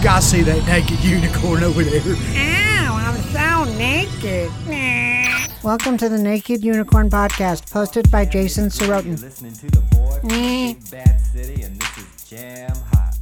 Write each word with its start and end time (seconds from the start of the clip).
You 0.00 0.04
gotta 0.04 0.24
see 0.24 0.40
that 0.44 0.66
naked 0.66 1.04
unicorn 1.04 1.62
over 1.62 1.84
there. 1.84 2.00
Ow, 2.00 2.96
I'm 2.96 3.20
so 3.34 3.64
naked. 3.76 4.50
Welcome 5.62 5.98
to 5.98 6.08
the 6.08 6.16
Naked 6.16 6.64
Unicorn 6.64 7.10
Podcast, 7.10 7.70
hosted 7.70 8.10
by 8.10 8.24
Jason 8.24 8.70
Sorotin. 8.70 9.20
listening 9.20 9.52
to 9.52 9.66
the 9.66 9.80
boy 9.94 10.18
from 10.20 10.28
big 10.30 10.90
bad 10.90 11.20
city, 11.20 11.64
and 11.64 11.78
this 11.78 11.98
is 11.98 12.24
Jam 12.30 12.74
Hot. 12.94 13.14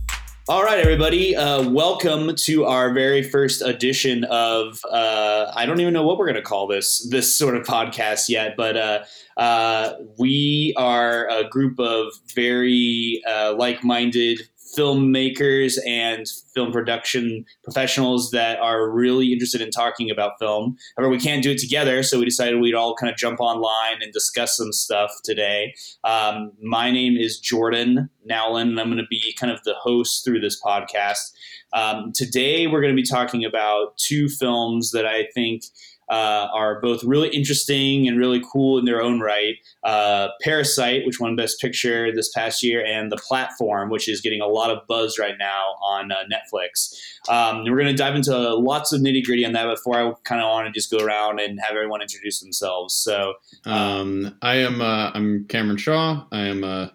All 0.48 0.62
right, 0.62 0.78
everybody. 0.78 1.34
Uh, 1.34 1.68
welcome 1.68 2.36
to 2.36 2.64
our 2.66 2.92
very 2.92 3.24
first 3.24 3.60
edition 3.60 4.22
of. 4.26 4.80
Uh, 4.88 5.50
I 5.56 5.66
don't 5.66 5.80
even 5.80 5.92
know 5.92 6.06
what 6.06 6.16
we're 6.16 6.26
going 6.26 6.36
to 6.36 6.42
call 6.42 6.68
this 6.68 7.08
this 7.10 7.34
sort 7.34 7.56
of 7.56 7.66
podcast 7.66 8.28
yet, 8.28 8.56
but 8.56 8.76
uh, 8.76 9.04
uh, 9.36 9.94
we 10.16 10.74
are 10.76 11.28
a 11.28 11.48
group 11.48 11.80
of 11.80 12.12
very 12.36 13.20
uh, 13.28 13.54
like-minded 13.54 14.42
filmmakers 14.78 15.76
and 15.84 16.26
film 16.54 16.70
production 16.70 17.44
professionals 17.64 18.30
that 18.30 18.60
are 18.60 18.88
really 18.88 19.32
interested 19.32 19.60
in 19.60 19.70
talking 19.70 20.08
about 20.08 20.38
film. 20.38 20.76
However, 20.96 21.10
we 21.10 21.18
can't 21.18 21.42
do 21.42 21.50
it 21.50 21.58
together, 21.58 22.02
so 22.04 22.18
we 22.18 22.24
decided 22.24 22.60
we'd 22.60 22.74
all 22.74 22.94
kind 22.94 23.10
of 23.10 23.18
jump 23.18 23.40
online 23.40 24.00
and 24.00 24.12
discuss 24.12 24.56
some 24.56 24.72
stuff 24.72 25.10
today. 25.24 25.74
Um, 26.04 26.52
my 26.62 26.92
name 26.92 27.16
is 27.16 27.40
Jordan 27.40 28.08
Nowlin, 28.24 28.68
and 28.68 28.80
I'm 28.80 28.86
going 28.86 28.98
to 28.98 29.06
be 29.10 29.34
kind 29.38 29.52
of 29.52 29.62
the 29.64 29.74
host 29.74 30.24
through 30.24 30.40
this 30.40 30.60
podcast. 30.62 31.32
Um, 31.72 32.12
today, 32.14 32.66
we're 32.66 32.80
going 32.80 32.94
to 32.94 33.02
be 33.02 33.06
talking 33.06 33.44
about 33.44 33.96
two 33.96 34.28
films 34.28 34.92
that 34.92 35.06
I 35.06 35.26
think 35.34 35.64
uh, 36.10 36.48
are 36.52 36.80
both 36.80 37.04
really 37.04 37.28
interesting 37.28 38.08
and 38.08 38.18
really 38.18 38.42
cool 38.52 38.78
in 38.78 38.84
their 38.84 39.02
own 39.02 39.20
right. 39.20 39.56
Uh, 39.84 40.28
Parasite, 40.42 41.04
which 41.06 41.20
won 41.20 41.36
Best 41.36 41.60
Picture 41.60 42.14
this 42.14 42.30
past 42.32 42.62
year, 42.62 42.84
and 42.84 43.12
The 43.12 43.16
Platform, 43.16 43.90
which 43.90 44.08
is 44.08 44.20
getting 44.20 44.40
a 44.40 44.46
lot 44.46 44.70
of 44.70 44.86
buzz 44.86 45.18
right 45.18 45.36
now 45.38 45.74
on 45.84 46.10
uh, 46.10 46.16
Netflix. 46.32 46.94
Um, 47.28 47.64
we're 47.64 47.76
going 47.76 47.86
to 47.86 47.94
dive 47.94 48.14
into 48.14 48.36
lots 48.54 48.92
of 48.92 49.00
nitty 49.00 49.24
gritty 49.24 49.44
on 49.44 49.52
that. 49.52 49.66
Before 49.66 49.96
I 49.96 50.12
kind 50.24 50.40
of 50.40 50.48
want 50.48 50.66
to 50.66 50.72
just 50.72 50.90
go 50.90 50.98
around 50.98 51.40
and 51.40 51.60
have 51.60 51.76
everyone 51.76 52.00
introduce 52.00 52.40
themselves. 52.40 52.94
So, 52.94 53.34
Um, 53.66 54.36
I 54.42 54.56
am 54.56 54.80
uh, 54.80 55.10
I'm 55.14 55.44
Cameron 55.46 55.76
Shaw. 55.76 56.24
I 56.32 56.46
am 56.46 56.64
a 56.64 56.92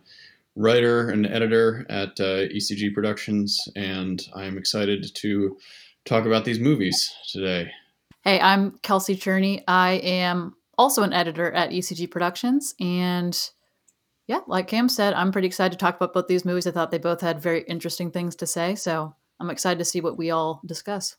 writer 0.55 1.09
and 1.09 1.25
editor 1.25 1.85
at 1.89 2.19
uh, 2.19 2.47
ECG 2.49 2.93
Productions, 2.93 3.59
and 3.75 4.21
I 4.35 4.45
am 4.45 4.57
excited 4.57 5.13
to 5.15 5.57
talk 6.05 6.25
about 6.25 6.45
these 6.45 6.59
movies 6.59 7.13
today. 7.31 7.71
Hey, 8.23 8.39
I'm 8.39 8.77
Kelsey 8.83 9.17
Cherney. 9.17 9.63
I 9.67 9.95
am 9.95 10.55
also 10.77 11.03
an 11.03 11.11
editor 11.11 11.51
at 11.51 11.71
ECG 11.71 12.09
Productions. 12.09 12.73
And 12.79 13.37
yeah, 14.27 14.39
like 14.47 14.67
Cam 14.67 14.87
said, 14.87 15.13
I'm 15.13 15.33
pretty 15.33 15.49
excited 15.49 15.77
to 15.77 15.77
talk 15.77 15.97
about 15.97 16.13
both 16.13 16.27
these 16.27 16.45
movies. 16.45 16.65
I 16.65 16.71
thought 16.71 16.89
they 16.89 16.99
both 16.99 17.19
had 17.19 17.41
very 17.41 17.63
interesting 17.63 18.11
things 18.11 18.37
to 18.37 18.47
say. 18.47 18.75
So 18.75 19.13
I'm 19.41 19.49
excited 19.49 19.77
to 19.79 19.83
see 19.83 19.99
what 19.99 20.17
we 20.17 20.31
all 20.31 20.61
discuss. 20.65 21.17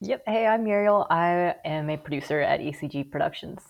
Yep. 0.00 0.22
Hey, 0.28 0.46
I'm 0.46 0.62
Muriel. 0.62 1.08
I 1.10 1.56
am 1.64 1.90
a 1.90 1.96
producer 1.96 2.40
at 2.40 2.60
ECG 2.60 3.10
Productions. 3.10 3.60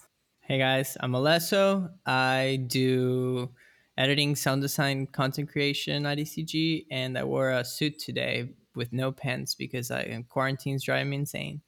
Hey 0.43 0.59
guys, 0.59 0.99
I'm 1.01 1.13
Alesso. 1.13 1.89
I 2.05 2.65
do 2.67 3.49
editing, 3.97 4.37
sound 4.37 4.61
design, 4.61 5.07
content 5.07 5.51
creation 5.51 6.05
at 6.05 6.19
ECG, 6.19 6.85
and 6.91 7.17
I 7.17 7.25
wore 7.25 7.51
a 7.51 7.65
suit 7.65 7.99
today 7.99 8.51
with 8.75 8.93
no 8.93 9.11
pants 9.11 9.55
because 9.55 9.91
I 9.91 10.23
quarantine's 10.29 10.85
driving 10.85 11.09
me 11.09 11.17
insane. 11.17 11.63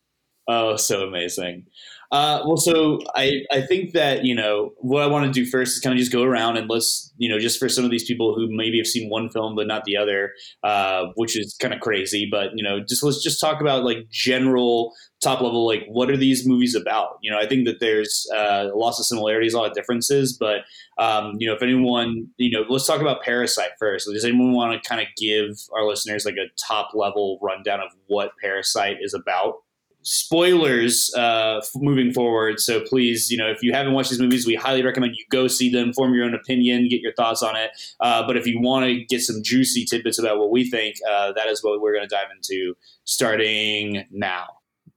Oh, 0.53 0.75
so 0.75 1.03
amazing. 1.03 1.67
Uh, 2.11 2.43
well, 2.45 2.56
so 2.56 2.98
I, 3.15 3.43
I 3.53 3.61
think 3.61 3.93
that, 3.93 4.25
you 4.25 4.34
know, 4.34 4.73
what 4.79 5.05
I 5.05 5.06
want 5.06 5.27
to 5.27 5.31
do 5.31 5.48
first 5.48 5.77
is 5.77 5.79
kind 5.79 5.93
of 5.93 5.98
just 6.01 6.11
go 6.11 6.25
around 6.25 6.56
and 6.56 6.69
let's, 6.69 7.12
you 7.19 7.29
know, 7.29 7.39
just 7.39 7.56
for 7.61 7.69
some 7.69 7.84
of 7.84 7.93
these 7.93 8.03
people 8.03 8.34
who 8.34 8.48
maybe 8.51 8.78
have 8.78 8.87
seen 8.89 9.09
one 9.09 9.28
film 9.28 9.55
but 9.55 9.69
not 9.69 9.84
the 9.84 9.97
other, 9.97 10.33
uh, 10.65 11.05
which 11.15 11.39
is 11.39 11.55
kind 11.61 11.73
of 11.73 11.78
crazy, 11.78 12.27
but, 12.28 12.51
you 12.56 12.65
know, 12.65 12.81
just 12.81 13.05
let's 13.05 13.23
just 13.23 13.41
talk 13.41 13.61
about 13.61 13.84
like 13.84 14.09
general 14.11 14.93
top 15.23 15.41
level, 15.41 15.65
like 15.65 15.84
what 15.87 16.11
are 16.11 16.17
these 16.17 16.45
movies 16.48 16.75
about? 16.75 17.19
You 17.23 17.31
know, 17.31 17.39
I 17.39 17.47
think 17.47 17.65
that 17.67 17.78
there's 17.78 18.27
uh, 18.34 18.71
lots 18.75 18.99
of 18.99 19.06
similarities, 19.06 19.55
a 19.55 19.59
lot 19.59 19.69
of 19.69 19.77
differences, 19.77 20.37
but, 20.37 20.62
um, 20.99 21.37
you 21.38 21.47
know, 21.47 21.55
if 21.55 21.62
anyone, 21.62 22.27
you 22.38 22.50
know, 22.50 22.65
let's 22.69 22.88
talk 22.88 23.00
about 23.00 23.22
Parasite 23.22 23.71
first. 23.78 24.09
Does 24.12 24.25
anyone 24.25 24.53
want 24.53 24.82
to 24.82 24.88
kind 24.88 25.00
of 25.00 25.06
give 25.17 25.50
our 25.77 25.87
listeners 25.87 26.25
like 26.25 26.34
a 26.34 26.50
top 26.67 26.91
level 26.93 27.38
rundown 27.41 27.78
of 27.78 27.93
what 28.09 28.32
Parasite 28.43 28.97
is 29.00 29.15
about? 29.15 29.59
Spoilers 30.03 31.12
uh, 31.15 31.61
moving 31.77 32.12
forward. 32.12 32.61
So 32.61 32.81
please, 32.81 33.31
you 33.31 33.37
know, 33.37 33.50
if 33.50 33.62
you 33.62 33.72
haven't 33.72 33.93
watched 33.93 34.11
these 34.11 34.21
movies, 34.21 34.47
we 34.47 34.55
highly 34.55 34.83
recommend 34.83 35.15
you 35.16 35.25
go 35.31 35.47
see 35.47 35.71
them, 35.71 35.93
form 35.93 36.15
your 36.15 36.25
own 36.25 36.34
opinion, 36.34 36.88
get 36.88 37.00
your 37.00 37.12
thoughts 37.15 37.43
on 37.43 37.56
it. 37.56 37.71
Uh, 38.00 38.27
but 38.27 38.37
if 38.37 38.47
you 38.47 38.61
want 38.61 38.87
to 38.87 39.05
get 39.05 39.21
some 39.21 39.43
juicy 39.43 39.84
tidbits 39.84 40.19
about 40.19 40.38
what 40.38 40.50
we 40.50 40.69
think, 40.69 40.97
uh, 41.09 41.33
that 41.33 41.49
is 41.49 41.62
what 41.62 41.81
we're 41.81 41.94
going 41.94 42.09
to 42.09 42.15
dive 42.15 42.28
into 42.34 42.75
starting 43.05 44.05
now. 44.11 44.47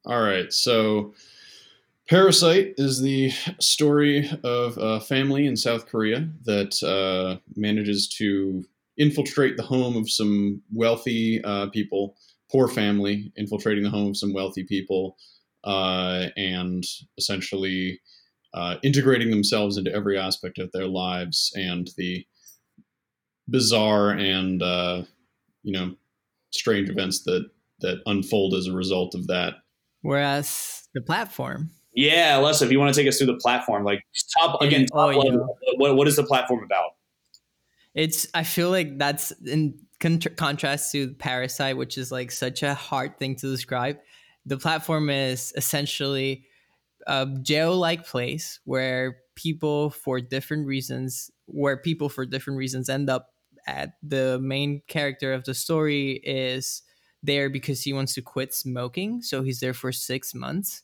All 0.05 0.21
right, 0.21 0.51
so 0.51 1.13
Parasite 2.09 2.73
is 2.77 3.01
the 3.01 3.31
story 3.59 4.29
of 4.43 4.77
a 4.77 4.99
family 4.99 5.47
in 5.47 5.55
South 5.55 5.87
Korea 5.87 6.27
that 6.43 6.83
uh, 6.83 7.39
manages 7.55 8.07
to 8.17 8.65
infiltrate 8.97 9.55
the 9.57 9.63
home 9.63 9.95
of 9.95 10.09
some 10.09 10.61
wealthy 10.73 11.41
uh, 11.43 11.67
people, 11.69 12.15
poor 12.53 12.67
family, 12.67 13.31
infiltrating 13.35 13.83
the 13.83 13.89
home 13.89 14.09
of 14.09 14.17
some 14.17 14.31
wealthy 14.33 14.63
people, 14.63 15.17
uh, 15.63 16.27
and 16.37 16.83
essentially 17.17 17.99
uh, 18.53 18.75
integrating 18.83 19.31
themselves 19.31 19.77
into 19.77 19.91
every 19.93 20.17
aspect 20.17 20.59
of 20.59 20.71
their 20.71 20.87
lives 20.87 21.51
and 21.55 21.89
the 21.97 22.25
bizarre 23.49 24.11
and 24.11 24.61
uh, 24.61 25.03
you 25.63 25.73
know 25.73 25.95
strange 26.51 26.89
events 26.89 27.23
that 27.23 27.49
that 27.79 27.97
unfold 28.05 28.53
as 28.53 28.67
a 28.67 28.73
result 28.73 29.15
of 29.15 29.27
that. 29.27 29.55
Whereas 30.01 30.83
the 30.93 31.01
platform, 31.01 31.71
Yeah, 31.93 32.37
Alessa, 32.39 32.61
if 32.63 32.71
you 32.71 32.79
want 32.79 32.93
to 32.93 32.99
take 32.99 33.07
us 33.09 33.17
through 33.17 33.27
the 33.27 33.37
platform, 33.37 33.83
like 33.83 34.01
top 34.37 34.61
again, 34.61 34.85
Oh, 34.93 35.11
top 35.11 35.23
yeah. 35.23 35.31
level, 35.31 35.57
what, 35.77 35.95
what 35.95 36.07
is 36.07 36.15
the 36.15 36.23
platform 36.23 36.63
about? 36.63 36.91
it's 37.95 38.27
I 38.33 38.43
feel 38.43 38.69
like 38.71 38.97
that's 38.97 39.31
in 39.45 39.77
con- 40.03 40.19
contrast 40.19 40.91
to 40.91 41.13
Parasite, 41.13 41.77
which 41.77 41.97
is 41.97 42.11
like 42.11 42.29
such 42.29 42.61
a 42.61 42.73
hard 42.73 43.17
thing 43.17 43.35
to 43.37 43.49
describe. 43.49 43.97
The 44.45 44.57
platform 44.57 45.09
is 45.09 45.53
essentially 45.55 46.45
a 47.07 47.25
jail-like 47.41 48.05
place 48.05 48.59
where 48.65 49.17
people 49.35 49.89
for 49.89 50.19
different 50.19 50.67
reasons 50.67 51.31
where 51.45 51.77
people 51.77 52.09
for 52.09 52.25
different 52.25 52.57
reasons 52.57 52.89
end 52.89 53.09
up 53.09 53.29
at 53.65 53.93
the 54.03 54.39
main 54.39 54.81
character 54.87 55.33
of 55.33 55.45
the 55.45 55.53
story 55.53 56.21
is 56.23 56.83
there 57.23 57.49
because 57.49 57.81
he 57.81 57.93
wants 57.93 58.13
to 58.13 58.21
quit 58.21 58.53
smoking 58.53 59.21
so 59.21 59.41
he's 59.41 59.59
there 59.59 59.73
for 59.73 59.91
six 59.91 60.35
months 60.35 60.83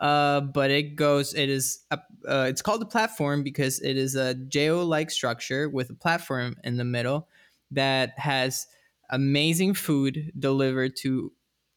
uh, 0.00 0.40
but 0.40 0.70
it 0.70 0.94
goes 0.94 1.34
it 1.34 1.48
is 1.48 1.84
a, 1.90 1.98
uh, 2.28 2.46
it's 2.48 2.62
called 2.62 2.82
a 2.82 2.86
platform 2.86 3.42
because 3.42 3.80
it 3.80 3.96
is 3.96 4.14
a 4.14 4.34
jail-like 4.34 5.10
structure 5.10 5.68
with 5.68 5.88
a 5.90 5.94
platform 5.94 6.54
in 6.64 6.76
the 6.76 6.84
middle 6.84 7.28
that 7.70 8.18
has 8.18 8.66
amazing 9.10 9.74
food 9.74 10.32
delivered 10.38 10.96
to 10.96 11.32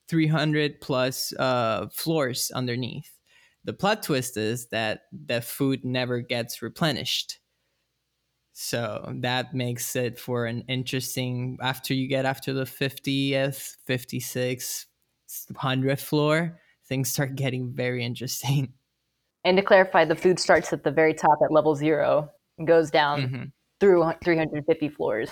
300 0.07 0.81
plus 0.81 1.33
uh, 1.33 1.87
floors 1.93 2.51
underneath 2.55 3.19
the 3.63 3.73
plot 3.73 4.01
twist 4.01 4.37
is 4.37 4.67
that 4.69 5.03
the 5.11 5.41
food 5.41 5.85
never 5.85 6.21
gets 6.21 6.61
replenished 6.61 7.39
so 8.53 9.13
that 9.21 9.53
makes 9.53 9.95
it 9.95 10.19
for 10.19 10.45
an 10.45 10.61
interesting 10.67 11.57
after 11.61 11.93
you 11.93 12.07
get 12.07 12.25
after 12.25 12.51
the 12.53 12.63
50th 12.65 13.77
56th 13.87 14.85
100th 15.53 16.01
floor 16.01 16.59
things 16.85 17.09
start 17.11 17.35
getting 17.35 17.71
very 17.73 18.03
interesting 18.03 18.73
And 19.45 19.55
to 19.57 19.63
clarify, 19.63 20.03
the 20.03 20.17
food 20.17 20.37
starts 20.37 20.73
at 20.73 20.83
the 20.83 20.91
very 20.91 21.13
top 21.13 21.39
at 21.41 21.49
level 21.51 21.73
zero 21.73 22.29
and 22.57 22.67
goes 22.67 22.91
down 22.91 23.21
Mhm. 23.21 23.51
through 23.79 24.11
350 24.21 24.89
floors. 24.89 25.29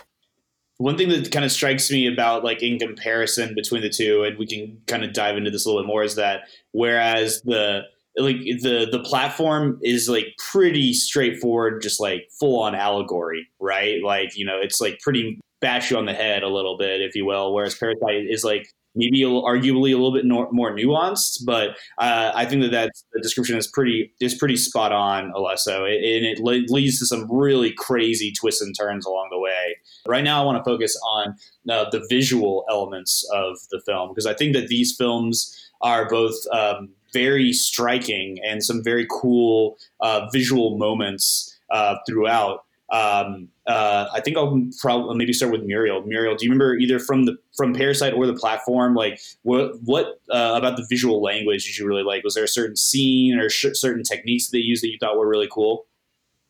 One 0.80 0.98
thing 0.98 1.10
that 1.10 1.32
kind 1.32 1.44
of 1.44 1.52
strikes 1.52 1.90
me 1.90 2.08
about 2.08 2.44
like 2.44 2.62
in 2.62 2.78
comparison 2.78 3.56
between 3.56 3.82
the 3.82 3.90
two, 3.90 4.24
and 4.24 4.38
we 4.38 4.46
can 4.46 4.80
kind 4.86 5.04
of 5.04 5.14
dive 5.14 5.38
into 5.38 5.50
this 5.50 5.66
a 5.66 5.70
little 5.70 5.82
bit 5.82 5.88
more, 5.88 6.04
is 6.04 6.16
that 6.16 6.42
whereas 6.72 7.42
the 7.44 7.82
like 8.18 8.38
the 8.38 8.88
the 8.92 9.02
platform 9.04 9.80
is 9.84 10.08
like 10.10 10.36
pretty 10.52 10.94
straightforward, 10.94 11.82
just 11.82 12.00
like 12.00 12.30
full 12.40 12.60
on 12.62 12.76
allegory, 12.76 13.48
right? 13.60 14.04
Like 14.04 14.38
you 14.38 14.46
know, 14.46 14.60
it's 14.60 14.80
like 14.80 15.00
pretty 15.00 15.40
bash 15.62 15.92
you 15.92 15.98
on 15.98 16.06
the 16.06 16.14
head 16.14 16.44
a 16.44 16.50
little 16.50 16.78
bit, 16.78 17.02
if 17.02 17.16
you 17.16 17.26
will. 17.26 17.54
Whereas 17.54 17.76
Parasite 17.76 18.26
is 18.30 18.44
like 18.44 18.68
maybe 18.98 19.22
arguably 19.22 19.94
a 19.94 19.98
little 19.98 20.14
bit 20.14 20.26
nor, 20.26 20.52
more 20.52 20.76
nuanced, 20.76 21.46
but 21.46 21.70
uh, 21.98 22.32
I 22.36 22.46
think 22.46 22.64
that 22.64 22.72
that's, 22.72 23.06
the 23.14 23.22
description 23.22 23.58
is 23.58 23.68
pretty 23.68 24.14
is 24.20 24.36
pretty 24.36 24.58
spot 24.58 24.92
on, 24.92 25.32
Alesso, 25.32 25.86
and 25.86 26.26
it 26.26 26.40
le- 26.40 26.66
leads 26.74 27.00
to 27.00 27.06
some 27.06 27.32
really 27.32 27.72
crazy 27.72 28.32
twists 28.32 28.62
and 28.62 28.76
turns 28.78 29.06
along 29.06 29.30
the 29.32 29.40
way. 29.40 29.78
Right 30.06 30.24
now, 30.24 30.42
I 30.42 30.46
want 30.46 30.64
to 30.64 30.70
focus 30.70 31.00
on 31.16 31.36
uh, 31.70 31.90
the 31.92 32.06
visual 32.10 32.66
elements 32.70 33.28
of 33.34 33.58
the 33.72 33.82
film 33.86 34.10
because 34.10 34.26
I 34.26 34.34
think 34.34 34.54
that 34.54 34.68
these 34.68 34.96
films 34.96 35.56
are 35.82 36.10
both 36.10 36.36
um, 36.52 36.90
very 37.14 37.54
striking 37.54 38.38
and 38.44 38.64
some 38.64 38.84
very 38.84 39.08
cool 39.10 39.78
uh, 40.02 40.28
visual 40.34 40.78
moments 40.78 41.58
uh, 41.72 41.96
throughout. 42.08 42.64
Um, 42.90 43.50
uh, 43.66 44.08
I 44.14 44.22
think 44.22 44.38
I'll 44.38 44.62
probably 44.80 45.16
maybe 45.18 45.34
start 45.34 45.52
with 45.52 45.64
Muriel. 45.64 46.02
Muriel, 46.04 46.36
do 46.36 46.46
you 46.46 46.52
remember 46.52 46.76
either 46.76 47.00
from 47.00 47.26
the 47.26 47.36
from 47.56 47.74
Parasite 47.74 48.14
or 48.14 48.26
the 48.26 48.34
platform? 48.34 48.96
Like, 48.96 49.20
what 49.44 49.74
what 49.84 50.22
uh, 50.30 50.54
about 50.56 50.78
the 50.78 50.86
visual 50.90 51.22
language 51.22 51.66
did 51.66 51.78
you 51.78 51.86
really 51.86 52.04
like? 52.04 52.24
Was 52.24 52.36
there 52.36 52.46
a 52.46 52.48
certain 52.48 52.78
scene 52.78 53.38
or 53.38 53.50
sh- 53.50 53.74
certain 53.74 54.04
techniques 54.04 54.48
that 54.48 54.58
they 54.58 54.62
used 54.62 54.84
that 54.84 54.90
you 54.90 54.98
thought 55.00 55.18
were 55.18 55.28
really 55.28 55.50
cool? 55.52 55.86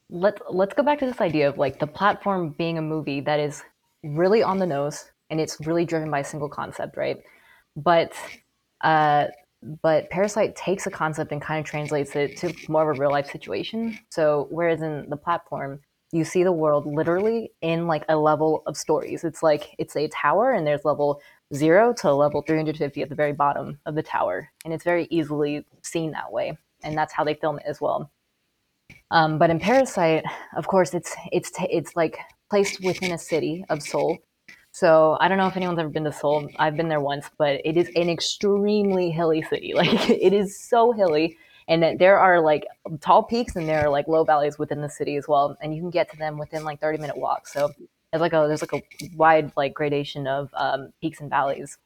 Let's 0.09 0.41
let's 0.49 0.73
go 0.75 0.83
back 0.83 0.99
to 0.99 1.05
this 1.05 1.19
idea 1.19 1.49
of 1.49 1.57
like 1.57 1.79
the 1.79 1.87
platform 1.87 2.49
being 2.57 2.77
a 2.77 2.83
movie 2.83 3.21
that 3.21 3.39
is 3.39 3.63
really 4.03 4.43
on 4.43 4.59
the 4.59 4.67
nose 4.67 5.11
and 5.29 5.41
it's 5.41 5.57
really 5.65 5.85
driven 5.85 6.09
by 6.11 6.19
a 6.19 6.23
single 6.23 6.49
concept, 6.49 6.97
right? 6.97 7.17
But 7.75 8.13
uh, 8.81 9.25
but 9.81 10.09
Parasite 10.09 10.55
takes 10.55 10.85
a 10.85 10.91
concept 10.91 11.31
and 11.31 11.41
kind 11.41 11.59
of 11.59 11.65
translates 11.65 12.15
it 12.15 12.37
to 12.37 12.53
more 12.69 12.89
of 12.89 12.97
a 12.97 13.01
real 13.01 13.11
life 13.11 13.27
situation. 13.27 13.97
So 14.09 14.47
whereas 14.51 14.81
in 14.81 15.09
the 15.09 15.17
platform, 15.17 15.79
you 16.11 16.23
see 16.23 16.43
the 16.43 16.51
world 16.51 16.85
literally 16.85 17.51
in 17.61 17.87
like 17.87 18.05
a 18.09 18.15
level 18.15 18.63
of 18.65 18.77
stories. 18.77 19.23
It's 19.23 19.43
like 19.43 19.75
it's 19.77 19.95
a 19.95 20.07
tower 20.07 20.51
and 20.51 20.65
there's 20.65 20.85
level 20.85 21.21
zero 21.53 21.93
to 21.93 22.13
level 22.13 22.41
350 22.41 23.01
at 23.01 23.09
the 23.09 23.15
very 23.15 23.33
bottom 23.33 23.79
of 23.85 23.95
the 23.95 24.03
tower. 24.03 24.49
And 24.63 24.73
it's 24.73 24.83
very 24.83 25.07
easily 25.09 25.65
seen 25.83 26.11
that 26.11 26.31
way. 26.31 26.57
And 26.83 26.97
that's 26.97 27.13
how 27.13 27.23
they 27.23 27.33
film 27.33 27.59
it 27.59 27.65
as 27.67 27.81
well. 27.81 28.11
Um, 29.11 29.37
but 29.37 29.49
in 29.49 29.59
Parasite, 29.59 30.23
of 30.55 30.67
course, 30.67 30.93
it's 30.93 31.15
it's 31.31 31.51
it's 31.69 31.95
like 31.95 32.17
placed 32.49 32.83
within 32.83 33.11
a 33.11 33.17
city 33.17 33.65
of 33.69 33.81
Seoul. 33.81 34.17
So 34.71 35.17
I 35.19 35.27
don't 35.27 35.37
know 35.37 35.47
if 35.47 35.57
anyone's 35.57 35.79
ever 35.79 35.89
been 35.89 36.03
to 36.03 36.11
Seoul. 36.11 36.47
I've 36.57 36.77
been 36.77 36.89
there 36.89 37.01
once, 37.01 37.29
but 37.37 37.61
it 37.65 37.77
is 37.77 37.89
an 37.95 38.09
extremely 38.09 39.09
hilly 39.11 39.41
city. 39.41 39.73
Like 39.75 40.09
it 40.09 40.33
is 40.33 40.59
so 40.59 40.91
hilly 40.91 41.37
and 41.67 41.83
that 41.83 41.99
there 41.99 42.19
are 42.19 42.39
like 42.39 42.65
tall 43.01 43.23
peaks 43.23 43.55
and 43.55 43.67
there 43.67 43.85
are 43.85 43.89
like 43.89 44.07
low 44.07 44.23
valleys 44.23 44.57
within 44.57 44.81
the 44.81 44.89
city 44.89 45.15
as 45.17 45.27
well 45.27 45.57
and 45.61 45.75
you 45.75 45.81
can 45.81 45.89
get 45.89 46.09
to 46.11 46.17
them 46.17 46.37
within 46.37 46.63
like 46.63 46.79
30 46.79 46.99
minute 46.99 47.17
walk. 47.17 47.47
So 47.47 47.71
it's 48.13 48.21
like 48.21 48.33
a 48.33 48.45
there's 48.47 48.61
like 48.61 48.73
a 48.73 48.81
wide 49.15 49.51
like 49.57 49.73
gradation 49.73 50.27
of 50.27 50.49
um, 50.53 50.91
peaks 51.01 51.19
and 51.19 51.29
valleys. 51.29 51.77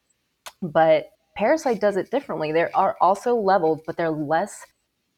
But 0.61 1.09
parasite 1.35 1.81
does 1.81 1.97
it 1.97 2.11
differently. 2.11 2.51
There 2.51 2.71
are 2.75 2.95
also 3.01 3.35
levels 3.35 3.81
but 3.85 3.97
they're 3.97 4.11
less 4.11 4.65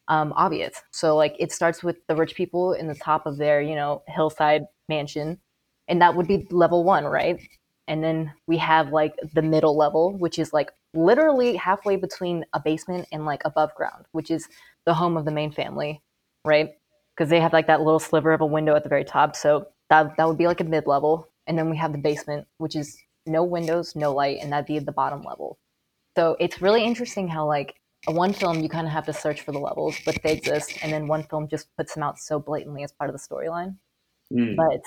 um, 0.07 0.33
obvious. 0.35 0.81
So 0.91 1.15
like 1.15 1.35
it 1.39 1.51
starts 1.51 1.83
with 1.83 1.97
the 2.07 2.15
rich 2.15 2.35
people 2.35 2.73
in 2.73 2.87
the 2.87 2.95
top 2.95 3.25
of 3.25 3.37
their 3.37 3.61
you 3.61 3.75
know 3.75 4.03
hillside 4.07 4.65
mansion 4.89 5.39
and 5.87 6.01
that 6.01 6.15
would 6.15 6.27
be 6.27 6.47
level 6.51 6.83
one 6.83 7.05
right 7.05 7.41
and 7.87 8.03
then 8.03 8.33
we 8.47 8.57
have 8.57 8.89
like 8.89 9.13
the 9.33 9.41
middle 9.41 9.75
level 9.75 10.17
which 10.17 10.39
is 10.39 10.53
like 10.53 10.71
literally 10.93 11.55
halfway 11.55 11.95
between 11.95 12.45
a 12.53 12.59
basement 12.59 13.07
and 13.11 13.25
like 13.25 13.41
above 13.45 13.73
ground, 13.75 14.05
which 14.11 14.29
is 14.29 14.47
the 14.85 14.93
home 14.93 15.17
of 15.17 15.25
the 15.25 15.31
main 15.31 15.51
family, 15.51 16.01
right? 16.45 16.71
Because 17.15 17.29
they 17.29 17.39
have 17.39 17.53
like 17.53 17.67
that 17.67 17.81
little 17.81 17.99
sliver 17.99 18.33
of 18.33 18.41
a 18.41 18.45
window 18.45 18.75
at 18.75 18.83
the 18.83 18.89
very 18.89 19.03
top. 19.03 19.35
So 19.35 19.67
that, 19.89 20.15
that 20.17 20.27
would 20.27 20.37
be 20.37 20.47
like 20.47 20.61
a 20.61 20.65
mid 20.65 20.87
level. 20.87 21.29
And 21.47 21.57
then 21.57 21.69
we 21.69 21.77
have 21.77 21.91
the 21.91 21.97
basement, 21.97 22.47
which 22.57 22.75
is 22.75 22.97
no 23.25 23.43
windows, 23.43 23.95
no 23.95 24.13
light, 24.13 24.37
and 24.41 24.51
that'd 24.51 24.65
be 24.65 24.79
the 24.79 24.91
bottom 24.91 25.23
level. 25.23 25.57
So 26.15 26.37
it's 26.39 26.61
really 26.61 26.83
interesting 26.83 27.27
how 27.27 27.47
like 27.47 27.75
a 28.07 28.11
one 28.11 28.33
film 28.33 28.61
you 28.61 28.69
kind 28.69 28.85
of 28.85 28.93
have 28.93 29.05
to 29.07 29.13
search 29.13 29.41
for 29.41 29.51
the 29.51 29.59
levels, 29.59 29.97
but 30.05 30.17
they 30.23 30.33
exist, 30.33 30.77
and 30.83 30.91
then 30.91 31.07
one 31.07 31.23
film 31.23 31.47
just 31.47 31.67
puts 31.77 31.93
them 31.93 32.03
out 32.03 32.19
so 32.19 32.39
blatantly 32.39 32.83
as 32.83 32.91
part 32.91 33.09
of 33.09 33.15
the 33.15 33.19
storyline. 33.19 33.77
Mm. 34.31 34.55
But 34.55 34.81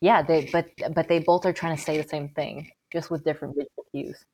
yeah, 0.00 0.22
they 0.22 0.48
but 0.52 0.68
but 0.94 1.08
they 1.08 1.20
both 1.20 1.46
are 1.46 1.52
trying 1.52 1.76
to 1.76 1.82
say 1.82 2.00
the 2.00 2.08
same 2.08 2.28
thing, 2.30 2.70
just 2.92 3.10
with 3.10 3.24
different 3.24 3.54
visual 3.54 3.86
cues. 3.92 4.24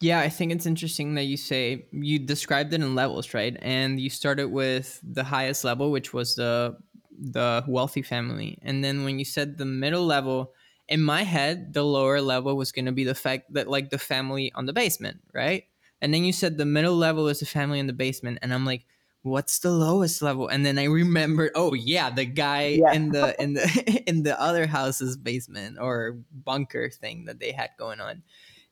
Yeah, 0.00 0.20
I 0.20 0.30
think 0.30 0.50
it's 0.52 0.64
interesting 0.64 1.14
that 1.16 1.24
you 1.24 1.36
say 1.36 1.86
you 1.92 2.18
described 2.18 2.72
it 2.72 2.80
in 2.80 2.94
levels, 2.94 3.34
right? 3.34 3.56
And 3.60 4.00
you 4.00 4.08
started 4.08 4.48
with 4.48 4.98
the 5.02 5.24
highest 5.24 5.62
level, 5.62 5.90
which 5.90 6.14
was 6.14 6.36
the 6.36 6.76
the 7.20 7.64
wealthy 7.68 8.02
family. 8.02 8.58
And 8.62 8.82
then 8.82 9.04
when 9.04 9.18
you 9.18 9.26
said 9.26 9.58
the 9.58 9.66
middle 9.66 10.06
level, 10.06 10.54
in 10.88 11.02
my 11.02 11.22
head, 11.22 11.74
the 11.74 11.84
lower 11.84 12.20
level 12.20 12.56
was 12.56 12.72
going 12.72 12.86
to 12.86 12.92
be 12.92 13.04
the 13.04 13.14
fact 13.14 13.52
that 13.52 13.68
like 13.68 13.90
the 13.90 13.98
family 13.98 14.50
on 14.54 14.64
the 14.64 14.72
basement, 14.72 15.20
right? 15.34 15.64
And 16.00 16.14
then 16.14 16.24
you 16.24 16.32
said 16.32 16.56
the 16.56 16.64
middle 16.64 16.96
level 16.96 17.28
is 17.28 17.40
the 17.40 17.46
family 17.46 17.78
in 17.78 17.86
the 17.86 17.92
basement, 17.92 18.38
and 18.40 18.54
I'm 18.54 18.64
like, 18.64 18.86
what's 19.22 19.58
the 19.58 19.70
lowest 19.70 20.22
level? 20.22 20.48
And 20.48 20.64
then 20.64 20.78
I 20.78 20.84
remembered, 20.84 21.52
oh 21.54 21.74
yeah, 21.74 22.10
the 22.10 22.24
guy 22.24 22.78
yeah. 22.80 22.92
in 22.92 23.10
the 23.10 23.34
in 23.42 23.54
the 23.54 24.02
in 24.06 24.22
the 24.22 24.40
other 24.40 24.66
house's 24.66 25.16
basement 25.16 25.78
or 25.80 26.18
bunker 26.32 26.90
thing 26.90 27.26
that 27.26 27.40
they 27.40 27.52
had 27.52 27.70
going 27.78 28.00
on 28.00 28.22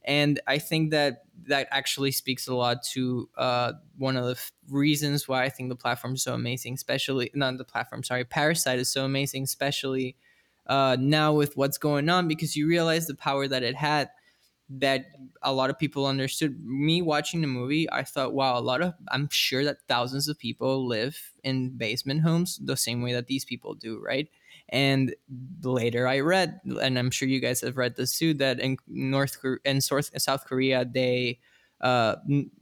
and 0.08 0.40
I 0.46 0.58
think 0.58 0.90
that 0.92 1.24
that 1.48 1.68
actually 1.70 2.12
speaks 2.12 2.48
a 2.48 2.54
lot 2.54 2.82
to 2.94 3.28
uh, 3.36 3.74
one 3.98 4.16
of 4.16 4.24
the 4.24 4.32
f- 4.32 4.50
reasons 4.70 5.28
why 5.28 5.44
I 5.44 5.50
think 5.50 5.68
the 5.68 5.76
platform 5.76 6.14
is 6.14 6.22
so 6.22 6.32
amazing, 6.32 6.74
especially 6.74 7.30
not 7.34 7.58
the 7.58 7.64
platform, 7.64 8.02
sorry, 8.02 8.24
Parasite 8.24 8.78
is 8.78 8.88
so 8.88 9.04
amazing, 9.04 9.42
especially 9.42 10.16
uh, 10.66 10.96
now 10.98 11.34
with 11.34 11.58
what's 11.58 11.76
going 11.76 12.08
on, 12.08 12.26
because 12.26 12.56
you 12.56 12.66
realize 12.66 13.06
the 13.06 13.14
power 13.14 13.46
that 13.48 13.62
it 13.62 13.76
had 13.76 14.08
that 14.70 15.06
a 15.42 15.52
lot 15.52 15.70
of 15.70 15.78
people 15.78 16.06
understood. 16.06 16.62
Me 16.64 17.00
watching 17.02 17.40
the 17.40 17.46
movie, 17.46 17.90
I 17.90 18.02
thought, 18.02 18.34
wow, 18.34 18.58
a 18.58 18.60
lot 18.60 18.82
of, 18.82 18.94
I'm 19.10 19.28
sure 19.30 19.64
that 19.64 19.78
thousands 19.88 20.28
of 20.28 20.38
people 20.38 20.86
live 20.86 21.32
in 21.42 21.70
basement 21.76 22.22
homes 22.22 22.58
the 22.62 22.76
same 22.76 23.02
way 23.02 23.12
that 23.14 23.26
these 23.28 23.44
people 23.44 23.74
do, 23.74 23.98
right? 24.00 24.28
And 24.68 25.14
later 25.62 26.06
I 26.06 26.20
read, 26.20 26.60
and 26.82 26.98
I'm 26.98 27.10
sure 27.10 27.28
you 27.28 27.40
guys 27.40 27.62
have 27.62 27.78
read 27.78 27.96
this 27.96 28.18
too, 28.18 28.34
that 28.34 28.60
in 28.60 28.76
North 28.86 29.40
Korea 29.40 29.58
and 29.64 29.82
South 29.82 30.44
Korea, 30.44 30.84
they 30.84 31.40
uh, 31.80 32.16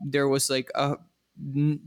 there 0.04 0.28
was 0.28 0.50
like 0.50 0.70
a 0.74 0.96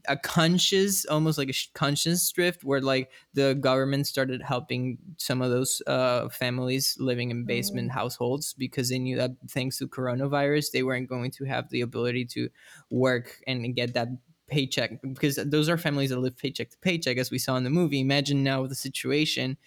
a 0.08 0.16
conscious 0.16 1.06
almost 1.06 1.38
like 1.38 1.50
a 1.50 1.54
conscious 1.74 2.32
drift 2.32 2.64
where 2.64 2.82
like 2.82 3.10
the 3.34 3.56
government 3.56 4.06
started 4.06 4.42
helping 4.42 4.98
some 5.18 5.42
of 5.42 5.50
those 5.50 5.82
uh, 5.88 6.30
families 6.30 6.96
living 7.00 7.32
in 7.32 7.46
basement 7.46 7.90
mm. 7.90 7.94
households 7.94 8.54
because 8.54 8.90
they 8.90 9.00
knew 9.00 9.18
that 9.18 9.32
thanks 9.50 9.78
to 9.78 9.88
coronavirus 9.88 10.72
they 10.72 10.84
weren't 10.84 11.10
going 11.10 11.32
to 11.32 11.46
have 11.46 11.70
the 11.70 11.82
ability 11.82 12.26
to 12.26 12.50
work 12.92 13.42
and 13.48 13.76
get 13.76 13.94
that 13.94 14.08
paycheck 14.48 15.00
because 15.14 15.36
those 15.36 15.70
are 15.70 15.78
families 15.78 16.12
that 16.12 16.20
live 16.20 16.38
paycheck 16.38 16.70
to 16.70 16.78
paycheck 16.78 17.18
as 17.18 17.32
we 17.32 17.40
saw 17.40 17.56
in 17.56 17.64
the 17.64 17.70
movie 17.70 18.00
imagine 18.00 18.44
now 18.44 18.66
the 18.68 18.76
situation 18.76 19.58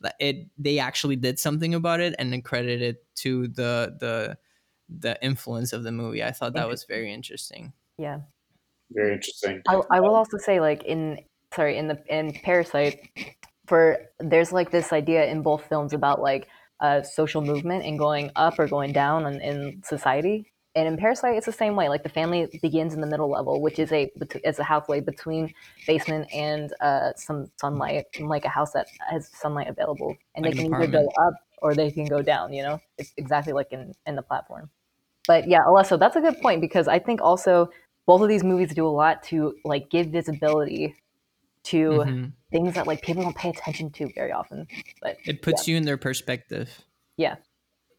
that 0.00 0.14
it 0.18 0.48
they 0.58 0.78
actually 0.78 1.16
did 1.16 1.38
something 1.38 1.74
about 1.74 2.00
it 2.00 2.14
and 2.18 2.32
then 2.32 2.42
credited 2.42 2.96
to 3.14 3.48
the 3.48 3.96
the 4.00 4.36
the 4.88 5.22
influence 5.22 5.72
of 5.72 5.82
the 5.82 5.92
movie. 5.92 6.22
I 6.22 6.32
thought 6.32 6.54
that 6.54 6.68
was 6.68 6.84
very 6.84 7.12
interesting. 7.12 7.72
Yeah. 7.98 8.20
Very 8.90 9.14
interesting. 9.14 9.62
I, 9.68 9.80
I 9.90 10.00
will 10.00 10.14
also 10.14 10.38
say 10.38 10.60
like 10.60 10.84
in 10.84 11.18
sorry 11.54 11.76
in 11.76 11.88
the 11.88 12.02
in 12.08 12.32
Parasite 12.42 13.08
for 13.66 13.98
there's 14.20 14.52
like 14.52 14.70
this 14.70 14.92
idea 14.92 15.26
in 15.26 15.42
both 15.42 15.66
films 15.68 15.92
about 15.92 16.20
like 16.20 16.48
a 16.80 17.04
social 17.04 17.40
movement 17.40 17.84
and 17.84 17.98
going 17.98 18.30
up 18.36 18.58
or 18.58 18.68
going 18.68 18.92
down 18.92 19.26
in, 19.26 19.40
in 19.40 19.82
society 19.84 20.52
and 20.76 20.86
in 20.86 20.98
Parasite, 20.98 21.36
it's 21.36 21.46
the 21.46 21.52
same 21.52 21.74
way. 21.74 21.88
Like 21.88 22.02
the 22.02 22.10
family 22.10 22.46
begins 22.60 22.92
in 22.92 23.00
the 23.00 23.06
middle 23.06 23.30
level, 23.30 23.62
which 23.62 23.78
is 23.78 23.90
a 23.92 24.10
is 24.44 24.58
a 24.58 24.62
halfway 24.62 25.00
between 25.00 25.52
basement 25.86 26.28
and 26.34 26.70
uh, 26.82 27.12
some 27.16 27.50
sunlight, 27.58 28.04
like 28.20 28.44
a 28.44 28.50
house 28.50 28.72
that 28.72 28.86
has 29.10 29.30
sunlight 29.32 29.68
available, 29.68 30.14
and 30.34 30.44
like 30.44 30.54
they 30.54 30.64
can 30.64 30.74
either 30.74 30.86
go 30.86 31.08
up 31.26 31.34
or 31.62 31.74
they 31.74 31.90
can 31.90 32.04
go 32.04 32.20
down. 32.20 32.52
You 32.52 32.62
know, 32.62 32.80
it's 32.98 33.14
exactly 33.16 33.54
like 33.54 33.72
in 33.72 33.94
in 34.06 34.16
the 34.16 34.22
platform. 34.22 34.68
But 35.26 35.48
yeah, 35.48 35.64
Alesso, 35.64 35.98
that's 35.98 36.14
a 36.14 36.20
good 36.20 36.38
point 36.42 36.60
because 36.60 36.88
I 36.88 36.98
think 36.98 37.22
also 37.22 37.70
both 38.06 38.22
of 38.22 38.28
these 38.28 38.44
movies 38.44 38.72
do 38.74 38.86
a 38.86 38.88
lot 38.88 39.22
to 39.24 39.54
like 39.64 39.90
give 39.90 40.08
visibility 40.08 40.96
to 41.64 41.90
mm-hmm. 41.90 42.26
things 42.52 42.74
that 42.74 42.86
like 42.86 43.02
people 43.02 43.24
don't 43.24 43.36
pay 43.36 43.50
attention 43.50 43.90
to 43.90 44.08
very 44.14 44.32
often. 44.32 44.66
But 45.02 45.18
it 45.26 45.42
puts 45.42 45.66
yeah. 45.66 45.72
you 45.72 45.78
in 45.78 45.84
their 45.84 45.96
perspective. 45.96 46.84
Yeah. 47.16 47.36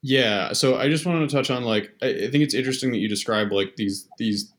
Yeah, 0.02 0.54
so 0.54 0.78
I 0.78 0.90
just 0.90 1.06
wanted 1.06 1.28
to 1.28 1.36
touch 1.36 1.50
on 1.50 1.64
like 1.64 1.92
I, 2.02 2.08
I 2.08 2.32
think 2.32 2.44
it's 2.44 2.54
interesting 2.54 2.92
that 2.92 3.00
you 3.00 3.10
describe 3.10 3.52
like 3.52 3.76
these 3.76 4.08
these 4.18 4.54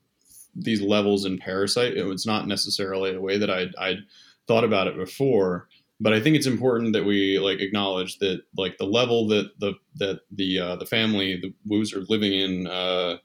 these 0.55 0.83
levels 0.83 1.25
in 1.25 1.38
Parasite. 1.38 1.97
It's 1.97 2.26
not 2.26 2.47
necessarily 2.47 3.14
a 3.14 3.21
way 3.21 3.38
that 3.38 3.50
I 3.50 3.69
I 3.78 3.97
thought 4.47 4.64
about 4.64 4.88
it 4.88 4.97
before, 4.97 5.69
but 6.00 6.12
I 6.12 6.21
think 6.21 6.37
it's 6.37 6.47
important 6.47 6.93
that 6.93 7.05
we 7.05 7.38
like 7.38 7.61
acknowledge 7.61 8.19
that 8.19 8.43
like 8.57 8.78
the 8.78 8.85
level 8.85 9.28
that 9.28 9.59
the 9.61 9.75
that 9.97 10.21
the 10.31 10.59
uh, 10.59 10.76
the 10.76 10.87
family 10.87 11.38
the 11.40 11.55
Woos 11.64 11.95
are 11.95 12.05
living 12.09 12.33
in 12.33 12.67
uh, 12.67 13.19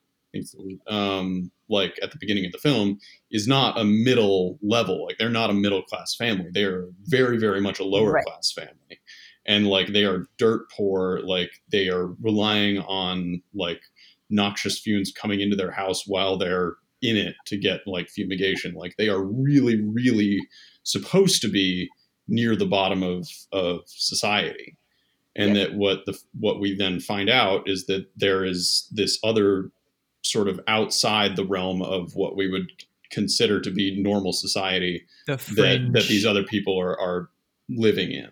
um, 0.88 1.52
like 1.70 1.98
at 2.02 2.12
the 2.12 2.18
beginning 2.20 2.46
of 2.46 2.52
the 2.52 2.58
film 2.58 3.00
is 3.32 3.48
not 3.48 3.80
a 3.80 3.84
middle 3.84 4.60
level. 4.62 5.06
Like 5.06 5.18
they're 5.18 5.30
not 5.30 5.50
a 5.50 5.54
middle 5.54 5.84
class 5.84 6.16
family. 6.16 6.50
They 6.54 6.64
are 6.64 6.88
very 7.06 7.38
very 7.38 7.62
much 7.62 7.80
a 7.80 7.84
lower 7.84 8.14
right. 8.14 8.26
class 8.26 8.52
family 8.52 9.00
and 9.46 9.68
like 9.68 9.88
they 9.88 10.04
are 10.04 10.28
dirt 10.38 10.70
poor 10.72 11.20
like 11.24 11.62
they 11.72 11.90
are 11.90 12.08
relying 12.22 12.80
on 12.80 13.42
like 13.54 13.82
noxious 14.30 14.80
fumes 14.80 15.12
coming 15.12 15.42
into 15.42 15.56
their 15.56 15.72
house 15.72 16.08
while 16.08 16.38
they're 16.38 16.76
in 17.02 17.18
it 17.18 17.36
to 17.46 17.58
get 17.58 17.82
like 17.86 18.10
fumigation 18.10 18.74
like 18.74 18.96
they 18.98 19.10
are 19.10 19.22
really 19.22 19.82
really 19.82 20.40
supposed 20.84 21.42
to 21.42 21.50
be 21.50 21.90
near 22.28 22.56
the 22.56 22.66
bottom 22.66 23.04
of 23.04 23.28
of 23.52 23.82
society 23.86 24.78
and 25.36 25.56
yeah. 25.56 25.64
that 25.64 25.74
what 25.76 26.00
the 26.06 26.18
what 26.40 26.60
we 26.60 26.76
then 26.76 27.00
find 27.00 27.30
out 27.30 27.68
is 27.68 27.86
that 27.88 28.06
there 28.16 28.46
is 28.46 28.88
this 28.92 29.20
other 29.24 29.70
sort 30.24 30.48
of 30.48 30.60
outside 30.68 31.36
the 31.36 31.46
realm 31.46 31.82
of 31.82 32.16
what 32.16 32.36
we 32.36 32.50
would 32.50 32.72
consider 33.12 33.62
to 33.62 33.70
be 33.70 34.02
normal 34.02 34.34
society 34.34 35.06
that, 35.56 35.94
that 35.94 36.08
these 36.08 36.26
other 36.26 36.44
people 36.44 36.80
are, 36.80 37.00
are 37.00 37.30
living 37.70 38.12
in 38.12 38.30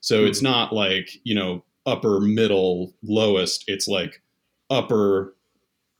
So 0.00 0.24
it's 0.24 0.40
hmm. 0.40 0.46
not 0.46 0.72
like, 0.72 1.10
you 1.24 1.34
know, 1.34 1.64
upper, 1.84 2.20
middle, 2.20 2.94
lowest. 3.02 3.64
It's 3.66 3.88
like 3.88 4.22
upper, 4.70 5.34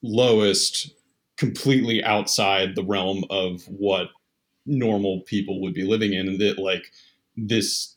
lowest, 0.02 0.92
completely 1.36 2.02
outside 2.04 2.74
the 2.74 2.84
realm 2.84 3.24
of 3.30 3.62
what 3.64 4.08
normal 4.64 5.20
people 5.22 5.60
would 5.60 5.74
be 5.74 5.84
living 5.84 6.12
in. 6.12 6.28
And 6.28 6.40
that, 6.40 6.58
like, 6.58 6.84
this 7.36 7.96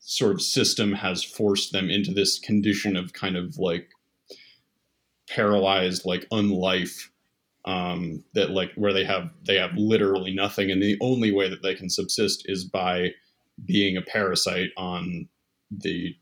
sort 0.00 0.32
of 0.32 0.42
system 0.42 0.92
has 0.92 1.22
forced 1.22 1.72
them 1.72 1.88
into 1.88 2.12
this 2.12 2.38
condition 2.38 2.96
of 2.96 3.12
kind 3.12 3.36
of 3.36 3.58
like 3.58 3.90
paralyzed, 5.34 6.04
like, 6.04 6.28
unlife 6.30 7.08
um, 7.64 8.24
that 8.34 8.50
like 8.50 8.72
where 8.74 8.92
they 8.92 9.04
have 9.04 9.30
they 9.46 9.56
have 9.56 9.72
literally 9.76 10.32
nothing 10.32 10.70
and 10.70 10.82
the 10.82 10.96
only 11.00 11.30
way 11.30 11.48
that 11.48 11.62
they 11.62 11.74
can 11.74 11.90
subsist 11.90 12.44
is 12.46 12.64
by 12.64 13.10
being 13.66 13.96
a 13.96 14.02
parasite 14.02 14.70
on 14.76 15.28
the 15.70 16.14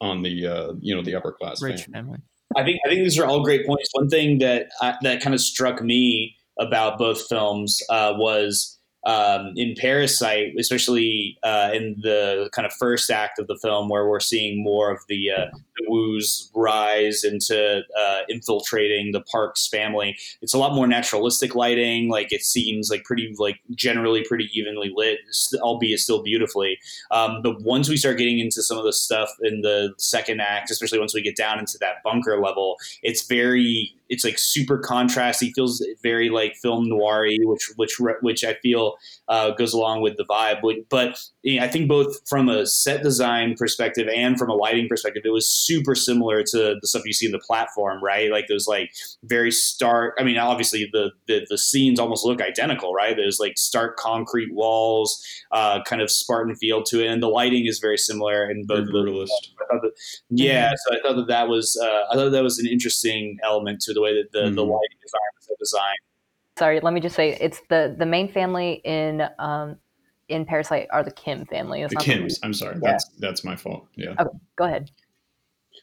on 0.00 0.22
the 0.22 0.46
uh, 0.46 0.72
you 0.80 0.94
know 0.94 1.02
the 1.02 1.14
upper 1.14 1.32
class 1.32 1.60
Rich 1.60 1.84
family. 1.86 1.92
family. 1.92 2.18
I 2.56 2.62
think 2.62 2.80
I 2.84 2.88
think 2.88 3.00
these 3.00 3.18
are 3.18 3.26
all 3.26 3.42
great 3.42 3.66
points. 3.66 3.88
One 3.92 4.08
thing 4.08 4.38
that 4.38 4.68
I, 4.80 4.94
that 5.02 5.20
kind 5.20 5.34
of 5.34 5.40
struck 5.40 5.82
me 5.82 6.36
about 6.58 6.98
both 6.98 7.26
films 7.28 7.82
uh, 7.90 8.14
was 8.16 8.78
um, 9.06 9.52
in 9.56 9.74
Parasite, 9.76 10.54
especially 10.58 11.38
uh, 11.42 11.70
in 11.72 11.96
the 12.02 12.48
kind 12.52 12.66
of 12.66 12.72
first 12.72 13.10
act 13.10 13.38
of 13.38 13.46
the 13.46 13.56
film, 13.56 13.88
where 13.88 14.08
we're 14.08 14.20
seeing 14.20 14.62
more 14.62 14.90
of 14.90 15.00
the, 15.08 15.30
uh, 15.30 15.46
the 15.52 15.84
Wu's 15.88 16.50
rise 16.54 17.24
into 17.24 17.82
uh, 17.98 18.18
infiltrating 18.28 19.12
the 19.12 19.20
Parks 19.20 19.68
family. 19.68 20.16
It's 20.40 20.54
a 20.54 20.58
lot 20.58 20.74
more 20.74 20.86
naturalistic 20.86 21.54
lighting. 21.54 22.08
Like 22.08 22.32
it 22.32 22.42
seems 22.42 22.90
like 22.90 23.04
pretty, 23.04 23.34
like 23.38 23.60
generally 23.74 24.24
pretty 24.24 24.48
evenly 24.54 24.92
lit, 24.94 25.18
albeit 25.56 26.00
still 26.00 26.22
beautifully. 26.22 26.78
Um, 27.10 27.42
but 27.42 27.62
once 27.62 27.88
we 27.88 27.96
start 27.96 28.18
getting 28.18 28.38
into 28.38 28.62
some 28.62 28.78
of 28.78 28.84
the 28.84 28.92
stuff 28.92 29.28
in 29.42 29.60
the 29.60 29.92
second 29.98 30.40
act, 30.40 30.70
especially 30.70 30.98
once 30.98 31.14
we 31.14 31.22
get 31.22 31.36
down 31.36 31.58
into 31.58 31.78
that 31.80 32.02
bunker 32.02 32.40
level, 32.40 32.76
it's 33.02 33.26
very 33.26 33.94
it's 34.08 34.24
like 34.24 34.38
super 34.38 34.78
contrasty. 34.78 35.50
Feels 35.54 35.84
very 36.02 36.28
like 36.28 36.54
film 36.62 36.88
noir 36.88 37.26
which 37.44 37.72
which 37.76 37.98
which 38.20 38.44
I 38.44 38.54
feel 38.54 38.94
uh, 39.28 39.50
goes 39.52 39.72
along 39.72 40.02
with 40.02 40.16
the 40.16 40.24
vibe. 40.24 40.60
But, 40.62 40.76
but 40.90 41.18
you 41.42 41.58
know, 41.58 41.64
I 41.64 41.68
think 41.68 41.88
both 41.88 42.26
from 42.28 42.48
a 42.48 42.66
set 42.66 43.02
design 43.02 43.54
perspective 43.58 44.08
and 44.14 44.38
from 44.38 44.50
a 44.50 44.54
lighting 44.54 44.88
perspective, 44.88 45.22
it 45.24 45.32
was 45.32 45.48
super 45.48 45.94
similar 45.94 46.42
to 46.42 46.76
the 46.80 46.86
stuff 46.86 47.02
you 47.04 47.12
see 47.12 47.26
in 47.26 47.32
the 47.32 47.38
platform, 47.38 48.02
right? 48.02 48.30
Like 48.30 48.46
those 48.48 48.66
like 48.66 48.92
very 49.22 49.50
stark. 49.50 50.14
I 50.18 50.24
mean, 50.24 50.38
obviously 50.38 50.88
the 50.92 51.12
the, 51.26 51.46
the 51.48 51.58
scenes 51.58 51.98
almost 51.98 52.24
look 52.24 52.42
identical, 52.42 52.92
right? 52.92 53.16
There's 53.16 53.38
like 53.40 53.56
stark 53.56 53.96
concrete 53.96 54.52
walls, 54.54 55.24
uh, 55.52 55.82
kind 55.84 56.02
of 56.02 56.10
Spartan 56.10 56.54
feel 56.56 56.82
to 56.84 57.02
it, 57.02 57.06
and 57.06 57.22
the 57.22 57.28
lighting 57.28 57.66
is 57.66 57.78
very 57.78 57.98
similar 57.98 58.50
in 58.50 58.66
both. 58.66 58.86
The, 58.86 59.92
yeah, 60.30 60.72
so 60.76 60.94
I 60.94 61.00
thought 61.00 61.16
that 61.16 61.28
that 61.28 61.48
was 61.48 61.80
uh, 61.82 62.02
I 62.10 62.14
thought 62.14 62.30
that 62.30 62.42
was 62.42 62.58
an 62.58 62.66
interesting 62.66 63.38
element 63.42 63.80
to 63.82 63.93
the 63.94 64.02
way 64.02 64.14
that 64.14 64.32
the, 64.32 64.46
mm-hmm. 64.46 64.54
the 64.54 64.62
lighting 64.62 64.98
design 65.02 65.20
was 65.36 65.58
designed. 65.58 65.98
Sorry, 66.58 66.80
let 66.80 66.92
me 66.92 67.00
just 67.00 67.16
say 67.16 67.36
it's 67.40 67.60
the 67.68 67.94
the 67.98 68.06
main 68.06 68.30
family 68.32 68.80
in 68.84 69.22
um, 69.38 69.76
in 70.28 70.44
Parasite 70.44 70.86
are 70.90 71.02
the 71.02 71.10
Kim 71.10 71.44
family. 71.46 71.82
It's 71.82 71.94
the 71.94 72.00
Kims. 72.00 72.40
The 72.40 72.46
I'm 72.46 72.54
sorry. 72.54 72.76
Yeah. 72.76 72.92
That's 72.92 73.10
that's 73.18 73.44
my 73.44 73.56
fault. 73.56 73.86
Yeah. 73.96 74.14
Okay, 74.20 74.38
go 74.56 74.64
ahead. 74.64 74.90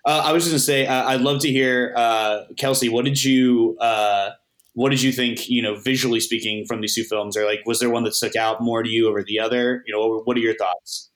Uh, 0.06 0.22
I 0.26 0.32
was 0.32 0.44
just 0.44 0.54
gonna 0.54 0.60
say 0.60 0.88
uh, 0.88 1.10
I'd 1.10 1.22
love 1.22 1.42
to 1.42 1.50
hear 1.50 1.94
uh, 1.96 2.46
Kelsey. 2.58 2.90
What 2.90 3.06
did 3.06 3.24
you 3.24 3.78
uh, 3.80 4.32
what 4.74 4.90
did 4.90 5.02
you 5.02 5.12
think? 5.12 5.50
You 5.50 5.62
know, 5.62 5.76
visually 5.76 6.20
speaking, 6.20 6.66
from 6.66 6.82
these 6.82 6.96
two 6.96 7.04
films, 7.04 7.36
or 7.36 7.46
like, 7.46 7.62
was 7.66 7.80
there 7.80 7.90
one 7.90 8.04
that 8.06 8.16
stuck 8.16 8.36
out 8.36 8.62
more 8.62 8.84
to 8.84 8.90
you 8.90 9.08
over 9.10 9.24
the 9.24 9.40
other? 9.40 9.84
You 9.86 9.94
know, 9.94 10.22
what 10.24 10.38
are 10.38 10.40
your 10.40 10.56
thoughts? 10.56 11.10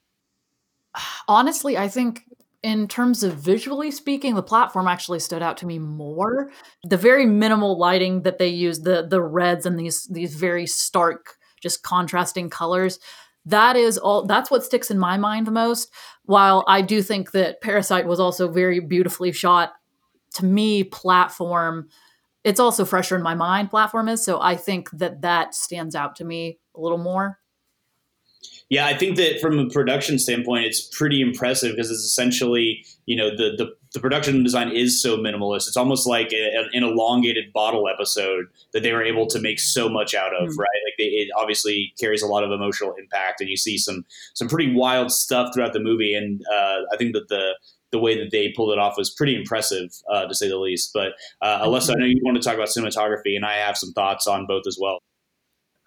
Honestly, 1.27 1.77
I 1.77 1.87
think 1.87 2.23
in 2.65 2.87
terms 2.87 3.21
of 3.21 3.35
visually 3.35 3.91
speaking, 3.91 4.33
the 4.33 4.41
platform 4.41 4.87
actually 4.87 5.19
stood 5.19 5.43
out 5.43 5.55
to 5.57 5.67
me 5.67 5.77
more. 5.77 6.49
The 6.83 6.97
very 6.97 7.27
minimal 7.27 7.77
lighting 7.77 8.23
that 8.23 8.39
they 8.39 8.47
use, 8.47 8.79
the 8.79 9.05
the 9.07 9.21
reds 9.21 9.67
and 9.67 9.77
these 9.77 10.07
these 10.07 10.33
very 10.33 10.65
stark, 10.65 11.37
just 11.61 11.83
contrasting 11.83 12.49
colors, 12.49 12.97
that 13.45 13.75
is 13.75 13.99
all 13.99 14.25
that's 14.25 14.49
what 14.49 14.63
sticks 14.63 14.89
in 14.89 14.97
my 14.97 15.15
mind 15.15 15.45
the 15.45 15.51
most. 15.51 15.91
While 16.23 16.63
I 16.67 16.81
do 16.81 17.03
think 17.03 17.33
that 17.33 17.61
Parasite 17.61 18.07
was 18.07 18.19
also 18.19 18.51
very 18.51 18.79
beautifully 18.79 19.31
shot, 19.31 19.73
to 20.33 20.45
me, 20.45 20.83
platform, 20.83 21.89
it's 22.43 22.59
also 22.59 22.83
fresher 22.83 23.15
in 23.15 23.21
my 23.21 23.35
mind, 23.35 23.69
platform 23.69 24.09
is. 24.09 24.25
So 24.25 24.41
I 24.41 24.55
think 24.55 24.89
that 24.89 25.21
that 25.21 25.53
stands 25.53 25.93
out 25.93 26.15
to 26.15 26.25
me 26.25 26.57
a 26.75 26.79
little 26.79 26.97
more. 26.97 27.37
Yeah, 28.69 28.87
I 28.87 28.97
think 28.97 29.15
that 29.17 29.39
from 29.39 29.59
a 29.59 29.69
production 29.69 30.17
standpoint, 30.17 30.65
it's 30.65 30.81
pretty 30.81 31.21
impressive 31.21 31.75
because 31.75 31.91
it's 31.91 31.99
essentially, 31.99 32.83
you 33.05 33.15
know, 33.15 33.29
the, 33.29 33.55
the, 33.55 33.75
the 33.93 33.99
production 33.99 34.43
design 34.43 34.71
is 34.71 34.99
so 34.99 35.17
minimalist. 35.17 35.67
It's 35.67 35.77
almost 35.77 36.07
like 36.07 36.33
a, 36.33 36.67
an 36.73 36.83
elongated 36.83 37.53
bottle 37.53 37.87
episode 37.87 38.45
that 38.73 38.81
they 38.81 38.91
were 38.91 39.03
able 39.03 39.27
to 39.27 39.39
make 39.39 39.59
so 39.59 39.87
much 39.87 40.15
out 40.15 40.33
of, 40.33 40.49
mm-hmm. 40.49 40.59
right? 40.59 40.79
Like 40.85 40.95
they, 40.97 41.05
it 41.05 41.29
obviously 41.37 41.93
carries 41.99 42.23
a 42.23 42.27
lot 42.27 42.43
of 42.43 42.51
emotional 42.51 42.95
impact, 42.99 43.39
and 43.39 43.49
you 43.49 43.55
see 43.55 43.77
some 43.77 44.03
some 44.33 44.47
pretty 44.47 44.73
wild 44.73 45.11
stuff 45.11 45.53
throughout 45.53 45.73
the 45.73 45.79
movie. 45.79 46.15
And 46.15 46.41
uh, 46.51 46.81
I 46.91 46.97
think 46.97 47.13
that 47.13 47.27
the 47.29 47.53
the 47.91 47.99
way 47.99 48.17
that 48.17 48.31
they 48.31 48.51
pulled 48.55 48.73
it 48.73 48.79
off 48.79 48.97
was 48.97 49.11
pretty 49.11 49.35
impressive, 49.35 49.91
uh, 50.11 50.25
to 50.25 50.33
say 50.33 50.49
the 50.49 50.57
least. 50.57 50.89
But 50.91 51.13
uh, 51.41 51.65
Alessa, 51.65 51.91
I 51.91 51.99
know 51.99 52.05
you 52.05 52.19
want 52.23 52.35
to 52.35 52.43
talk 52.43 52.55
about 52.55 52.69
cinematography, 52.69 53.35
and 53.35 53.45
I 53.45 53.53
have 53.53 53.77
some 53.77 53.93
thoughts 53.93 54.25
on 54.25 54.47
both 54.47 54.63
as 54.67 54.77
well. 54.81 54.97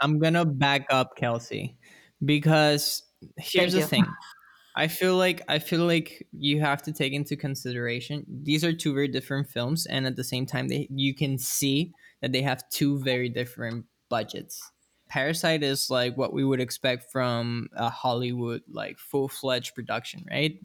I'm 0.00 0.20
gonna 0.20 0.44
back 0.44 0.87
up 0.90 1.16
Kelsey 1.16 1.76
because 2.25 3.02
here's 3.37 3.75
the 3.75 3.82
thing. 3.82 4.06
I 4.76 4.87
feel 4.87 5.16
like 5.16 5.42
i 5.48 5.58
feel 5.58 5.84
like 5.87 6.28
you 6.32 6.60
have 6.60 6.82
to 6.82 6.92
take 6.92 7.12
into 7.12 7.37
consideration 7.37 8.25
these 8.44 8.64
are 8.64 8.72
two 8.72 8.94
very 8.94 9.08
different 9.08 9.48
films 9.48 9.87
and 9.87 10.06
at 10.06 10.14
the 10.14 10.22
same 10.22 10.46
time 10.46 10.68
they 10.68 10.87
you 10.90 11.14
can 11.14 11.37
see 11.37 11.92
that 12.22 12.30
they 12.30 12.42
have 12.42 12.68
two 12.70 13.00
very 13.00 13.28
different 13.28 13.87
budgets. 14.08 14.60
Parasite 15.08 15.62
is 15.62 15.90
like 15.90 16.16
what 16.16 16.32
we 16.32 16.44
would 16.44 16.60
expect 16.60 17.10
from 17.10 17.68
a 17.76 17.90
hollywood 17.90 18.62
like 18.70 18.98
full-fledged 18.98 19.75
production 19.75 20.25
right? 20.30 20.60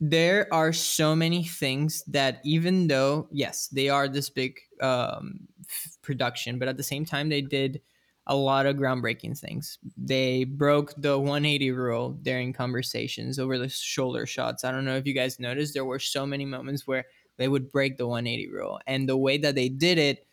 There 0.00 0.46
are 0.52 0.72
so 0.72 1.16
many 1.16 1.42
things 1.42 2.04
that 2.06 2.40
even 2.44 2.86
though 2.86 3.28
yes 3.32 3.68
they 3.68 3.88
are 3.88 4.08
this 4.08 4.30
big 4.30 4.56
um, 4.80 5.40
f- 5.68 5.98
production 6.00 6.58
but 6.58 6.68
at 6.68 6.76
the 6.76 6.82
same 6.82 7.04
time 7.04 7.28
they 7.28 7.42
did 7.42 7.82
a 8.28 8.36
lot 8.36 8.66
of 8.66 8.76
groundbreaking 8.76 9.38
things. 9.38 9.78
They 9.96 10.44
broke 10.44 10.94
the 10.98 11.18
180 11.18 11.70
rule 11.72 12.10
during 12.22 12.52
conversations 12.52 13.38
over 13.38 13.58
the 13.58 13.68
shoulder 13.68 14.26
shots. 14.26 14.64
I 14.64 14.70
don't 14.70 14.84
know 14.84 14.96
if 14.96 15.06
you 15.06 15.14
guys 15.14 15.40
noticed, 15.40 15.74
there 15.74 15.84
were 15.84 15.98
so 15.98 16.26
many 16.26 16.44
moments 16.44 16.86
where 16.86 17.06
they 17.38 17.48
would 17.48 17.72
break 17.72 17.96
the 17.96 18.06
180 18.06 18.48
rule. 18.50 18.80
And 18.86 19.08
the 19.08 19.16
way 19.16 19.38
that 19.38 19.54
they 19.54 19.70
did 19.70 19.98
it 19.98 20.26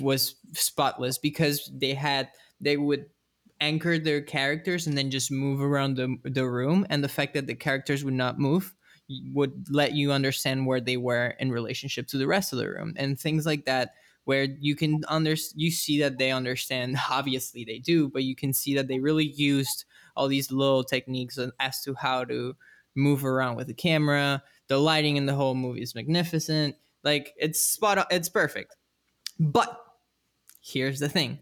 was 0.00 0.36
spotless 0.52 1.18
because 1.18 1.70
they 1.74 1.92
had, 1.92 2.30
they 2.60 2.78
would 2.78 3.06
anchor 3.60 3.98
their 3.98 4.22
characters 4.22 4.86
and 4.86 4.96
then 4.96 5.10
just 5.10 5.30
move 5.30 5.60
around 5.60 5.96
the, 5.96 6.16
the 6.24 6.48
room. 6.48 6.86
And 6.88 7.04
the 7.04 7.08
fact 7.08 7.34
that 7.34 7.46
the 7.46 7.54
characters 7.54 8.02
would 8.02 8.14
not 8.14 8.38
move 8.38 8.74
would 9.32 9.66
let 9.70 9.92
you 9.92 10.10
understand 10.12 10.66
where 10.66 10.80
they 10.80 10.96
were 10.96 11.34
in 11.38 11.52
relationship 11.52 12.06
to 12.08 12.18
the 12.18 12.26
rest 12.26 12.52
of 12.52 12.58
the 12.58 12.68
room. 12.68 12.94
And 12.96 13.20
things 13.20 13.44
like 13.44 13.66
that 13.66 13.94
where 14.24 14.44
you 14.58 14.74
can 14.74 15.02
under 15.08 15.34
you 15.54 15.70
see 15.70 16.00
that 16.00 16.18
they 16.18 16.32
understand 16.32 16.96
obviously 17.10 17.64
they 17.64 17.78
do 17.78 18.08
but 18.08 18.24
you 18.24 18.34
can 18.34 18.52
see 18.52 18.74
that 18.74 18.88
they 18.88 18.98
really 18.98 19.26
used 19.26 19.84
all 20.16 20.28
these 20.28 20.50
little 20.50 20.84
techniques 20.84 21.38
as 21.60 21.82
to 21.82 21.94
how 21.94 22.24
to 22.24 22.54
move 22.94 23.24
around 23.24 23.56
with 23.56 23.66
the 23.66 23.74
camera. 23.74 24.42
The 24.68 24.78
lighting 24.78 25.16
in 25.16 25.26
the 25.26 25.34
whole 25.34 25.54
movie 25.54 25.82
is 25.82 25.94
magnificent. 25.94 26.76
Like 27.02 27.34
it's 27.36 27.62
spot 27.62 27.98
on 27.98 28.04
it's 28.10 28.28
perfect. 28.28 28.76
But 29.38 29.78
here's 30.60 31.00
the 31.00 31.08
thing. 31.08 31.40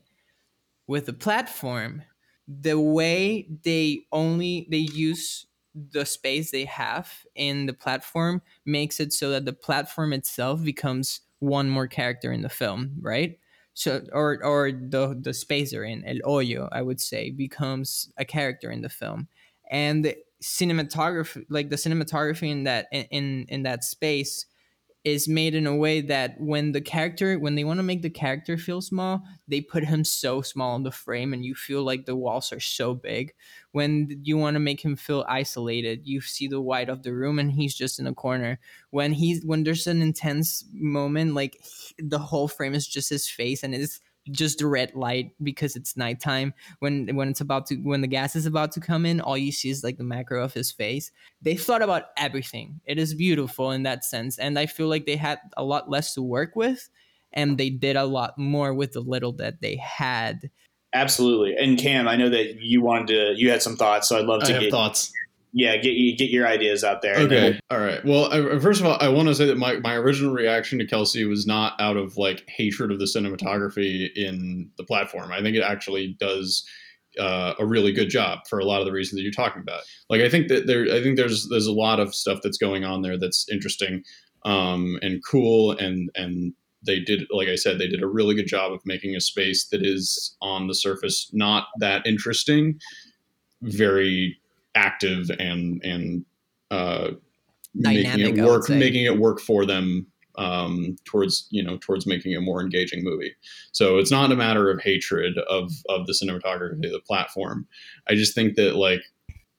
With 0.87 1.07
the 1.07 1.13
platform 1.13 2.03
the 2.49 2.79
way 2.79 3.49
they 3.63 4.05
only 4.11 4.67
they 4.71 4.79
use 4.79 5.47
the 5.75 6.05
space 6.05 6.51
they 6.51 6.65
have 6.65 7.11
in 7.35 7.67
the 7.67 7.73
platform 7.73 8.43
makes 8.67 8.99
it 8.99 9.13
so 9.13 9.31
that 9.31 9.45
the 9.45 9.53
platform 9.53 10.13
itself 10.13 10.63
becomes 10.63 11.21
one 11.43 11.69
more 11.69 11.89
character 11.89 12.33
in 12.33 12.43
the 12.43 12.49
film, 12.49 12.93
right? 13.01 13.39
So 13.75 14.05
or 14.13 14.43
or 14.45 14.71
the 14.71 15.19
the 15.21 15.35
spacer 15.35 15.85
in 15.85 16.05
El 16.05 16.19
Hoyo, 16.25 16.69
I 16.71 16.83
would 16.83 17.01
say, 17.01 17.31
becomes 17.31 18.11
a 18.17 18.25
character 18.25 18.71
in 18.71 18.83
the 18.83 18.89
film. 18.89 19.29
And 19.71 20.05
the 20.05 20.17
cinematography 20.43 21.45
like 21.49 21.71
the 21.71 21.77
cinematography 21.77 22.51
in 22.51 22.65
that 22.65 22.87
in 22.93 23.47
in 23.49 23.65
that 23.65 23.83
space 23.85 24.47
is 25.05 25.27
made 25.27 25.55
in 25.55 25.67
a 25.67 25.75
way 25.75 26.01
that 26.01 26.41
when 26.41 26.73
the 26.73 26.81
character 26.81 27.37
when 27.39 27.57
they 27.57 27.65
want 27.65 27.79
to 27.79 27.83
make 27.83 28.03
the 28.03 28.11
character 28.11 28.57
feel 28.57 28.81
small 28.81 29.23
they 29.49 29.61
put 29.61 29.85
him 29.85 30.05
so 30.05 30.41
small 30.41 30.77
in 30.77 30.85
the 30.85 30.93
frame 30.93 31.33
and 31.33 31.45
you 31.45 31.55
feel 31.55 31.83
like 31.83 32.07
the 32.07 32.15
walls 32.17 32.53
are 32.53 32.61
so 32.61 32.95
big. 32.95 33.35
When 33.73 34.21
you 34.23 34.37
want 34.37 34.55
to 34.55 34.61
make 34.61 34.85
him 34.85 34.97
feel 34.97 35.25
isolated 35.29 36.07
you 36.07 36.21
see 36.21 36.47
the 36.47 36.61
white 36.61 36.89
of 36.89 37.03
the 37.03 37.13
room 37.13 37.39
and 37.39 37.51
he's 37.51 37.75
just 37.75 37.99
in 37.99 38.07
a 38.07 38.15
corner. 38.15 38.61
When 38.91 39.13
he's 39.13 39.45
when 39.45 39.65
there's 39.65 39.87
an 39.87 40.03
intense 40.03 40.65
moment 40.73 41.35
like 41.35 41.59
the 41.99 42.19
whole 42.19 42.49
frame 42.49 42.75
is 42.75 42.87
just 42.87 43.11
his 43.11 43.29
face 43.29 43.63
and 43.63 43.75
it's 43.75 44.01
just 44.31 44.59
the 44.59 44.67
red 44.67 44.95
light 44.95 45.33
because 45.43 45.75
it's 45.75 45.97
nighttime 45.97 46.55
when 46.79 47.15
when 47.17 47.29
it's 47.29 47.41
about 47.41 47.67
to 47.67 47.77
when 47.77 48.01
the 48.01 48.07
gas 48.07 48.37
is 48.37 48.47
about 48.47 48.71
to 48.71 48.81
come 48.81 49.05
in 49.05 49.21
all 49.21 49.37
you 49.37 49.51
see 49.51 49.69
is 49.69 49.83
like 49.83 49.99
the 49.99 50.05
macro 50.05 50.45
of 50.45 50.55
his 50.55 50.71
face 50.71 51.11
they 51.41 51.57
thought 51.57 51.83
about 51.83 52.05
everything 52.17 52.81
it 52.85 52.99
is 52.99 53.15
beautiful 53.15 53.73
in 53.73 53.83
that 53.83 54.05
sense 54.05 54.39
and 54.39 54.59
i 54.59 54.67
feel 54.67 54.87
like 54.87 55.07
they 55.07 55.17
had 55.17 55.41
a 55.57 55.65
lot 55.65 55.91
less 55.91 56.15
to 56.15 56.23
work 56.23 56.55
with 56.55 56.89
and 57.33 57.59
they 57.59 57.71
did 57.71 57.97
a 57.97 58.05
lot 58.05 58.39
more 58.39 58.73
with 58.73 58.93
the 58.93 59.01
little 59.01 59.33
that 59.33 59.61
they 59.61 59.77
had 59.77 60.51
Absolutely. 60.95 61.57
And 61.57 61.79
Cam, 61.79 62.07
I 62.07 62.17
know 62.17 62.29
that 62.29 62.61
you 62.61 62.83
wanted 62.83 63.07
to, 63.09 63.35
you 63.35 63.51
had 63.51 63.63
some 63.63 63.77
thoughts, 63.77 64.09
so 64.09 64.19
I'd 64.19 64.27
love 64.27 64.43
I 64.43 64.47
to 64.47 64.53
have 64.53 64.63
get, 64.63 64.71
thoughts. 64.71 65.11
Yeah, 65.53 65.77
get 65.77 65.93
you 65.93 66.17
get 66.17 66.31
your 66.31 66.47
ideas 66.47 66.83
out 66.83 67.03
there. 67.03 67.17
Okay. 67.19 67.61
All 67.71 67.79
right. 67.79 68.03
Well, 68.05 68.33
I, 68.33 68.59
first 68.59 68.81
of 68.81 68.87
all, 68.87 68.97
I 69.01 69.09
want 69.09 69.29
to 69.29 69.35
say 69.35 69.45
that 69.47 69.59
my, 69.59 69.77
my 69.81 69.95
original 69.95 70.33
reaction 70.33 70.79
to 70.79 70.87
Kelsey 70.87 71.25
was 71.25 71.47
not 71.47 71.79
out 71.79 71.99
of 71.99 72.17
like 72.17 72.45
hatred 72.49 72.91
of 72.91 72.99
the 72.99 73.05
cinematography 73.05 74.09
in 74.17 74.71
the 74.79 74.85
platform. 74.85 75.31
I 75.31 75.43
think 75.43 75.57
it 75.57 75.63
actually 75.63 76.17
does 76.19 76.67
uh, 77.19 77.53
a 77.59 77.67
really 77.67 77.93
good 77.93 78.09
job 78.09 78.41
for 78.49 78.59
a 78.59 78.65
lot 78.65 78.81
of 78.81 78.87
the 78.87 78.93
reasons 78.93 79.19
that 79.19 79.23
you're 79.23 79.33
talking 79.33 79.61
about. 79.61 79.83
Like, 80.09 80.23
I 80.23 80.31
think 80.31 80.49
that 80.49 80.67
there, 80.67 80.85
I 80.85 81.03
think 81.03 81.17
there's 81.17 81.47
there's 81.51 81.67
a 81.67 81.73
lot 81.73 82.01
of 82.01 82.15
stuff 82.15 82.41
that's 82.43 82.59
going 82.59 82.85
on 82.85 83.03
there 83.03 83.19
that's 83.19 83.47
interesting 83.51 84.05
um, 84.45 84.99
and 85.03 85.23
cool, 85.23 85.73
and 85.73 86.11
and 86.15 86.55
they 86.85 86.99
did, 86.99 87.27
like 87.31 87.49
I 87.49 87.57
said, 87.57 87.79
they 87.79 87.89
did 87.89 88.03
a 88.03 88.09
really 88.09 88.35
good 88.35 88.47
job 88.47 88.73
of 88.73 88.81
making 88.87 89.15
a 89.15 89.21
space 89.21 89.67
that 89.67 89.85
is 89.85 90.35
on 90.41 90.67
the 90.67 90.75
surface 90.75 91.31
not 91.33 91.67
that 91.79 92.07
interesting, 92.07 92.81
very 93.61 94.39
active 94.75 95.31
and 95.39 95.81
and 95.85 96.25
uh, 96.71 97.13
making 97.75 98.21
it 98.21 98.45
work, 98.45 98.69
making 98.69 99.05
it 99.05 99.19
work 99.19 99.41
for 99.41 99.67
them 99.67 100.07
um, 100.37 100.97
towards 101.05 101.47
you 101.51 101.63
know 101.63 101.77
towards 101.79 102.07
making 102.07 102.35
a 102.35 102.41
more 102.41 102.61
engaging 102.61 103.05
movie. 103.05 103.35
So 103.73 103.99
it's 103.99 104.11
not 104.11 104.33
a 104.33 104.37
matter 104.37 104.71
of 104.71 104.81
hatred 104.81 105.39
of 105.49 105.71
of 105.89 106.07
the 106.07 106.13
cinematography 106.13 106.87
of 106.87 106.93
the 106.93 107.03
platform. 107.07 107.67
I 108.09 108.15
just 108.15 108.35
think 108.35 108.57
that 108.57 108.77
like 108.77 109.03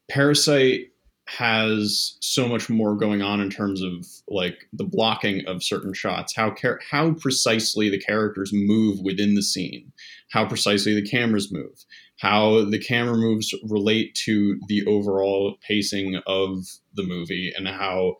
Parasite 0.09 0.87
has 1.27 2.17
so 2.21 2.47
much 2.47 2.69
more 2.69 2.95
going 2.95 3.21
on 3.21 3.39
in 3.39 3.49
terms 3.49 3.81
of 3.81 4.05
like 4.27 4.67
the 4.73 4.83
blocking 4.83 5.45
of 5.47 5.63
certain 5.63 5.93
shots, 5.93 6.35
how 6.35 6.51
char- 6.51 6.81
how 6.89 7.13
precisely 7.13 7.89
the 7.89 7.99
characters 7.99 8.51
move 8.53 8.99
within 9.01 9.35
the 9.35 9.41
scene, 9.41 9.91
how 10.31 10.45
precisely 10.45 10.93
the 10.93 11.07
cameras 11.07 11.51
move, 11.51 11.85
how 12.19 12.65
the 12.65 12.79
camera 12.79 13.15
moves 13.15 13.53
relate 13.69 14.13
to 14.25 14.59
the 14.67 14.85
overall 14.85 15.57
pacing 15.65 16.19
of 16.27 16.65
the 16.93 17.03
movie, 17.03 17.53
and 17.55 17.67
how 17.67 18.15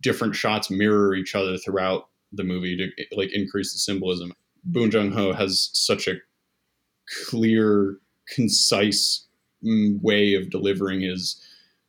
different 0.00 0.36
shots 0.36 0.70
mirror 0.70 1.14
each 1.14 1.34
other 1.34 1.56
throughout 1.58 2.08
the 2.32 2.44
movie 2.44 2.76
to 2.76 3.16
like 3.16 3.32
increase 3.32 3.72
the 3.72 3.78
symbolism. 3.78 4.32
Bong 4.64 4.90
Joon 4.90 5.12
Ho 5.12 5.32
has 5.32 5.70
such 5.72 6.06
a 6.06 6.14
clear, 7.26 7.98
concise 8.28 9.26
mm, 9.64 10.00
way 10.02 10.34
of 10.34 10.50
delivering 10.50 11.00
his 11.00 11.40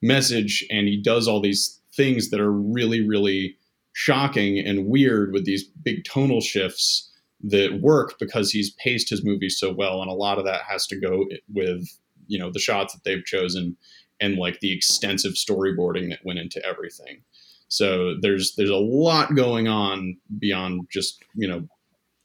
message, 0.05 0.65
and 0.69 0.87
he 0.87 1.01
does 1.01 1.27
all 1.27 1.41
these 1.41 1.79
things 1.95 2.29
that 2.29 2.39
are 2.39 2.51
really, 2.51 3.05
really 3.05 3.57
shocking 3.93 4.59
and 4.59 4.87
weird 4.87 5.31
with 5.31 5.45
these 5.45 5.63
big 5.63 6.03
tonal 6.03 6.41
shifts 6.41 7.11
that 7.41 7.79
work 7.81 8.15
because 8.19 8.51
he's 8.51 8.71
paced 8.71 9.09
his 9.09 9.23
movie 9.23 9.49
so 9.49 9.71
well, 9.71 10.01
and 10.01 10.09
a 10.09 10.15
lot 10.15 10.37
of 10.37 10.45
that 10.45 10.61
has 10.69 10.85
to 10.87 10.99
go 10.99 11.25
with 11.53 11.87
you 12.27 12.39
know 12.39 12.51
the 12.51 12.59
shots 12.59 12.93
that 12.93 13.03
they've 13.03 13.25
chosen 13.25 13.77
and 14.19 14.37
like 14.37 14.59
the 14.59 14.71
extensive 14.71 15.33
storyboarding 15.33 16.09
that 16.09 16.19
went 16.23 16.39
into 16.39 16.63
everything. 16.65 17.21
So 17.67 18.15
there's 18.21 18.55
there's 18.55 18.69
a 18.69 18.75
lot 18.75 19.35
going 19.35 19.67
on 19.67 20.17
beyond 20.39 20.87
just 20.91 21.23
you 21.35 21.47
know 21.47 21.67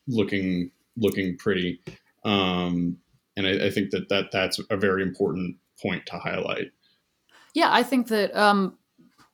looking 0.06 0.70
looking 0.96 1.36
pretty, 1.36 1.80
um, 2.24 2.96
and 3.36 3.46
I, 3.46 3.66
I 3.66 3.70
think 3.70 3.90
that 3.90 4.08
that 4.08 4.26
that's 4.32 4.60
a 4.70 4.76
very 4.76 5.02
important 5.02 5.56
point 5.80 6.06
to 6.06 6.18
highlight. 6.18 6.70
Yeah, 7.54 7.72
I 7.72 7.82
think 7.82 8.08
that 8.08 8.34
um, 8.36 8.78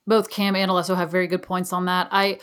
both 0.05 0.29
Cam 0.29 0.55
and 0.55 0.71
Alesso 0.71 0.95
have 0.95 1.11
very 1.11 1.27
good 1.27 1.43
points 1.43 1.73
on 1.73 1.85
that. 1.85 2.07
I 2.11 2.39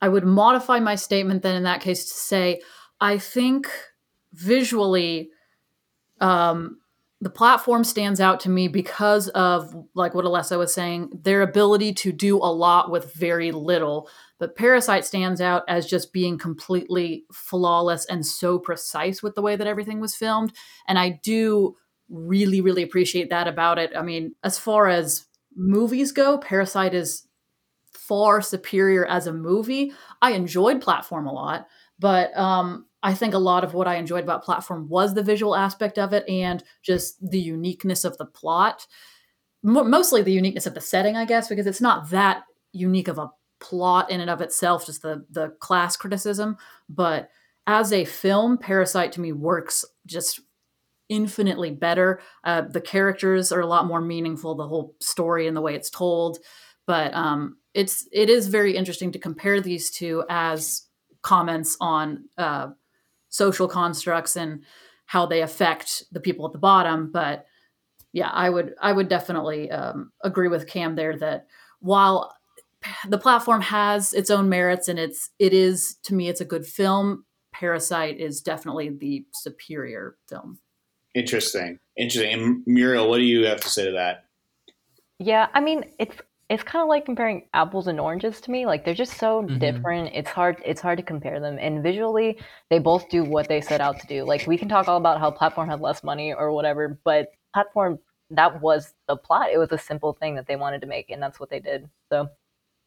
I 0.00 0.08
would 0.08 0.24
modify 0.24 0.80
my 0.80 0.96
statement 0.96 1.42
then 1.42 1.56
in 1.56 1.62
that 1.64 1.80
case 1.80 2.04
to 2.06 2.14
say 2.14 2.60
I 3.00 3.18
think 3.18 3.68
visually 4.32 5.30
um, 6.20 6.78
the 7.20 7.30
platform 7.30 7.84
stands 7.84 8.20
out 8.20 8.40
to 8.40 8.48
me 8.48 8.66
because 8.66 9.28
of 9.28 9.72
like 9.94 10.14
what 10.14 10.24
Alesso 10.24 10.58
was 10.58 10.74
saying, 10.74 11.10
their 11.22 11.42
ability 11.42 11.92
to 11.94 12.10
do 12.12 12.36
a 12.38 12.50
lot 12.50 12.90
with 12.90 13.14
very 13.14 13.52
little. 13.52 14.08
But 14.38 14.56
Parasite 14.56 15.04
stands 15.04 15.40
out 15.40 15.62
as 15.68 15.86
just 15.86 16.12
being 16.12 16.36
completely 16.36 17.24
flawless 17.32 18.06
and 18.06 18.26
so 18.26 18.58
precise 18.58 19.22
with 19.22 19.36
the 19.36 19.42
way 19.42 19.54
that 19.54 19.68
everything 19.68 20.00
was 20.00 20.16
filmed. 20.16 20.52
And 20.88 20.98
I 20.98 21.20
do 21.22 21.76
really, 22.12 22.60
really 22.60 22.82
appreciate 22.82 23.30
that 23.30 23.48
about 23.48 23.78
it. 23.78 23.90
I 23.96 24.02
mean, 24.02 24.34
as 24.44 24.58
far 24.58 24.86
as 24.86 25.26
movies 25.56 26.12
go, 26.12 26.38
Parasite 26.38 26.94
is 26.94 27.26
far 27.90 28.42
superior 28.42 29.06
as 29.06 29.26
a 29.26 29.32
movie. 29.32 29.92
I 30.20 30.32
enjoyed 30.32 30.82
Platform 30.82 31.26
a 31.26 31.32
lot, 31.32 31.66
but 31.98 32.36
um, 32.36 32.86
I 33.02 33.14
think 33.14 33.32
a 33.34 33.38
lot 33.38 33.64
of 33.64 33.74
what 33.74 33.88
I 33.88 33.96
enjoyed 33.96 34.24
about 34.24 34.44
Platform 34.44 34.88
was 34.88 35.14
the 35.14 35.22
visual 35.22 35.56
aspect 35.56 35.98
of 35.98 36.12
it 36.12 36.28
and 36.28 36.62
just 36.82 37.16
the 37.28 37.40
uniqueness 37.40 38.04
of 38.04 38.18
the 38.18 38.26
plot. 38.26 38.86
Mo 39.62 39.82
mostly 39.82 40.22
the 40.22 40.32
uniqueness 40.32 40.66
of 40.66 40.74
the 40.74 40.80
setting, 40.80 41.16
I 41.16 41.24
guess, 41.24 41.48
because 41.48 41.66
it's 41.66 41.80
not 41.80 42.10
that 42.10 42.44
unique 42.72 43.08
of 43.08 43.18
a 43.18 43.30
plot 43.60 44.10
in 44.10 44.20
and 44.20 44.28
of 44.28 44.40
itself, 44.40 44.84
just 44.84 45.02
the 45.02 45.24
the 45.30 45.50
class 45.60 45.96
criticism. 45.96 46.56
But 46.88 47.30
as 47.66 47.92
a 47.92 48.04
film, 48.04 48.58
Parasite 48.58 49.12
to 49.12 49.20
me 49.20 49.32
works 49.32 49.84
just 50.04 50.40
infinitely 51.12 51.70
better. 51.70 52.20
Uh, 52.42 52.62
the 52.62 52.80
characters 52.80 53.52
are 53.52 53.60
a 53.60 53.66
lot 53.66 53.86
more 53.86 54.00
meaningful, 54.00 54.54
the 54.54 54.66
whole 54.66 54.96
story 55.00 55.46
and 55.46 55.54
the 55.56 55.60
way 55.60 55.74
it's 55.74 55.90
told. 55.90 56.38
But 56.86 57.12
um, 57.12 57.58
it's 57.74 58.08
it 58.10 58.30
is 58.30 58.48
very 58.48 58.76
interesting 58.76 59.12
to 59.12 59.18
compare 59.18 59.60
these 59.60 59.90
two 59.90 60.24
as 60.28 60.86
comments 61.20 61.76
on 61.80 62.28
uh, 62.38 62.68
social 63.28 63.68
constructs 63.68 64.36
and 64.36 64.64
how 65.06 65.26
they 65.26 65.42
affect 65.42 66.04
the 66.10 66.20
people 66.20 66.46
at 66.46 66.52
the 66.52 66.58
bottom. 66.58 67.10
But 67.12 67.44
yeah, 68.12 68.30
I 68.30 68.48
would 68.48 68.74
I 68.80 68.92
would 68.92 69.08
definitely 69.08 69.70
um, 69.70 70.12
agree 70.22 70.48
with 70.48 70.66
Cam 70.66 70.96
there 70.96 71.16
that 71.18 71.46
while 71.80 72.34
the 73.08 73.18
platform 73.18 73.60
has 73.60 74.12
its 74.12 74.30
own 74.30 74.48
merits 74.48 74.88
and 74.88 74.98
it's 74.98 75.30
it 75.38 75.52
is 75.52 75.96
to 76.04 76.14
me 76.14 76.28
it's 76.28 76.40
a 76.40 76.46
good 76.46 76.66
film. 76.66 77.24
Parasite 77.52 78.18
is 78.18 78.40
definitely 78.40 78.88
the 78.88 79.26
superior 79.32 80.16
film. 80.28 80.58
Interesting. 81.14 81.78
Interesting. 81.96 82.32
And 82.32 82.62
Muriel, 82.66 83.08
what 83.08 83.18
do 83.18 83.24
you 83.24 83.44
have 83.46 83.60
to 83.60 83.68
say 83.68 83.84
to 83.84 83.92
that? 83.92 84.24
Yeah, 85.18 85.48
I 85.54 85.60
mean, 85.60 85.84
it's 85.98 86.16
it's 86.48 86.62
kind 86.62 86.82
of 86.82 86.88
like 86.88 87.06
comparing 87.06 87.48
apples 87.54 87.86
and 87.86 87.98
oranges 87.98 88.40
to 88.42 88.50
me. 88.50 88.66
Like 88.66 88.84
they're 88.84 88.94
just 88.94 89.16
so 89.18 89.42
Mhm. 89.42 89.58
different. 89.58 90.10
It's 90.14 90.28
hard 90.30 90.60
it's 90.64 90.80
hard 90.80 90.98
to 90.98 91.02
compare 91.04 91.40
them. 91.40 91.58
And 91.58 91.82
visually, 91.82 92.38
they 92.70 92.78
both 92.78 93.08
do 93.08 93.24
what 93.24 93.48
they 93.48 93.60
set 93.60 93.80
out 93.80 93.98
to 94.00 94.06
do. 94.06 94.24
Like 94.24 94.46
we 94.46 94.58
can 94.58 94.68
talk 94.68 94.88
all 94.88 94.96
about 94.98 95.20
how 95.20 95.30
platform 95.30 95.68
had 95.68 95.80
less 95.80 96.02
money 96.02 96.34
or 96.34 96.52
whatever, 96.52 96.98
but 97.04 97.28
platform 97.54 97.98
that 98.30 98.60
was 98.62 98.94
the 99.08 99.16
plot. 99.16 99.50
It 99.52 99.58
was 99.58 99.72
a 99.72 99.78
simple 99.78 100.14
thing 100.14 100.34
that 100.36 100.46
they 100.46 100.56
wanted 100.56 100.80
to 100.82 100.86
make, 100.86 101.10
and 101.10 101.22
that's 101.22 101.38
what 101.38 101.50
they 101.50 101.60
did. 101.60 101.88
So 102.10 102.28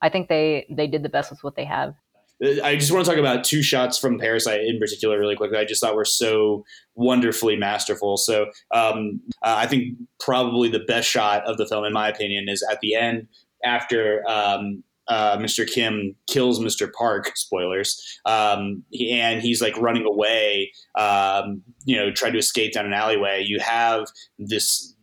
I 0.02 0.10
think 0.10 0.28
they 0.30 0.66
they 0.70 0.88
did 0.88 1.04
the 1.04 1.10
best 1.10 1.32
with 1.32 1.44
what 1.44 1.56
they 1.56 1.66
have. 1.66 1.96
I 2.44 2.76
just 2.76 2.92
want 2.92 3.06
to 3.06 3.10
talk 3.10 3.20
about 3.20 3.46
two 3.46 3.64
shots 3.64 3.98
from 3.98 4.20
Parasite 4.20 4.62
in 4.62 4.78
particular, 4.78 5.18
really 5.18 5.38
quickly. 5.38 5.58
I 5.58 5.64
just 5.64 5.82
thought 5.82 5.96
were 5.96 6.04
so 6.04 6.66
wonderfully 6.96 7.56
masterful. 7.56 8.18
So 8.18 8.48
um, 8.72 9.22
uh, 9.42 9.56
I 9.58 9.68
think 9.68 9.98
probably 10.20 10.68
the 10.68 10.84
best 10.86 11.08
shot 11.08 11.46
of 11.46 11.58
the 11.58 11.66
film, 11.66 11.86
in 11.86 11.94
my 11.94 12.10
opinion, 12.10 12.50
is 12.50 12.66
at 12.70 12.82
the 12.82 12.96
end 12.96 13.28
after 13.64 14.22
um, 14.28 14.84
uh, 15.08 15.38
Mr. 15.38 15.66
Kim 15.66 16.16
kills 16.28 16.60
Mr. 16.60 16.92
Park. 16.92 17.32
Spoilers. 17.36 18.20
Um, 18.26 18.84
and 19.10 19.42
he's 19.42 19.62
like 19.62 19.78
running 19.78 20.06
away, 20.06 20.74
um, 20.96 21.62
you 21.86 21.96
know, 21.96 22.12
trying 22.12 22.34
to 22.34 22.40
escape 22.40 22.74
down 22.74 22.86
an 22.86 22.94
alleyway. 22.94 23.44
You 23.46 23.60
have 23.60 24.08
this. 24.40 24.94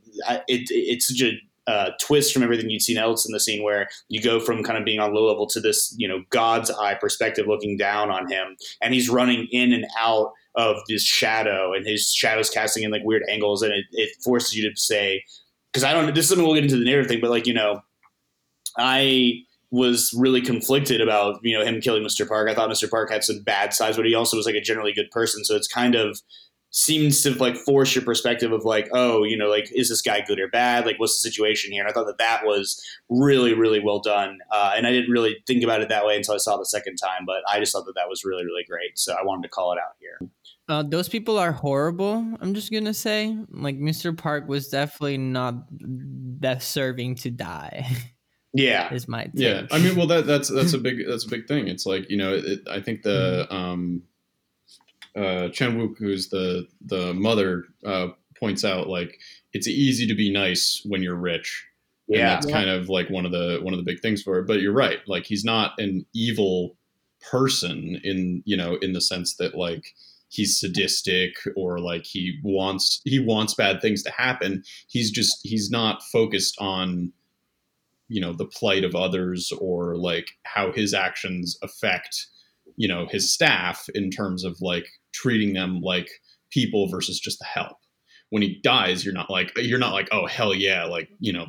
It, 0.48 0.68
it's 0.70 1.22
a 1.22 1.32
uh, 1.66 1.90
twist 2.00 2.32
from 2.32 2.42
everything 2.42 2.70
you'd 2.70 2.82
seen 2.82 2.98
else 2.98 3.26
in 3.26 3.32
the 3.32 3.40
scene 3.40 3.62
where 3.62 3.88
you 4.08 4.20
go 4.20 4.40
from 4.40 4.64
kind 4.64 4.78
of 4.78 4.84
being 4.84 4.98
on 4.98 5.14
low 5.14 5.26
level 5.26 5.46
to 5.46 5.60
this 5.60 5.94
you 5.96 6.08
know 6.08 6.22
god's 6.30 6.70
eye 6.70 6.94
perspective 6.94 7.46
looking 7.46 7.76
down 7.76 8.10
on 8.10 8.28
him 8.28 8.56
and 8.80 8.92
he's 8.92 9.08
running 9.08 9.46
in 9.52 9.72
and 9.72 9.86
out 9.98 10.32
of 10.56 10.76
this 10.88 11.04
shadow 11.04 11.72
and 11.72 11.86
his 11.86 12.12
shadow's 12.12 12.50
casting 12.50 12.82
in 12.82 12.90
like 12.90 13.02
weird 13.04 13.22
angles 13.30 13.62
and 13.62 13.72
it, 13.72 13.84
it 13.92 14.10
forces 14.22 14.54
you 14.54 14.68
to 14.68 14.76
say 14.76 15.22
because 15.72 15.84
i 15.84 15.92
don't 15.92 16.12
this 16.14 16.24
is 16.24 16.30
something 16.30 16.44
we'll 16.44 16.54
get 16.54 16.64
into 16.64 16.76
the 16.76 16.84
narrative 16.84 17.08
thing 17.08 17.20
but 17.20 17.30
like 17.30 17.46
you 17.46 17.54
know 17.54 17.80
i 18.76 19.32
was 19.70 20.12
really 20.14 20.42
conflicted 20.42 21.00
about 21.00 21.38
you 21.42 21.56
know 21.56 21.64
him 21.64 21.80
killing 21.80 22.02
mr 22.02 22.28
park. 22.28 22.50
I 22.50 22.54
thought 22.54 22.70
mr 22.70 22.90
park 22.90 23.10
had 23.10 23.22
some 23.22 23.40
bad 23.40 23.72
sides 23.72 23.96
but 23.96 24.04
he 24.04 24.14
also 24.14 24.36
was 24.36 24.46
like 24.46 24.56
a 24.56 24.60
generally 24.60 24.92
good 24.92 25.10
person 25.12 25.44
so 25.44 25.54
it's 25.54 25.68
kind 25.68 25.94
of 25.94 26.20
seems 26.74 27.20
to 27.20 27.34
like 27.34 27.54
force 27.56 27.94
your 27.94 28.02
perspective 28.02 28.50
of 28.50 28.64
like, 28.64 28.88
oh, 28.92 29.24
you 29.24 29.36
know, 29.36 29.48
like 29.48 29.68
is 29.74 29.88
this 29.90 30.00
guy 30.00 30.22
good 30.26 30.40
or 30.40 30.48
bad? 30.48 30.86
Like, 30.86 30.98
what's 30.98 31.14
the 31.22 31.28
situation 31.28 31.70
here? 31.70 31.82
And 31.82 31.90
I 31.90 31.92
thought 31.92 32.06
that 32.06 32.16
that 32.18 32.44
was 32.44 32.82
really, 33.10 33.52
really 33.52 33.78
well 33.78 34.00
done. 34.00 34.38
Uh, 34.50 34.72
and 34.74 34.86
I 34.86 34.90
didn't 34.90 35.10
really 35.10 35.36
think 35.46 35.62
about 35.62 35.82
it 35.82 35.90
that 35.90 36.06
way 36.06 36.16
until 36.16 36.34
I 36.34 36.38
saw 36.38 36.54
it 36.56 36.58
the 36.60 36.66
second 36.66 36.96
time, 36.96 37.24
but 37.26 37.42
I 37.46 37.60
just 37.60 37.72
thought 37.72 37.84
that 37.84 37.94
that 37.96 38.08
was 38.08 38.24
really, 38.24 38.44
really 38.44 38.64
great. 38.68 38.98
So 38.98 39.12
I 39.12 39.22
wanted 39.22 39.42
to 39.42 39.48
call 39.50 39.72
it 39.72 39.78
out 39.78 39.96
here. 40.00 40.30
Uh, 40.68 40.82
those 40.82 41.08
people 41.10 41.38
are 41.38 41.52
horrible. 41.52 42.24
I'm 42.40 42.54
just 42.54 42.72
gonna 42.72 42.94
say, 42.94 43.36
like 43.50 43.78
Mr. 43.78 44.16
Park 44.16 44.48
was 44.48 44.68
definitely 44.68 45.18
not 45.18 45.54
that 46.40 46.62
serving 46.62 47.16
to 47.16 47.30
die. 47.30 47.86
Yeah, 48.54 48.92
is 48.92 49.08
my 49.08 49.22
take. 49.24 49.32
yeah. 49.36 49.62
I 49.70 49.78
mean, 49.78 49.96
well, 49.96 50.06
that 50.08 50.26
that's 50.26 50.50
that's 50.50 50.74
a 50.74 50.78
big 50.86 51.06
that's 51.08 51.24
a 51.24 51.28
big 51.30 51.48
thing. 51.48 51.68
It's 51.68 51.86
like 51.86 52.10
you 52.10 52.18
know, 52.18 52.34
it, 52.34 52.60
I 52.70 52.80
think 52.80 53.00
the 53.00 53.46
Mm-hmm. 53.50 53.56
um, 53.56 54.02
uh, 55.16 55.48
Chen 55.50 55.76
Wook, 55.78 55.98
who's 55.98 56.28
the 56.28 56.66
the 56.84 57.12
mother, 57.14 57.64
uh, 57.84 58.08
points 58.38 58.64
out 58.64 58.88
like 58.88 59.18
it's 59.52 59.68
easy 59.68 60.06
to 60.06 60.14
be 60.14 60.32
nice 60.32 60.82
when 60.86 61.02
you're 61.02 61.14
rich. 61.16 61.64
And 62.08 62.18
Yeah. 62.18 62.34
that's 62.34 62.46
kind 62.46 62.68
of 62.68 62.88
like 62.88 63.08
one 63.10 63.24
of 63.26 63.32
the 63.32 63.60
one 63.62 63.74
of 63.74 63.78
the 63.78 63.84
big 63.84 64.00
things 64.00 64.22
for 64.22 64.38
it. 64.38 64.46
But 64.46 64.60
you're 64.60 64.72
right. 64.72 64.98
Like 65.06 65.24
he's 65.26 65.44
not 65.44 65.78
an 65.78 66.04
evil 66.14 66.76
person 67.30 68.00
in 68.02 68.42
you 68.44 68.56
know 68.56 68.76
in 68.82 68.92
the 68.92 69.00
sense 69.00 69.36
that 69.36 69.54
like 69.54 69.84
he's 70.28 70.58
sadistic 70.58 71.34
or 71.56 71.78
like 71.78 72.04
he 72.04 72.38
wants 72.42 73.00
he 73.04 73.18
wants 73.20 73.54
bad 73.54 73.80
things 73.80 74.02
to 74.02 74.10
happen. 74.10 74.64
He's 74.88 75.10
just 75.10 75.38
he's 75.44 75.70
not 75.70 76.02
focused 76.02 76.56
on 76.58 77.12
you 78.08 78.20
know 78.20 78.32
the 78.32 78.46
plight 78.46 78.82
of 78.84 78.94
others 78.94 79.52
or 79.60 79.96
like 79.96 80.30
how 80.44 80.72
his 80.72 80.92
actions 80.94 81.56
affect 81.62 82.26
you 82.76 82.88
know 82.88 83.06
his 83.06 83.32
staff 83.32 83.88
in 83.94 84.10
terms 84.10 84.44
of 84.44 84.60
like 84.60 84.86
treating 85.12 85.52
them 85.52 85.80
like 85.80 86.08
people 86.50 86.88
versus 86.88 87.18
just 87.20 87.38
the 87.38 87.44
help 87.44 87.76
when 88.30 88.42
he 88.42 88.60
dies 88.62 89.04
you're 89.04 89.14
not 89.14 89.28
like 89.30 89.52
you're 89.56 89.78
not 89.78 89.92
like 89.92 90.08
oh 90.12 90.26
hell 90.26 90.54
yeah 90.54 90.84
like 90.84 91.08
you 91.18 91.32
know 91.32 91.46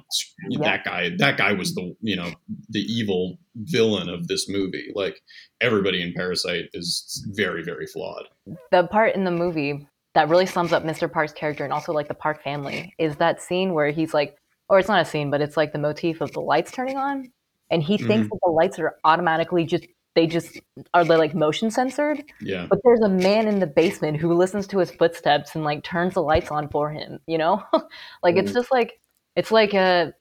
that 0.62 0.84
guy 0.84 1.10
that 1.18 1.38
guy 1.38 1.52
was 1.54 1.74
the 1.76 1.96
you 2.02 2.16
know 2.16 2.32
the 2.70 2.82
evil 2.82 3.38
villain 3.56 4.10
of 4.10 4.28
this 4.28 4.50
movie 4.50 4.92
like 4.96 5.22
everybody 5.62 6.02
in 6.02 6.14
parasite 6.14 6.66
is 6.74 7.26
very 7.36 7.64
very 7.64 7.86
flawed 7.88 8.26
the 8.72 8.84
part 8.88 9.16
in 9.16 9.24
the 9.24 9.32
movie 9.32 9.88
that 10.16 10.30
really 10.30 10.46
sums 10.46 10.72
up 10.72 10.84
Mr. 10.84 11.12
Park's 11.12 11.34
character 11.34 11.64
and 11.64 11.74
also 11.74 11.92
like 11.92 12.08
the 12.08 12.14
Park 12.14 12.44
family 12.44 12.94
is 13.00 13.16
that 13.16 13.42
scene 13.42 13.74
where 13.74 13.90
he's 13.90 14.14
like, 14.14 14.38
or 14.70 14.78
it's 14.78 14.88
not 14.88 15.02
a 15.02 15.06
scene, 15.06 15.32
but 15.32 15.42
it's 15.42 15.58
like 15.58 15.74
the 15.74 15.80
motif 15.80 16.22
of 16.22 16.32
the 16.34 16.40
lights 16.40 16.72
turning 16.72 16.98
on, 16.98 17.32
and 17.72 17.82
he 17.82 17.98
thinks 17.98 18.28
Mhm. 18.28 18.30
that 18.30 18.40
the 18.44 18.52
lights 18.52 18.78
are 18.78 18.96
automatically 19.06 19.66
just 19.66 19.88
they 20.16 20.28
just 20.28 20.60
are 20.94 21.04
they 21.04 21.16
like 21.16 21.34
motion 21.34 21.72
censored. 21.72 22.24
yeah 22.42 22.68
But 22.70 22.80
there's 22.84 23.02
a 23.02 23.10
man 23.10 23.48
in 23.48 23.60
the 23.60 23.68
basement 23.68 24.18
who 24.18 24.34
listens 24.34 24.68
to 24.68 24.80
his 24.80 24.92
footsteps 24.92 25.56
and 25.56 25.64
like 25.64 25.84
turns 25.84 26.14
the 26.14 26.22
lights 26.22 26.52
on 26.52 26.70
for 26.70 26.92
him. 26.92 27.20
You 27.28 27.38
know, 27.38 27.64
like 28.24 28.36
it's 28.36 28.52
mm. 28.52 28.56
just 28.56 28.72
like 28.72 29.00
it's 29.36 29.52
like 29.52 29.74
a 29.74 30.14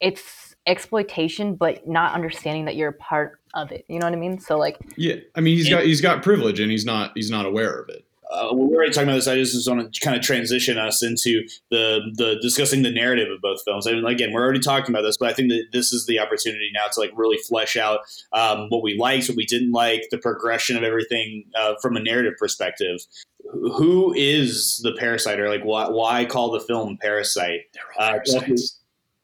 it's 0.00 0.54
exploitation, 0.66 1.54
but 1.54 1.88
not 1.88 2.14
understanding 2.14 2.66
that 2.66 2.76
you're 2.76 2.90
a 2.90 2.94
part 2.94 3.40
of 3.54 3.72
it. 3.72 3.84
You 3.88 3.98
know 3.98 4.06
what 4.06 4.12
I 4.12 4.16
mean? 4.16 4.38
So 4.38 4.58
like 4.58 4.78
yeah 4.96 5.16
i 5.34 5.40
mean 5.40 5.56
he's 5.56 5.68
got 5.68 5.84
he's 5.84 6.00
got 6.00 6.22
privilege 6.22 6.60
and 6.60 6.70
he's 6.70 6.84
not 6.84 7.12
he's 7.14 7.30
not 7.30 7.46
aware 7.46 7.78
of 7.78 7.88
it 7.88 8.04
uh, 8.30 8.48
we're 8.52 8.76
already 8.76 8.92
talking 8.92 9.08
about 9.08 9.16
this. 9.16 9.28
I 9.28 9.36
just 9.36 9.68
want 9.68 9.92
to 9.92 10.00
kind 10.00 10.16
of 10.16 10.22
transition 10.22 10.76
us 10.76 11.02
into 11.02 11.46
the 11.70 12.00
the 12.14 12.38
discussing 12.42 12.82
the 12.82 12.90
narrative 12.90 13.28
of 13.30 13.40
both 13.40 13.62
films. 13.64 13.86
I 13.86 13.92
mean, 13.92 14.04
again, 14.04 14.32
we're 14.32 14.42
already 14.42 14.60
talking 14.60 14.94
about 14.94 15.02
this, 15.02 15.16
but 15.16 15.28
I 15.28 15.32
think 15.32 15.50
that 15.50 15.68
this 15.72 15.92
is 15.92 16.06
the 16.06 16.18
opportunity 16.18 16.70
now 16.74 16.86
to 16.92 17.00
like 17.00 17.12
really 17.16 17.38
flesh 17.38 17.76
out 17.76 18.00
um, 18.32 18.68
what 18.68 18.82
we 18.82 18.98
liked, 18.98 19.28
what 19.28 19.36
we 19.36 19.46
didn't 19.46 19.72
like, 19.72 20.04
the 20.10 20.18
progression 20.18 20.76
of 20.76 20.82
everything 20.82 21.44
uh, 21.54 21.74
from 21.80 21.96
a 21.96 22.00
narrative 22.00 22.34
perspective. 22.38 22.98
Who 23.50 24.12
is 24.14 24.80
the 24.82 24.92
parasite, 24.98 25.40
or 25.40 25.48
like 25.48 25.62
why, 25.62 25.88
why 25.88 26.24
call 26.26 26.50
the 26.50 26.60
film 26.60 26.98
Parasite? 27.00 27.60
Uh, 27.98 28.18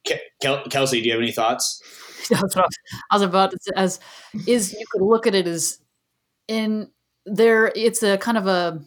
Ke- 0.07 0.21
Kel- 0.43 0.65
Kelsey, 0.69 1.01
do 1.01 1.07
you 1.07 1.13
have 1.13 1.21
any 1.21 1.33
thoughts? 1.33 1.83
That's 2.31 2.43
what 2.57 2.65
I 2.65 2.69
I 3.11 3.17
was 3.17 3.23
about 3.23 3.51
to 3.51 3.59
say. 3.61 3.73
As 3.77 4.01
is, 4.47 4.73
you 4.73 4.85
could 4.91 5.03
look 5.03 5.27
at 5.27 5.35
it 5.35 5.47
as 5.47 5.79
in 6.49 6.89
there. 7.27 7.73
It's 7.75 8.03
a 8.03 8.17
kind 8.19 8.39
of 8.39 8.47
a 8.47 8.83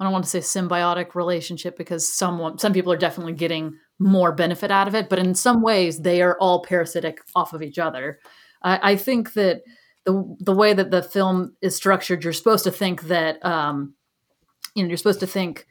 I 0.00 0.04
don't 0.04 0.12
want 0.12 0.24
to 0.24 0.30
say 0.30 0.40
symbiotic 0.40 1.14
relationship 1.14 1.76
because 1.76 2.10
someone 2.10 2.58
some 2.58 2.72
people 2.72 2.90
are 2.90 2.96
definitely 2.96 3.34
getting 3.34 3.76
more 3.98 4.32
benefit 4.32 4.70
out 4.70 4.88
of 4.88 4.94
it, 4.94 5.10
but 5.10 5.18
in 5.18 5.34
some 5.34 5.60
ways 5.60 6.00
they 6.00 6.22
are 6.22 6.38
all 6.38 6.62
parasitic 6.62 7.20
off 7.34 7.52
of 7.52 7.62
each 7.62 7.78
other. 7.78 8.18
I, 8.62 8.92
I 8.92 8.96
think 8.96 9.34
that 9.34 9.62
the 10.06 10.36
the 10.40 10.54
way 10.54 10.72
that 10.72 10.90
the 10.90 11.02
film 11.02 11.54
is 11.60 11.76
structured, 11.76 12.24
you're 12.24 12.32
supposed 12.32 12.64
to 12.64 12.70
think 12.70 13.02
that 13.02 13.44
um, 13.44 13.94
you 14.74 14.82
know 14.82 14.88
you're 14.88 14.96
supposed 14.96 15.20
to 15.20 15.26
think 15.26 15.66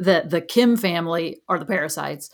that 0.00 0.30
the 0.30 0.40
Kim 0.40 0.76
family 0.76 1.40
are 1.48 1.58
the 1.58 1.64
parasites, 1.64 2.30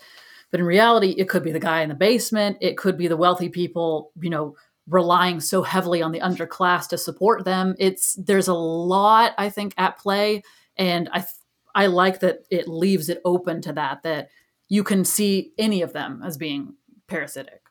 but 0.49 0.59
in 0.59 0.65
reality, 0.65 1.11
it 1.17 1.29
could 1.29 1.43
be 1.43 1.51
the 1.51 1.59
guy 1.59 1.81
in 1.81 1.89
the 1.89 1.95
basement. 1.95 2.57
It 2.59 2.77
could 2.77 2.97
be 2.97 3.07
the 3.07 3.17
wealthy 3.17 3.49
people, 3.49 4.11
you 4.19 4.31
know, 4.31 4.55
relying 4.87 5.39
so 5.39 5.61
heavily 5.61 6.01
on 6.01 6.11
the 6.11 6.19
underclass 6.19 6.87
to 6.89 6.97
support 6.97 7.45
them. 7.45 7.75
It's 7.77 8.15
there's 8.15 8.47
a 8.47 8.53
lot 8.53 9.33
I 9.37 9.49
think 9.49 9.75
at 9.77 9.99
play, 9.99 10.41
and 10.77 11.09
I 11.11 11.25
I 11.73 11.87
like 11.87 12.21
that 12.21 12.45
it 12.49 12.67
leaves 12.67 13.09
it 13.09 13.21
open 13.25 13.61
to 13.61 13.73
that 13.73 14.03
that 14.03 14.29
you 14.67 14.83
can 14.83 15.05
see 15.05 15.51
any 15.57 15.81
of 15.81 15.93
them 15.93 16.21
as 16.23 16.37
being 16.37 16.75
parasitic. 17.07 17.61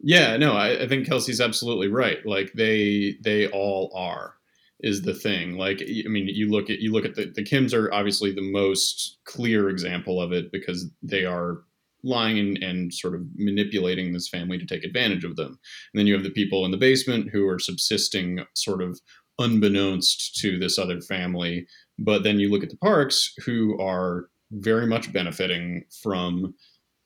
Yeah, 0.00 0.36
no, 0.36 0.52
I, 0.52 0.82
I 0.82 0.88
think 0.88 1.08
Kelsey's 1.08 1.40
absolutely 1.40 1.88
right. 1.88 2.24
Like 2.24 2.52
they 2.54 3.16
they 3.22 3.48
all 3.48 3.92
are 3.94 4.34
is 4.80 5.02
the 5.02 5.14
thing. 5.14 5.56
Like 5.56 5.82
I 5.82 6.08
mean, 6.08 6.28
you 6.28 6.50
look 6.50 6.70
at 6.70 6.78
you 6.78 6.92
look 6.92 7.04
at 7.04 7.16
the 7.16 7.32
the 7.34 7.44
Kims 7.44 7.74
are 7.74 7.92
obviously 7.92 8.32
the 8.32 8.52
most 8.52 9.18
clear 9.24 9.68
example 9.68 10.20
of 10.20 10.32
it 10.32 10.52
because 10.52 10.88
they 11.02 11.24
are 11.24 11.62
lying 12.04 12.38
and, 12.38 12.58
and 12.58 12.94
sort 12.94 13.14
of 13.14 13.22
manipulating 13.34 14.12
this 14.12 14.28
family 14.28 14.56
to 14.56 14.66
take 14.66 14.84
advantage 14.84 15.24
of 15.24 15.34
them. 15.36 15.48
And 15.48 15.98
then 15.98 16.06
you 16.06 16.14
have 16.14 16.22
the 16.22 16.30
people 16.30 16.64
in 16.64 16.70
the 16.70 16.76
basement 16.76 17.30
who 17.30 17.46
are 17.48 17.58
subsisting 17.58 18.44
sort 18.54 18.82
of 18.82 19.00
unbeknownst 19.38 20.36
to 20.36 20.58
this 20.58 20.78
other 20.78 21.00
family. 21.00 21.66
But 21.98 22.22
then 22.22 22.38
you 22.38 22.50
look 22.50 22.62
at 22.62 22.70
the 22.70 22.76
parks 22.76 23.32
who 23.44 23.80
are 23.80 24.28
very 24.52 24.86
much 24.86 25.12
benefiting 25.12 25.84
from 26.02 26.54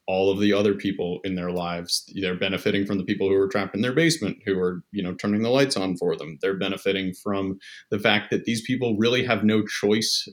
all 0.07 0.31
of 0.31 0.41
the 0.41 0.53
other 0.53 0.75
people 0.75 1.21
in 1.25 1.35
their 1.35 1.51
lives. 1.51 2.11
They're 2.15 2.35
benefiting 2.35 2.87
from 2.87 2.99
the 2.99 3.05
people 3.05 3.29
who 3.29 3.37
are 3.37 3.49
trapped 3.49 3.75
in 3.75 3.83
their 3.83 3.95
basement, 3.95 4.39
who 4.45 4.59
are, 4.59 4.83
you 4.91 5.03
know, 5.03 5.15
turning 5.15 5.43
the 5.43 5.49
lights 5.49 5.77
on 5.77 5.97
for 5.97 6.17
them. 6.17 6.39
They're 6.41 6.59
benefiting 6.59 7.15
from 7.15 7.59
the 7.91 7.99
fact 7.99 8.31
that 8.31 8.45
these 8.45 8.63
people 8.63 8.97
really 8.97 9.25
have 9.25 9.45
no 9.45 9.65
choice 9.65 10.29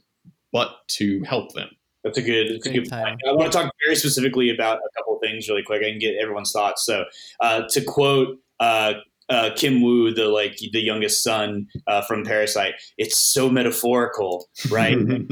but 0.51 0.71
to 0.89 1.23
help 1.23 1.53
them. 1.53 1.69
That's 2.03 2.17
a 2.17 2.21
good. 2.21 2.55
That's 2.55 2.65
a 2.65 2.73
good 2.73 2.89
point. 2.89 3.19
I 3.27 3.33
want 3.33 3.51
to 3.51 3.57
talk 3.57 3.73
very 3.85 3.95
specifically 3.95 4.49
about 4.49 4.77
a 4.77 4.89
couple 4.97 5.15
of 5.15 5.21
things 5.21 5.49
really 5.49 5.63
quick. 5.63 5.81
I 5.83 5.91
can 5.91 5.99
get 5.99 6.15
everyone's 6.15 6.51
thoughts. 6.51 6.85
So, 6.85 7.03
uh, 7.41 7.63
to 7.69 7.83
quote 7.83 8.39
uh, 8.59 8.93
uh, 9.29 9.51
Kim 9.55 9.81
Woo, 9.81 10.13
the 10.13 10.25
like 10.25 10.57
the 10.57 10.81
youngest 10.81 11.23
son 11.23 11.67
uh, 11.87 12.01
from 12.01 12.23
Parasite, 12.23 12.75
it's 12.97 13.19
so 13.19 13.49
metaphorical, 13.49 14.49
right? 14.69 14.97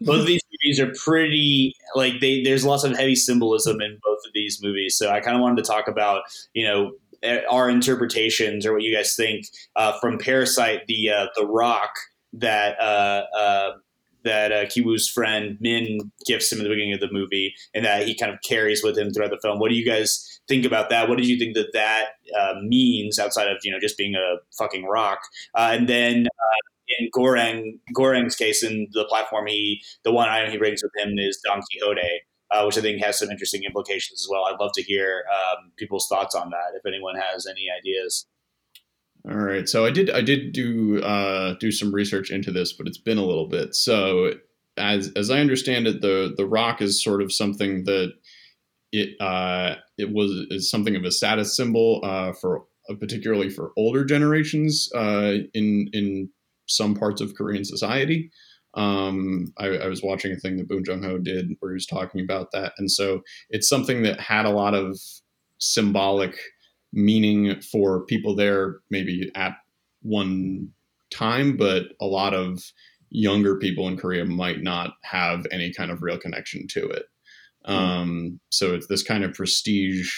both 0.00 0.20
of 0.20 0.26
these 0.26 0.42
movies 0.52 0.80
are 0.80 0.92
pretty 1.02 1.74
like 1.94 2.20
they. 2.20 2.42
There's 2.42 2.64
lots 2.64 2.84
of 2.84 2.96
heavy 2.96 3.16
symbolism 3.16 3.80
in 3.80 3.98
both 4.02 4.18
of 4.26 4.32
these 4.34 4.58
movies. 4.62 4.96
So, 4.96 5.10
I 5.10 5.20
kind 5.20 5.36
of 5.36 5.42
wanted 5.42 5.64
to 5.64 5.70
talk 5.70 5.88
about 5.88 6.22
you 6.52 6.66
know 6.66 6.92
our 7.50 7.70
interpretations 7.70 8.66
or 8.66 8.74
what 8.74 8.82
you 8.82 8.94
guys 8.94 9.14
think 9.14 9.46
uh, 9.76 9.98
from 10.00 10.18
Parasite, 10.18 10.86
the 10.86 11.10
uh, 11.10 11.26
the 11.36 11.46
Rock 11.46 11.90
that. 12.34 12.76
That 14.26 14.52
uh, 14.52 14.64
Kiwoo's 14.66 15.08
friend 15.08 15.56
Min 15.60 16.10
gifts 16.26 16.52
him 16.52 16.58
at 16.58 16.64
the 16.64 16.68
beginning 16.68 16.94
of 16.94 17.00
the 17.00 17.12
movie, 17.12 17.54
and 17.74 17.84
that 17.84 18.06
he 18.06 18.14
kind 18.14 18.32
of 18.32 18.40
carries 18.42 18.82
with 18.82 18.98
him 18.98 19.12
throughout 19.12 19.30
the 19.30 19.38
film. 19.40 19.60
What 19.60 19.70
do 19.70 19.76
you 19.76 19.86
guys 19.86 20.40
think 20.48 20.64
about 20.64 20.90
that? 20.90 21.08
What 21.08 21.16
did 21.16 21.28
you 21.28 21.38
think 21.38 21.54
that 21.54 21.72
that 21.72 22.06
uh, 22.38 22.54
means 22.62 23.18
outside 23.18 23.48
of 23.48 23.58
you 23.62 23.70
know 23.70 23.78
just 23.80 23.96
being 23.96 24.14
a 24.14 24.36
fucking 24.58 24.84
rock? 24.84 25.20
Uh, 25.54 25.70
and 25.72 25.88
then 25.88 26.26
uh, 26.26 26.60
in 26.98 27.08
Goreng 27.14 27.78
Goreng's 27.94 28.36
case, 28.36 28.62
in 28.62 28.88
the 28.92 29.04
platform, 29.04 29.46
he 29.46 29.80
the 30.04 30.12
one 30.12 30.28
item 30.28 30.50
he 30.50 30.58
brings 30.58 30.82
with 30.82 30.92
him 30.96 31.14
is 31.18 31.40
Don 31.44 31.62
Quixote. 31.70 32.22
Uh, 32.48 32.62
which 32.62 32.78
I 32.78 32.80
think 32.80 33.02
has 33.02 33.18
some 33.18 33.28
interesting 33.28 33.64
implications 33.64 34.22
as 34.22 34.28
well. 34.30 34.44
I'd 34.44 34.60
love 34.60 34.70
to 34.74 34.82
hear 34.82 35.24
um, 35.34 35.72
people's 35.76 36.06
thoughts 36.06 36.32
on 36.36 36.50
that. 36.50 36.76
If 36.76 36.86
anyone 36.86 37.16
has 37.16 37.44
any 37.44 37.66
ideas. 37.76 38.24
All 39.28 39.36
right, 39.36 39.68
so 39.68 39.84
I 39.84 39.90
did 39.90 40.08
I 40.10 40.20
did 40.20 40.52
do 40.52 41.02
uh, 41.02 41.54
do 41.58 41.72
some 41.72 41.92
research 41.92 42.30
into 42.30 42.52
this, 42.52 42.72
but 42.72 42.86
it's 42.86 42.98
been 42.98 43.18
a 43.18 43.24
little 43.24 43.48
bit. 43.48 43.74
So 43.74 44.34
as 44.76 45.10
as 45.16 45.30
I 45.30 45.40
understand 45.40 45.88
it, 45.88 46.00
the 46.00 46.32
the 46.36 46.46
rock 46.46 46.80
is 46.80 47.02
sort 47.02 47.20
of 47.20 47.32
something 47.32 47.84
that 47.84 48.12
it 48.92 49.20
uh, 49.20 49.76
it 49.98 50.12
was 50.12 50.30
is 50.50 50.70
something 50.70 50.94
of 50.94 51.04
a 51.04 51.10
status 51.10 51.56
symbol 51.56 52.00
uh, 52.04 52.32
for 52.34 52.66
uh, 52.88 52.94
particularly 52.94 53.50
for 53.50 53.72
older 53.76 54.04
generations 54.04 54.88
uh, 54.94 55.38
in 55.54 55.88
in 55.92 56.30
some 56.68 56.94
parts 56.94 57.20
of 57.20 57.34
Korean 57.34 57.64
society. 57.64 58.30
Um, 58.74 59.52
I, 59.58 59.68
I 59.68 59.86
was 59.88 60.02
watching 60.02 60.32
a 60.32 60.36
thing 60.36 60.58
that 60.58 60.68
Bong 60.68 60.84
Joon 60.84 61.02
Ho 61.02 61.18
did 61.18 61.46
where 61.58 61.72
he 61.72 61.76
was 61.76 61.86
talking 61.86 62.20
about 62.20 62.52
that, 62.52 62.74
and 62.78 62.88
so 62.88 63.22
it's 63.50 63.68
something 63.68 64.02
that 64.02 64.20
had 64.20 64.46
a 64.46 64.50
lot 64.50 64.74
of 64.74 65.00
symbolic 65.58 66.38
meaning 66.96 67.60
for 67.60 68.04
people 68.06 68.34
there 68.34 68.78
maybe 68.90 69.30
at 69.36 69.52
one 70.02 70.68
time 71.12 71.56
but 71.56 71.84
a 72.00 72.06
lot 72.06 72.34
of 72.34 72.60
younger 73.10 73.56
people 73.56 73.88
in 73.88 73.96
Korea 73.96 74.24
might 74.24 74.62
not 74.62 74.94
have 75.02 75.46
any 75.52 75.72
kind 75.72 75.90
of 75.90 76.02
real 76.02 76.18
connection 76.18 76.66
to 76.68 76.88
it. 76.88 77.04
Um, 77.64 78.40
so 78.50 78.74
it's 78.74 78.86
this 78.86 79.02
kind 79.02 79.24
of 79.24 79.34
prestige 79.34 80.12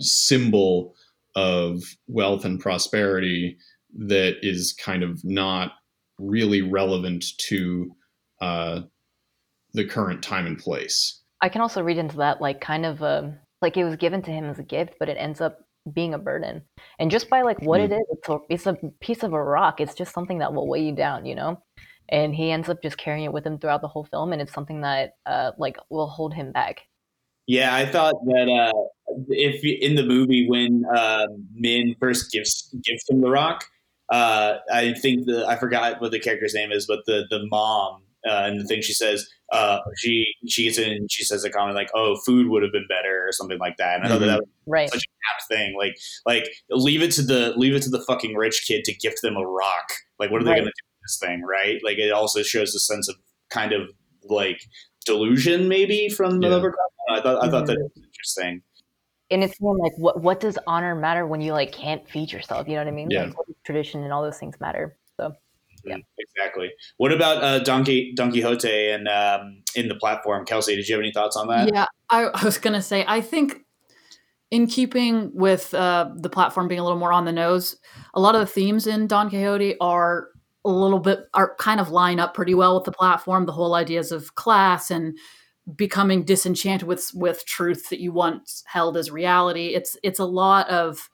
symbol 0.00 0.94
of 1.34 1.82
wealth 2.08 2.44
and 2.44 2.60
prosperity 2.60 3.56
that 3.94 4.36
is 4.42 4.72
kind 4.72 5.02
of 5.02 5.24
not 5.24 5.72
really 6.18 6.62
relevant 6.62 7.24
to 7.38 7.90
uh, 8.40 8.80
the 9.72 9.84
current 9.84 10.22
time 10.22 10.46
and 10.46 10.58
place. 10.58 11.22
I 11.40 11.48
can 11.48 11.60
also 11.60 11.82
read 11.82 11.98
into 11.98 12.16
that 12.16 12.40
like 12.40 12.60
kind 12.60 12.86
of 12.86 13.02
um 13.02 13.36
like 13.62 13.76
it 13.76 13.84
was 13.84 13.96
given 13.96 14.22
to 14.22 14.30
him 14.30 14.44
as 14.46 14.58
a 14.58 14.62
gift, 14.62 14.94
but 14.98 15.08
it 15.08 15.16
ends 15.18 15.40
up 15.40 15.65
being 15.92 16.14
a 16.14 16.18
burden. 16.18 16.62
And 16.98 17.10
just 17.10 17.28
by 17.30 17.42
like 17.42 17.60
what 17.62 17.80
it 17.80 17.92
is, 17.92 18.04
it's 18.10 18.28
a, 18.28 18.38
it's 18.48 18.66
a 18.66 18.74
piece 19.00 19.22
of 19.22 19.32
a 19.32 19.42
rock. 19.42 19.80
It's 19.80 19.94
just 19.94 20.12
something 20.12 20.38
that 20.38 20.52
will 20.52 20.68
weigh 20.68 20.84
you 20.84 20.94
down, 20.94 21.26
you 21.26 21.34
know. 21.34 21.62
And 22.08 22.34
he 22.34 22.50
ends 22.50 22.68
up 22.68 22.82
just 22.82 22.98
carrying 22.98 23.24
it 23.24 23.32
with 23.32 23.44
him 23.44 23.58
throughout 23.58 23.80
the 23.80 23.88
whole 23.88 24.04
film, 24.04 24.32
and 24.32 24.40
it's 24.40 24.52
something 24.52 24.82
that 24.82 25.14
uh 25.26 25.52
like 25.58 25.76
will 25.90 26.06
hold 26.06 26.34
him 26.34 26.52
back. 26.52 26.82
Yeah, 27.46 27.74
I 27.74 27.86
thought 27.86 28.14
that 28.26 28.48
uh, 28.48 29.16
if 29.28 29.64
in 29.64 29.94
the 29.94 30.04
movie 30.04 30.48
when 30.48 30.84
uh, 30.94 31.26
Min 31.54 31.94
first 32.00 32.32
gives 32.32 32.74
gives 32.84 33.08
him 33.08 33.20
the 33.20 33.30
rock, 33.30 33.64
uh, 34.10 34.56
I 34.72 34.94
think 34.94 35.26
the 35.26 35.46
I 35.46 35.56
forgot 35.56 36.00
what 36.00 36.10
the 36.10 36.18
character's 36.18 36.54
name 36.54 36.72
is, 36.72 36.86
but 36.86 37.00
the 37.06 37.24
the 37.30 37.46
mom 37.48 38.02
uh, 38.26 38.42
and 38.46 38.60
the 38.60 38.64
thing 38.64 38.82
she 38.82 38.92
says, 38.92 39.28
uh, 39.52 39.78
she 39.96 40.26
she 40.48 40.64
gets 40.64 40.78
in 40.78 40.90
and 40.92 41.10
she 41.10 41.22
says 41.24 41.44
a 41.44 41.50
comment 41.50 41.76
like, 41.76 41.90
"Oh, 41.94 42.16
food 42.26 42.48
would 42.48 42.62
have 42.62 42.72
been 42.72 42.86
better" 42.88 43.26
or 43.26 43.32
something 43.32 43.58
like 43.58 43.76
that. 43.76 43.96
And 43.96 44.04
I 44.04 44.08
thought 44.08 44.18
that, 44.20 44.26
that 44.26 44.40
was 44.40 44.48
Right. 44.66 44.90
such 44.90 45.04
an 45.04 45.12
apt 45.34 45.48
thing. 45.48 45.76
Like 45.78 45.96
like 46.26 46.48
leave 46.70 47.02
it 47.02 47.12
to 47.12 47.22
the 47.22 47.52
leave 47.56 47.74
it 47.74 47.82
to 47.82 47.90
the 47.90 48.00
fucking 48.02 48.34
rich 48.34 48.64
kid 48.66 48.84
to 48.84 48.94
gift 48.94 49.22
them 49.22 49.36
a 49.36 49.46
rock. 49.46 49.92
Like 50.18 50.30
what 50.30 50.40
are 50.40 50.44
they 50.44 50.50
Right. 50.50 50.56
going 50.62 50.66
to 50.66 50.72
do 50.72 50.86
with 51.00 51.02
this 51.04 51.18
thing, 51.18 51.42
right? 51.42 51.80
Like 51.84 51.98
it 51.98 52.10
also 52.10 52.42
shows 52.42 52.74
a 52.74 52.80
sense 52.80 53.08
of 53.08 53.16
kind 53.50 53.72
of 53.72 53.88
like 54.24 54.60
delusion 55.04 55.68
maybe 55.68 56.08
from 56.08 56.40
the 56.40 56.48
Yeah. 56.48 56.54
overcome. 56.54 56.80
I 57.08 57.20
thought 57.20 57.44
I 57.44 57.48
thought 57.48 57.66
that 57.66 57.78
Mhm. 57.78 57.82
was 57.82 58.02
interesting. 58.04 58.62
And 59.30 59.42
it's 59.44 59.60
more 59.60 59.76
like 59.76 59.92
what 59.98 60.20
what 60.22 60.40
does 60.40 60.58
honor 60.66 60.94
matter 60.96 61.26
when 61.26 61.40
you 61.40 61.52
like 61.52 61.70
can't 61.72 62.08
feed 62.08 62.32
yourself? 62.32 62.66
You 62.66 62.74
know 62.74 62.80
what 62.80 62.88
I 62.88 62.92
mean? 62.92 63.10
Yeah. 63.10 63.24
Like 63.26 63.38
what 63.38 63.46
tradition 63.64 64.02
and 64.02 64.12
all 64.12 64.22
those 64.22 64.38
things 64.38 64.58
matter. 64.60 64.96
So 65.86 65.90
Yeah. 65.90 65.96
Mm, 65.96 66.04
Exactly. 66.18 66.70
What 66.96 67.12
about 67.12 67.42
uh, 67.42 67.58
Don, 67.60 67.84
Qui- 67.84 68.12
Don 68.14 68.30
Quixote 68.30 68.90
and 68.90 69.08
um, 69.08 69.62
in 69.74 69.88
the 69.88 69.94
platform? 69.94 70.44
Kelsey, 70.44 70.76
did 70.76 70.88
you 70.88 70.94
have 70.94 71.02
any 71.02 71.12
thoughts 71.12 71.36
on 71.36 71.48
that? 71.48 71.72
Yeah, 71.72 71.86
I, 72.10 72.24
I 72.24 72.44
was 72.44 72.58
gonna 72.58 72.82
say 72.82 73.04
I 73.06 73.20
think 73.20 73.60
in 74.50 74.66
keeping 74.66 75.30
with 75.34 75.74
uh, 75.74 76.10
the 76.16 76.28
platform 76.28 76.68
being 76.68 76.80
a 76.80 76.84
little 76.84 76.98
more 76.98 77.12
on 77.12 77.24
the 77.24 77.32
nose, 77.32 77.76
a 78.14 78.20
lot 78.20 78.34
of 78.34 78.40
the 78.40 78.46
themes 78.46 78.86
in 78.86 79.06
Don 79.06 79.28
Quixote 79.28 79.76
are 79.80 80.28
a 80.64 80.70
little 80.70 80.98
bit 80.98 81.20
are 81.34 81.54
kind 81.58 81.80
of 81.80 81.90
line 81.90 82.20
up 82.20 82.34
pretty 82.34 82.54
well 82.54 82.74
with 82.74 82.84
the 82.84 82.92
platform. 82.92 83.46
The 83.46 83.52
whole 83.52 83.74
ideas 83.74 84.12
of 84.12 84.34
class 84.34 84.90
and 84.90 85.16
becoming 85.74 86.24
disenchanted 86.24 86.86
with 86.86 87.10
with 87.14 87.44
truth 87.46 87.88
that 87.88 88.00
you 88.00 88.12
once 88.12 88.62
held 88.66 88.96
as 88.96 89.10
reality. 89.10 89.74
It's 89.74 89.96
it's 90.02 90.18
a 90.18 90.24
lot 90.24 90.68
of 90.68 91.08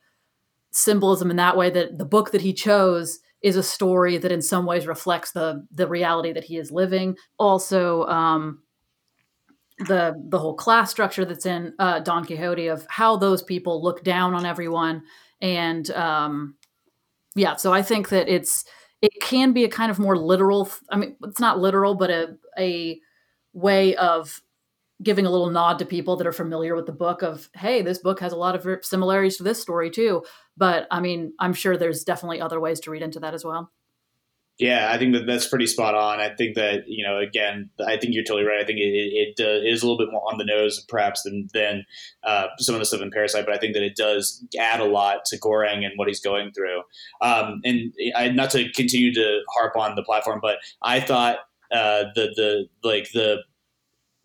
symbolism 0.72 1.30
in 1.30 1.36
that 1.36 1.56
way 1.56 1.70
that 1.70 1.98
the 1.98 2.04
book 2.04 2.32
that 2.32 2.40
he 2.40 2.52
chose 2.52 3.18
is 3.42 3.56
a 3.56 3.62
story 3.62 4.18
that 4.18 4.32
in 4.32 4.42
some 4.42 4.66
ways 4.66 4.86
reflects 4.86 5.32
the 5.32 5.66
the 5.72 5.86
reality 5.86 6.32
that 6.32 6.44
he 6.44 6.56
is 6.56 6.70
living. 6.70 7.16
Also, 7.38 8.04
um, 8.06 8.62
the 9.78 10.14
the 10.28 10.38
whole 10.38 10.54
class 10.54 10.90
structure 10.90 11.24
that's 11.24 11.46
in 11.46 11.74
uh, 11.78 12.00
Don 12.00 12.24
Quixote 12.24 12.68
of 12.68 12.86
how 12.88 13.16
those 13.16 13.42
people 13.42 13.82
look 13.82 14.04
down 14.04 14.34
on 14.34 14.46
everyone, 14.46 15.02
and 15.40 15.90
um, 15.90 16.54
yeah, 17.34 17.56
so 17.56 17.72
I 17.72 17.82
think 17.82 18.08
that 18.10 18.28
it's 18.28 18.64
it 19.00 19.12
can 19.20 19.52
be 19.52 19.64
a 19.64 19.68
kind 19.68 19.90
of 19.90 19.98
more 19.98 20.16
literal. 20.16 20.70
I 20.90 20.96
mean, 20.96 21.16
it's 21.24 21.40
not 21.40 21.58
literal, 21.58 21.94
but 21.94 22.10
a 22.10 22.36
a 22.58 23.00
way 23.52 23.94
of 23.96 24.40
giving 25.02 25.26
a 25.26 25.30
little 25.30 25.50
nod 25.50 25.78
to 25.78 25.84
people 25.84 26.16
that 26.16 26.26
are 26.26 26.32
familiar 26.32 26.76
with 26.76 26.86
the 26.86 26.92
book 26.92 27.22
of 27.22 27.48
hey 27.54 27.82
this 27.82 27.98
book 27.98 28.20
has 28.20 28.32
a 28.32 28.36
lot 28.36 28.54
of 28.54 28.84
similarities 28.84 29.36
to 29.36 29.42
this 29.42 29.60
story 29.60 29.90
too 29.90 30.22
but 30.56 30.86
i 30.90 31.00
mean 31.00 31.32
i'm 31.38 31.52
sure 31.52 31.76
there's 31.76 32.04
definitely 32.04 32.40
other 32.40 32.60
ways 32.60 32.80
to 32.80 32.90
read 32.90 33.02
into 33.02 33.20
that 33.20 33.34
as 33.34 33.44
well 33.44 33.70
Yeah, 34.58 34.92
I 34.92 34.98
think 34.98 35.14
that 35.14 35.26
that's 35.26 35.48
pretty 35.48 35.66
spot 35.66 35.94
on. 35.94 36.20
I 36.20 36.34
think 36.34 36.56
that 36.56 36.84
you 36.86 37.04
know, 37.04 37.18
again, 37.18 37.70
I 37.84 37.96
think 37.96 38.14
you're 38.14 38.22
totally 38.22 38.44
right. 38.44 38.60
I 38.60 38.64
think 38.64 38.78
it, 38.78 38.82
it, 38.82 39.34
it 39.38 39.44
uh, 39.44 39.66
is 39.66 39.82
a 39.82 39.86
little 39.86 39.98
bit 39.98 40.12
more 40.12 40.22
on 40.30 40.38
the 40.38 40.44
nose, 40.44 40.84
perhaps, 40.88 41.22
than 41.22 41.48
than 41.54 41.86
uh, 42.22 42.48
some 42.58 42.74
of 42.74 42.78
the 42.78 42.84
stuff 42.84 43.00
in 43.00 43.10
Parasite. 43.10 43.46
But 43.46 43.54
I 43.54 43.58
think 43.58 43.74
that 43.74 43.82
it 43.82 43.96
does 43.96 44.44
add 44.58 44.80
a 44.80 44.84
lot 44.84 45.24
to 45.26 45.40
Goreng 45.40 45.84
and 45.84 45.94
what 45.96 46.06
he's 46.06 46.20
going 46.20 46.52
through. 46.52 46.82
Um, 47.22 47.60
and 47.64 47.92
I, 48.14 48.28
not 48.28 48.50
to 48.50 48.70
continue 48.72 49.12
to 49.14 49.40
harp 49.56 49.74
on 49.76 49.96
the 49.96 50.02
platform, 50.02 50.38
but 50.42 50.58
I 50.82 51.00
thought 51.00 51.38
uh, 51.72 52.04
the 52.14 52.32
the 52.36 52.68
like 52.88 53.10
the 53.12 53.38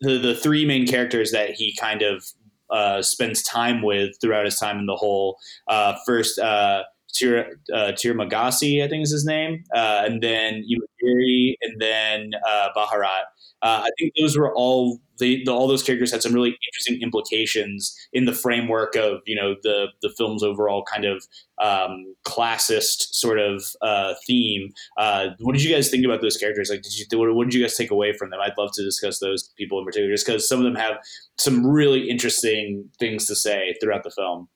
the 0.02 0.18
the 0.18 0.34
three 0.34 0.66
main 0.66 0.86
characters 0.86 1.32
that 1.32 1.52
he 1.52 1.74
kind 1.74 2.02
of 2.02 2.24
uh, 2.70 3.02
spends 3.02 3.42
time 3.42 3.82
with 3.82 4.16
throughout 4.20 4.44
his 4.44 4.58
time 4.58 4.78
in 4.78 4.86
the 4.86 4.96
hole. 4.96 5.38
Uh, 5.68 5.96
first, 6.06 6.38
uh, 6.38 6.84
Tir 7.14 7.50
uh, 7.72 7.92
I 7.92 7.92
think 7.94 9.02
is 9.02 9.10
his 9.10 9.24
name, 9.24 9.64
uh, 9.74 10.02
and 10.04 10.22
then 10.22 10.64
Imagiri, 10.64 11.54
and 11.62 11.80
then 11.80 12.30
uh, 12.46 12.68
Baharat. 12.76 13.24
Uh, 13.60 13.82
I 13.84 13.90
think 13.98 14.12
those 14.18 14.36
were 14.36 14.54
all 14.54 15.00
the, 15.18 15.44
all 15.48 15.66
those 15.66 15.82
characters 15.82 16.12
had 16.12 16.22
some 16.22 16.32
really 16.32 16.56
interesting 16.68 17.02
implications 17.02 17.96
in 18.12 18.24
the 18.24 18.32
framework 18.32 18.94
of 18.94 19.20
you 19.26 19.34
know 19.34 19.56
the 19.62 19.88
the 20.00 20.10
film's 20.16 20.44
overall 20.44 20.84
kind 20.84 21.04
of 21.04 21.24
um, 21.60 22.14
classist 22.24 23.14
sort 23.14 23.40
of 23.40 23.64
uh, 23.82 24.14
theme. 24.26 24.72
Uh, 24.96 25.30
what 25.40 25.54
did 25.54 25.64
you 25.64 25.74
guys 25.74 25.90
think 25.90 26.04
about 26.04 26.20
those 26.20 26.36
characters? 26.36 26.70
Like, 26.70 26.82
did 26.82 26.92
you 26.96 27.18
what, 27.18 27.34
what 27.34 27.44
did 27.44 27.54
you 27.54 27.62
guys 27.62 27.76
take 27.76 27.90
away 27.90 28.12
from 28.12 28.30
them? 28.30 28.38
I'd 28.40 28.56
love 28.56 28.70
to 28.74 28.84
discuss 28.84 29.18
those 29.18 29.50
people 29.56 29.78
in 29.80 29.84
particular, 29.84 30.12
just 30.12 30.26
because 30.26 30.48
some 30.48 30.58
of 30.60 30.64
them 30.64 30.76
have 30.76 30.98
some 31.36 31.66
really 31.66 32.08
interesting 32.08 32.88
things 33.00 33.26
to 33.26 33.34
say 33.34 33.74
throughout 33.80 34.04
the 34.04 34.10
film. 34.10 34.48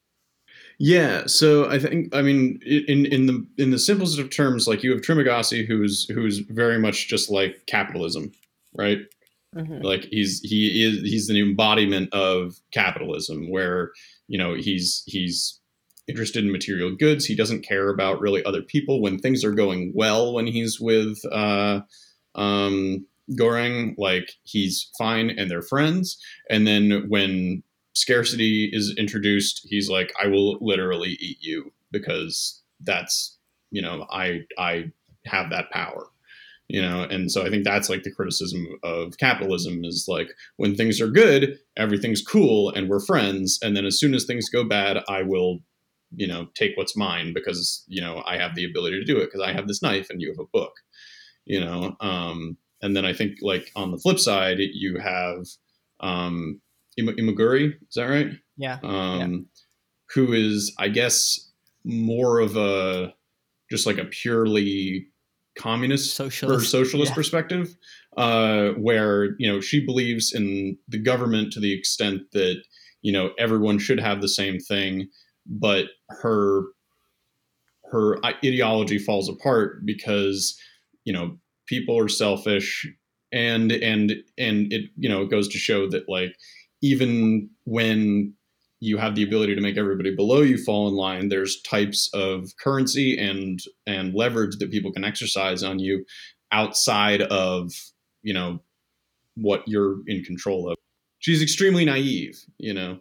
Yeah, 0.79 1.27
so 1.27 1.69
I 1.71 1.79
think 1.79 2.15
I 2.15 2.23
mean 2.23 2.61
in 2.65 3.07
in 3.07 3.27
the 3.27 3.47
in 3.59 3.71
the 3.71 3.79
simplest 3.79 4.19
of 4.19 4.31
terms, 4.31 4.67
like 4.67 4.83
you 4.83 4.93
have 4.93 5.03
Trimagasi, 5.03 5.67
who's 5.67 6.07
who's 6.09 6.41
very 6.41 6.79
much 6.79 7.09
just 7.09 7.31
like 7.31 7.65
capitalism, 7.67 8.33
right? 8.75 8.99
mhm. 9.57 9.83
Like 9.83 10.05
he's 10.11 10.41
he 10.41 10.85
is 10.85 11.03
he's 11.03 11.29
an 11.31 11.37
embodiment 11.37 12.13
of 12.15 12.57
capitalism, 12.73 13.51
where 13.51 13.93
you 14.29 14.39
know 14.39 14.55
he's 14.55 15.03
he's 15.07 15.61
interested 16.09 16.45
in 16.45 16.53
material 16.53 16.95
goods. 16.97 17.25
He 17.27 17.37
doesn't 17.37 17.63
care 17.67 17.89
about 17.89 18.21
really 18.21 18.45
other 18.45 18.63
people 18.63 19.01
when 19.03 19.19
things 19.19 19.45
are 19.45 19.53
going 19.53 19.93
well. 19.95 20.33
When 20.35 20.47
he's 20.47 20.81
with 20.81 21.19
uh, 21.33 21.81
um, 22.35 23.07
Goreng, 23.33 23.95
like 23.99 24.33
he's 24.45 24.91
fine 24.99 25.31
and 25.31 25.51
they're 25.51 25.63
friends, 25.63 26.19
and 26.51 26.67
then 26.67 27.09
when 27.09 27.63
scarcity 27.95 28.71
is 28.73 28.95
introduced, 28.97 29.67
he's 29.69 29.89
like, 29.89 30.13
I 30.23 30.27
will 30.29 30.59
literally 30.61 31.17
eat 31.21 31.39
you 31.41 31.73
because 31.91 32.63
that's, 32.81 33.39
you 33.71 33.83
know, 33.83 34.07
I 34.11 34.41
I 34.59 34.91
have 35.27 35.51
that 35.51 35.71
power. 35.71 36.09
You 36.69 36.81
know, 36.81 37.03
and 37.03 37.31
so 37.31 37.45
I 37.45 37.51
think 37.51 37.65
that's 37.65 37.91
like 37.91 38.03
the 38.03 38.15
criticism 38.15 38.67
of 38.83 39.19
capitalism 39.19 39.85
is 39.85 40.07
like 40.09 40.29
when 40.57 40.75
things 40.75 41.03
are 41.03 41.09
good, 41.09 41.59
everything's 41.77 42.23
cool 42.23 42.71
and 42.71 42.89
we're 42.89 43.01
friends, 43.01 43.59
and 43.63 43.77
then 43.77 43.85
as 43.85 43.99
soon 43.99 44.15
as 44.15 44.25
things 44.25 44.49
go 44.49 44.65
bad, 44.65 44.99
I 45.07 45.23
will, 45.23 45.59
you 46.15 46.27
know, 46.27 46.47
take 46.55 46.75
what's 46.77 46.97
mine 46.97 47.35
because 47.35 47.85
you 47.89 48.01
know 48.01 48.23
I 48.27 48.39
have 48.39 48.55
the 48.55 48.65
ability 48.65 48.99
to 48.99 49.05
do 49.05 49.19
it 49.19 49.27
because 49.27 49.43
I 49.43 49.53
have 49.53 49.69
this 49.69 49.83
knife 49.83 50.09
and 50.09 50.23
you 50.23 50.29
have 50.29 50.39
a 50.39 50.49
book. 50.51 50.73
You 51.45 51.61
know, 51.61 51.97
um, 52.01 52.57
and 52.81 52.97
then 52.97 53.05
I 53.05 53.13
think 53.13 53.39
like 53.43 53.71
on 53.77 53.91
the 53.91 53.99
flip 53.99 54.19
side, 54.19 54.59
you 54.59 54.99
have 54.99 55.45
um, 56.01 56.61
Ima- 56.97 57.13
Imaguri, 57.13 57.75
is 57.89 57.95
that 57.97 58.05
right? 58.05 58.31
Yeah. 58.57 58.79
um, 58.83 59.47
who 60.15 60.33
is, 60.33 60.75
I 60.79 60.89
guess, 60.89 61.51
more 61.85 62.41
of 62.41 62.57
a 62.57 63.15
just 63.71 63.87
like 63.87 63.99
a 63.99 64.05
purely 64.05 65.07
communist 65.59 66.19
or 66.21 66.25
Socialist. 66.31 66.71
socialist 66.71 67.11
Yeah. 67.11 67.15
perspective, 67.15 67.77
uh, 68.17 68.69
where 68.71 69.35
you 69.39 69.51
know 69.51 69.61
she 69.61 69.85
believes 69.85 70.33
in 70.35 70.77
the 70.89 70.99
government 70.99 71.53
to 71.55 71.61
the 71.61 71.73
extent 71.73 72.31
that 72.33 72.63
you 73.01 73.13
know 73.13 73.33
everyone 73.39 73.79
should 73.79 73.99
have 74.01 74.21
the 74.21 74.29
same 74.29 74.59
thing, 74.59 75.09
but 75.47 75.87
her 76.09 76.65
her 77.91 78.25
ideology 78.25 78.99
falls 78.99 79.29
apart 79.29 79.85
because 79.85 80.59
you 81.05 81.13
know 81.13 81.37
people 81.67 81.99
are 81.99 82.09
selfish 82.09 82.87
and 83.33 83.73
and 83.73 84.13
and 84.39 84.73
it 84.73 84.91
you 84.97 85.09
know 85.09 85.23
it 85.23 85.31
goes 85.31 85.49
to 85.49 85.59
show 85.59 85.89
that 85.89 86.09
like 86.09 86.35
even 86.83 87.49
when 87.65 88.35
you 88.81 88.99
have 88.99 89.15
the 89.15 89.23
ability 89.23 89.55
to 89.55 89.61
make 89.61 89.77
everybody 89.79 90.15
below 90.15 90.41
you 90.41 90.59
fall 90.59 90.89
in 90.89 90.95
line 90.95 91.29
there's 91.29 91.63
types 91.63 92.11
of 92.13 92.49
currency 92.61 93.17
and 93.17 93.61
and 93.87 94.15
leverage 94.15 94.57
that 94.59 94.71
people 94.71 94.93
can 94.93 95.05
exercise 95.05 95.63
on 95.63 95.79
you 95.79 96.05
outside 96.51 97.23
of 97.23 97.73
you 98.23 98.35
know 98.35 98.61
what 99.35 99.63
you're 99.67 99.97
in 100.09 100.23
control 100.23 100.69
of. 100.69 100.77
She's 101.21 101.41
extremely 101.41 101.85
naive 101.85 102.39
you 102.59 102.75
know? 102.75 102.99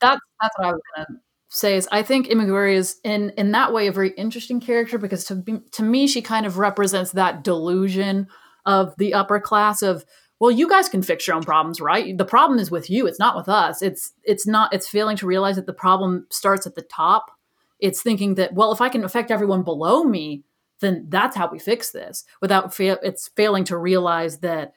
That's 0.00 0.20
that's 0.40 0.58
what 0.58 0.68
i 0.68 0.72
was 0.72 0.80
gonna 0.96 1.20
say 1.50 1.76
is 1.76 1.88
I 1.90 2.02
think 2.02 2.28
Imaguri 2.28 2.74
is 2.74 2.98
in 3.04 3.30
in 3.30 3.52
that 3.52 3.72
way 3.72 3.88
a 3.88 3.92
very 3.92 4.10
interesting 4.10 4.60
character 4.60 4.98
because 4.98 5.24
to 5.24 5.34
be, 5.34 5.58
to 5.72 5.82
me 5.82 6.06
she 6.06 6.22
kind 6.22 6.46
of 6.46 6.58
represents 6.58 7.12
that 7.12 7.42
delusion 7.42 8.28
of 8.64 8.94
the 8.98 9.14
upper 9.14 9.40
class 9.40 9.82
of 9.82 10.04
well 10.40 10.50
you 10.50 10.68
guys 10.68 10.88
can 10.88 11.02
fix 11.02 11.26
your 11.26 11.36
own 11.36 11.44
problems 11.44 11.80
right? 11.80 12.18
The 12.18 12.24
problem 12.24 12.58
is 12.58 12.70
with 12.70 12.90
you 12.90 13.06
it's 13.06 13.18
not 13.20 13.36
with 13.36 13.48
us. 13.48 13.82
It's 13.82 14.12
it's 14.24 14.46
not 14.46 14.74
it's 14.74 14.88
failing 14.88 15.16
to 15.18 15.26
realize 15.26 15.56
that 15.56 15.66
the 15.66 15.72
problem 15.72 16.26
starts 16.30 16.66
at 16.66 16.74
the 16.74 16.82
top. 16.82 17.30
It's 17.78 18.02
thinking 18.02 18.34
that 18.34 18.52
well 18.54 18.72
if 18.72 18.80
I 18.80 18.88
can 18.88 19.04
affect 19.04 19.30
everyone 19.30 19.62
below 19.62 20.02
me 20.04 20.42
then 20.80 21.04
that's 21.10 21.36
how 21.36 21.46
we 21.50 21.58
fix 21.58 21.90
this. 21.90 22.24
Without 22.40 22.74
fa- 22.74 22.98
it's 23.02 23.28
failing 23.36 23.64
to 23.64 23.76
realize 23.76 24.38
that 24.38 24.72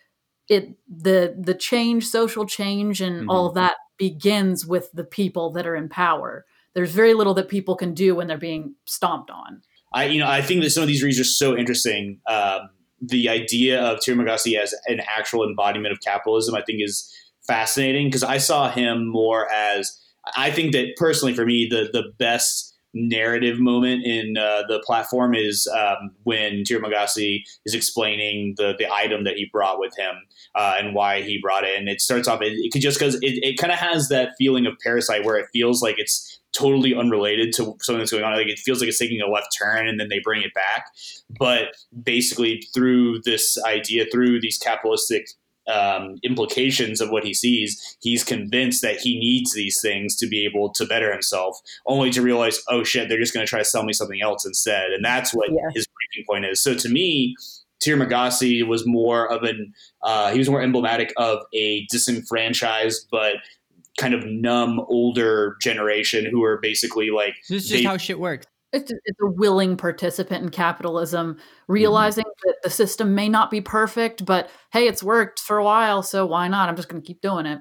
it 0.50 0.76
the 0.90 1.34
the 1.40 1.54
change 1.56 2.06
social 2.08 2.46
change 2.46 3.00
and 3.02 3.22
Mm-hmm. 3.22 3.30
all 3.30 3.48
of 3.48 3.54
that 3.56 3.76
begins 3.98 4.66
with 4.66 4.92
the 4.92 5.06
people 5.06 5.52
that 5.54 5.66
are 5.66 5.76
in 5.76 5.88
power. 5.88 6.46
There's 6.74 6.92
very 6.92 7.14
little 7.14 7.34
that 7.36 7.48
people 7.48 7.76
can 7.78 7.94
do 7.94 8.16
when 8.16 8.28
they're 8.28 8.38
being 8.38 8.76
stomped 8.86 9.30
on. 9.32 9.62
I 9.94 10.06
you 10.06 10.20
know 10.20 10.28
I 10.28 10.42
think 10.42 10.62
that 10.64 10.72
some 10.72 10.84
of 10.84 10.88
these 10.88 11.04
reads 11.04 11.20
are 11.20 11.24
so 11.24 11.56
interesting. 11.56 12.20
Um, 12.28 12.70
the 13.06 13.30
idea 13.30 13.82
of 13.82 14.00
Tirumagasi 14.00 14.58
as 14.58 14.74
an 14.88 15.02
actual 15.02 15.48
embodiment 15.48 15.92
of 15.92 16.00
capitalism, 16.00 16.56
I 16.56 16.62
think, 16.62 16.80
is 16.82 17.12
fascinating 17.46 18.08
because 18.08 18.24
I 18.24 18.38
saw 18.38 18.70
him 18.72 19.08
more 19.08 19.52
as 19.52 20.00
I 20.38 20.52
think 20.52 20.72
that 20.72 20.96
personally 20.96 21.34
for 21.34 21.46
me 21.46 21.68
the 21.70 21.90
the 21.92 22.14
best 22.18 22.74
narrative 22.94 23.60
moment 23.60 24.06
in 24.06 24.38
uh, 24.38 24.62
the 24.68 24.80
platform 24.86 25.34
is 25.34 25.68
um, 25.76 26.12
when 26.24 26.64
Tirumagasi 26.64 27.42
is 27.66 27.74
explaining 27.74 28.54
the 28.58 28.76
the 28.78 28.92
item 28.94 29.24
that 29.24 29.36
he 29.36 29.50
brought 29.52 29.80
with 29.80 29.98
him 29.98 30.16
uh, 30.56 30.76
and 30.78 30.94
why 30.94 31.22
he 31.22 31.40
brought 31.42 31.64
it. 31.64 31.78
And 31.78 31.90
it 31.90 32.02
starts 32.02 32.28
off 32.28 32.42
it, 32.42 32.54
it 32.54 32.80
just 32.80 33.00
because 33.00 33.16
it, 33.16 33.44
it 33.44 33.58
kind 33.58 33.74
of 33.74 33.80
has 33.80 34.10
that 34.10 34.30
feeling 34.38 34.66
of 34.66 34.74
Parasite 34.84 35.26
where 35.26 35.38
it 35.38 35.48
feels 35.52 35.82
like 35.82 35.96
it's 35.98 36.40
totally 36.54 36.96
unrelated 36.96 37.54
to 37.54 37.76
something 37.82 38.00
that's 38.00 38.12
going 38.12 38.24
on. 38.24 38.38
Like 38.38 38.48
it 38.48 38.60
feels 38.60 38.80
like 38.80 38.90
it's 38.90 39.00
taking 39.00 39.22
a 39.22 39.28
left 39.28 39.56
turn 39.58 39.88
and 39.88 40.00
then 40.00 40.10
they 40.10 40.20
bring 40.20 40.42
it 40.44 40.54
back. 40.54 40.86
But 41.38 41.76
basically, 42.04 42.64
through 42.74 43.22
this 43.26 43.58
idea, 43.66 44.06
through 44.12 44.40
these 44.42 44.58
capitalistic 44.58 45.28
um, 45.68 46.18
implications 46.24 47.00
of 47.02 47.10
what 47.10 47.24
he 47.24 47.34
sees, 47.34 47.98
he's 48.02 48.24
convinced 48.24 48.82
that 48.82 48.98
he 48.98 49.18
needs 49.20 49.54
these 49.54 49.80
things 49.82 50.16
to 50.18 50.28
be 50.28 50.46
able 50.46 50.72
to 50.74 50.86
better 50.86 51.12
himself, 51.12 51.58
only 51.86 52.10
to 52.12 52.22
realize, 52.22 52.62
oh 52.70 52.84
shit, 52.84 53.08
they're 53.10 53.20
just 53.20 53.34
going 53.34 53.46
to 53.46 53.50
try 53.50 53.60
to 53.60 53.66
sell 53.66 53.84
me 53.84 53.94
something 53.94 54.22
else 54.22 54.46
instead. 54.46 54.92
And 54.92 55.04
that's 55.04 55.34
what 55.34 55.50
Yeah. 55.50 55.70
his 55.74 55.88
breaking 55.88 56.26
point 56.28 56.46
is. 56.46 56.62
So 56.62 56.76
to 56.76 56.90
me, 56.90 57.36
Trimagasi 57.84 58.66
was 58.66 58.86
more 58.86 59.32
of 59.32 59.44
an, 59.44 59.74
uh, 60.04 60.32
he 60.32 60.40
was 60.40 60.50
more 60.50 60.62
emblematic 60.62 61.14
of 61.18 61.40
a 61.54 61.86
disenfranchised, 61.90 63.08
but 63.12 63.36
kind 63.98 64.14
of 64.14 64.26
numb 64.26 64.80
older 64.90 65.56
generation 65.62 66.26
who 66.26 66.44
are 66.44 66.60
basically 66.62 67.10
like 67.12 67.36
This 67.50 67.64
is 67.66 67.70
just 67.70 67.84
they- 67.84 67.88
how 67.90 67.98
shit 67.98 68.20
works. 68.20 68.48
it's 68.72 68.92
a, 68.92 68.96
it's 69.06 69.20
a 69.22 69.28
willing 69.28 69.78
participant 69.78 70.44
in 70.44 70.50
capitalism 70.50 71.38
realizing 71.68 72.26
that 72.46 72.56
the 72.64 72.70
system 72.70 73.14
may 73.16 73.30
not 73.30 73.52
be 73.52 73.62
perfect 73.62 74.26
but 74.26 74.50
hey 74.72 74.88
it's 74.88 75.04
worked 75.04 75.40
for 75.40 75.58
a 75.58 75.64
while 75.64 76.02
so 76.02 76.26
why 76.26 76.48
not 76.48 76.70
i'm 76.70 76.76
just 76.76 76.90
going 76.90 77.02
to 77.02 77.06
keep 77.06 77.22
doing 77.22 77.46
it 77.46 77.60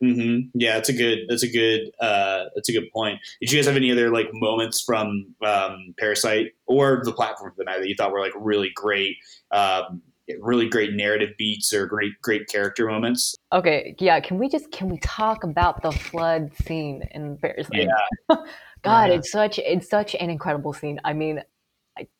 hmm 0.00 0.38
Yeah, 0.54 0.74
that's 0.74 0.88
a 0.88 0.92
good. 0.92 1.20
That's 1.28 1.44
a 1.44 1.48
good. 1.50 1.80
Uh, 2.00 2.44
that's 2.54 2.68
a 2.68 2.72
good 2.72 2.90
point. 2.92 3.20
Did 3.40 3.52
you 3.52 3.58
guys 3.58 3.66
have 3.66 3.76
any 3.76 3.90
other 3.92 4.10
like 4.10 4.26
moments 4.32 4.82
from 4.82 5.34
um, 5.46 5.94
Parasite 5.98 6.48
or 6.66 7.00
the 7.04 7.12
platform 7.12 7.52
for 7.52 7.56
the 7.58 7.64
night 7.64 7.78
that 7.78 7.88
you 7.88 7.94
thought 7.96 8.10
were 8.12 8.20
like 8.20 8.32
really 8.36 8.70
great, 8.74 9.16
um, 9.52 10.02
really 10.40 10.68
great 10.68 10.94
narrative 10.94 11.30
beats 11.38 11.72
or 11.72 11.86
great 11.86 12.12
great 12.22 12.48
character 12.48 12.86
moments? 12.86 13.34
Okay, 13.52 13.94
yeah. 13.98 14.20
Can 14.20 14.38
we 14.38 14.48
just 14.48 14.70
can 14.72 14.88
we 14.88 14.98
talk 14.98 15.44
about 15.44 15.82
the 15.82 15.92
flood 15.92 16.52
scene 16.64 17.02
in 17.12 17.36
Paris? 17.38 17.68
Yeah. 17.72 17.86
God, 18.82 19.10
Yeah. 19.10 19.16
it's 19.16 19.30
such 19.30 19.58
it's 19.58 19.88
such 19.88 20.14
an 20.14 20.30
incredible 20.30 20.72
scene. 20.72 21.00
I 21.04 21.12
mean, 21.12 21.42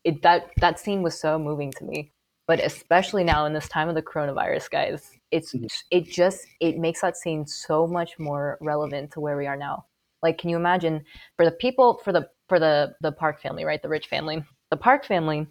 it 0.04 0.22
that 0.22 0.50
that 0.60 0.78
scene 0.78 1.02
was 1.02 1.18
so 1.18 1.38
moving 1.38 1.72
to 1.72 1.84
me. 1.84 2.12
But 2.46 2.60
especially 2.60 3.24
now 3.24 3.46
in 3.46 3.54
this 3.54 3.68
time 3.68 3.88
of 3.88 3.94
the 3.94 4.02
coronavirus, 4.02 4.70
guys, 4.70 5.18
it's 5.30 5.54
Mhm. 5.54 5.68
it 5.90 6.04
just 6.04 6.46
it 6.60 6.78
makes 6.78 7.00
that 7.00 7.16
scene 7.16 7.46
so 7.46 7.86
much 7.86 8.18
more 8.18 8.58
relevant 8.60 9.12
to 9.12 9.20
where 9.20 9.36
we 9.36 9.46
are 9.46 9.56
now. 9.56 9.86
Like, 10.22 10.38
can 10.38 10.50
you 10.50 10.56
imagine 10.56 11.04
for 11.36 11.44
the 11.44 11.52
people 11.52 12.00
for 12.04 12.12
the 12.12 12.28
for 12.48 12.58
the 12.60 12.94
the 13.00 13.12
Park 13.12 13.40
family, 13.40 13.64
right? 13.64 13.80
The 13.80 13.88
rich 13.88 14.08
family, 14.08 14.44
the 14.70 14.76
Park 14.76 15.04
family. 15.06 15.46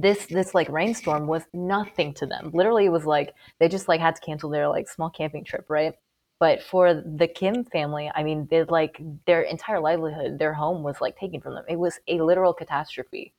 This 0.00 0.26
this 0.26 0.54
like 0.54 0.68
rainstorm 0.68 1.26
was 1.26 1.44
nothing 1.52 2.12
to 2.14 2.26
them. 2.26 2.50
Literally, 2.52 2.86
it 2.86 2.92
was 2.92 3.06
like 3.06 3.34
they 3.58 3.68
just 3.68 3.88
like 3.88 4.00
had 4.00 4.16
to 4.16 4.20
cancel 4.20 4.50
their 4.50 4.68
like 4.68 4.88
small 4.88 5.10
camping 5.10 5.44
trip, 5.44 5.66
right? 5.68 5.94
But 6.38 6.62
for 6.62 6.94
the 6.94 7.28
Kim 7.28 7.64
family, 7.64 8.10
I 8.14 8.22
mean, 8.22 8.46
they 8.50 8.64
like 8.64 9.00
their 9.26 9.42
entire 9.42 9.80
livelihood, 9.80 10.38
their 10.38 10.52
home 10.52 10.82
was 10.82 11.00
like 11.00 11.16
taken 11.18 11.40
from 11.40 11.54
them. 11.54 11.64
It 11.68 11.78
was 11.78 11.98
a 12.08 12.20
literal 12.20 12.52
catastrophe. 12.52 13.32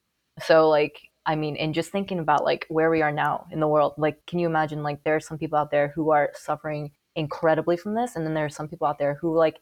So 0.44 0.70
like, 0.70 1.00
I 1.26 1.36
mean, 1.36 1.58
and 1.58 1.74
just 1.76 1.92
thinking 1.92 2.20
about 2.20 2.44
like 2.44 2.66
where 2.70 2.90
we 2.90 3.02
are 3.04 3.12
now 3.12 3.46
in 3.52 3.60
the 3.60 3.68
world, 3.68 3.94
like, 3.98 4.26
can 4.26 4.40
you 4.40 4.48
imagine 4.48 4.82
like 4.82 5.04
there 5.04 5.16
are 5.16 5.20
some 5.20 5.38
people 5.38 5.60
out 5.60 5.72
there 5.72 5.90
who 5.90 6.10
are 6.12 6.32
suffering 6.34 6.92
incredibly 7.16 7.78
from 7.78 7.94
this, 7.94 8.16
and 8.16 8.26
then 8.26 8.34
there 8.34 8.46
are 8.46 8.50
some 8.50 8.68
people 8.68 8.88
out 8.88 8.98
there 8.98 9.16
who 9.16 9.36
like, 9.36 9.60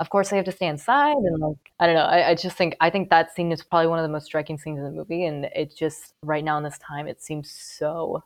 of 0.00 0.10
course, 0.10 0.30
they 0.30 0.36
have 0.36 0.44
to 0.46 0.52
stay 0.52 0.66
inside, 0.66 1.16
and 1.16 1.38
like, 1.38 1.72
I 1.78 1.86
don't 1.86 1.94
know. 1.94 2.02
I, 2.02 2.30
I 2.30 2.34
just 2.34 2.56
think 2.56 2.76
I 2.80 2.90
think 2.90 3.10
that 3.10 3.34
scene 3.34 3.52
is 3.52 3.62
probably 3.62 3.86
one 3.86 3.98
of 3.98 4.02
the 4.02 4.08
most 4.08 4.26
striking 4.26 4.58
scenes 4.58 4.78
in 4.78 4.84
the 4.84 4.90
movie, 4.90 5.24
and 5.24 5.44
it 5.54 5.76
just 5.76 6.14
right 6.22 6.44
now 6.44 6.58
in 6.58 6.64
this 6.64 6.78
time, 6.78 7.06
it 7.06 7.22
seems 7.22 7.50
so. 7.50 8.22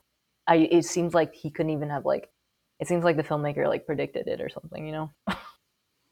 I 0.46 0.56
it 0.56 0.84
seems 0.84 1.14
like 1.14 1.34
he 1.34 1.50
couldn't 1.50 1.72
even 1.72 1.90
have 1.90 2.04
like 2.04 2.30
it 2.80 2.88
seems 2.88 3.04
like 3.04 3.16
the 3.16 3.22
filmmaker 3.22 3.66
like 3.68 3.86
predicted 3.86 4.26
it 4.28 4.40
or 4.40 4.48
something, 4.48 4.86
you 4.86 4.92
know? 4.92 5.10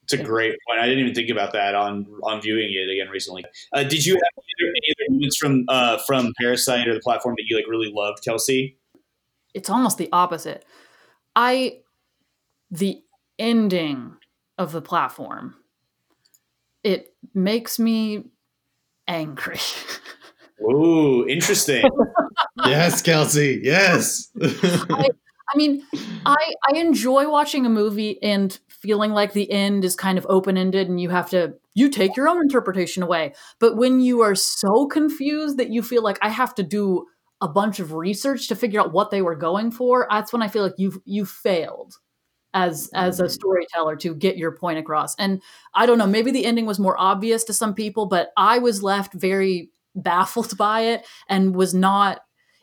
It's 0.03 0.13
a 0.13 0.21
great 0.21 0.57
point. 0.67 0.81
I 0.81 0.85
didn't 0.85 0.99
even 0.99 1.15
think 1.15 1.29
about 1.29 1.53
that 1.53 1.75
on 1.75 2.05
on 2.23 2.41
viewing 2.41 2.69
it 2.73 2.91
again 2.91 3.09
recently. 3.09 3.45
Uh, 3.71 3.83
did 3.83 4.05
you 4.05 4.15
have 4.15 4.21
any 4.37 4.67
other, 4.67 4.73
any 4.75 4.93
other 4.99 5.13
moments 5.13 5.37
from 5.37 5.65
uh, 5.69 5.97
from 5.99 6.33
Parasite 6.39 6.87
or 6.89 6.93
the 6.93 6.99
platform 6.99 7.35
that 7.37 7.45
you 7.47 7.55
like 7.55 7.67
really 7.69 7.89
loved, 7.89 8.21
Kelsey? 8.21 8.77
it's 9.53 9.69
almost 9.69 9.97
the 9.97 10.09
opposite 10.11 10.65
i 11.35 11.77
the 12.71 13.01
ending 13.39 14.15
of 14.57 14.71
the 14.71 14.81
platform 14.81 15.55
it 16.83 17.15
makes 17.33 17.79
me 17.79 18.25
angry 19.07 19.59
Ooh, 20.61 21.27
interesting. 21.27 21.83
yes, 22.65 23.01
Kelsey. 23.01 23.59
Yes. 23.63 24.31
I 24.41 25.57
mean, 25.57 25.83
I 26.25 26.53
I 26.67 26.77
enjoy 26.77 27.29
watching 27.29 27.65
a 27.65 27.69
movie 27.69 28.21
and 28.23 28.57
feeling 28.67 29.11
like 29.11 29.33
the 29.33 29.51
end 29.51 29.83
is 29.83 29.95
kind 29.95 30.17
of 30.17 30.25
open 30.29 30.57
ended 30.57 30.89
and 30.89 30.99
you 30.99 31.09
have 31.09 31.29
to 31.31 31.53
you 31.73 31.89
take 31.89 32.15
your 32.15 32.29
own 32.29 32.41
interpretation 32.41 33.03
away. 33.03 33.33
But 33.59 33.77
when 33.77 33.99
you 33.99 34.21
are 34.21 34.35
so 34.35 34.87
confused 34.87 35.57
that 35.57 35.69
you 35.69 35.81
feel 35.81 36.03
like 36.03 36.19
I 36.21 36.29
have 36.29 36.55
to 36.55 36.63
do 36.63 37.05
a 37.41 37.47
bunch 37.47 37.79
of 37.79 37.93
research 37.93 38.47
to 38.47 38.55
figure 38.55 38.79
out 38.79 38.93
what 38.93 39.11
they 39.11 39.21
were 39.21 39.35
going 39.35 39.71
for, 39.71 40.07
that's 40.09 40.31
when 40.31 40.41
I 40.41 40.47
feel 40.47 40.63
like 40.63 40.75
you've 40.77 40.99
you 41.05 41.25
failed 41.25 41.95
as 42.53 42.89
as 42.93 43.19
a 43.19 43.29
storyteller 43.29 43.95
to 43.97 44.13
get 44.15 44.37
your 44.37 44.51
point 44.51 44.79
across. 44.79 45.15
And 45.15 45.41
I 45.73 45.85
don't 45.85 45.97
know, 45.97 46.07
maybe 46.07 46.31
the 46.31 46.45
ending 46.45 46.65
was 46.65 46.79
more 46.79 46.99
obvious 46.99 47.43
to 47.45 47.53
some 47.53 47.73
people, 47.73 48.05
but 48.05 48.31
I 48.37 48.59
was 48.59 48.83
left 48.83 49.13
very 49.13 49.69
baffled 49.95 50.57
by 50.57 50.81
it 50.81 51.05
and 51.27 51.55
was 51.55 51.73
not 51.73 52.21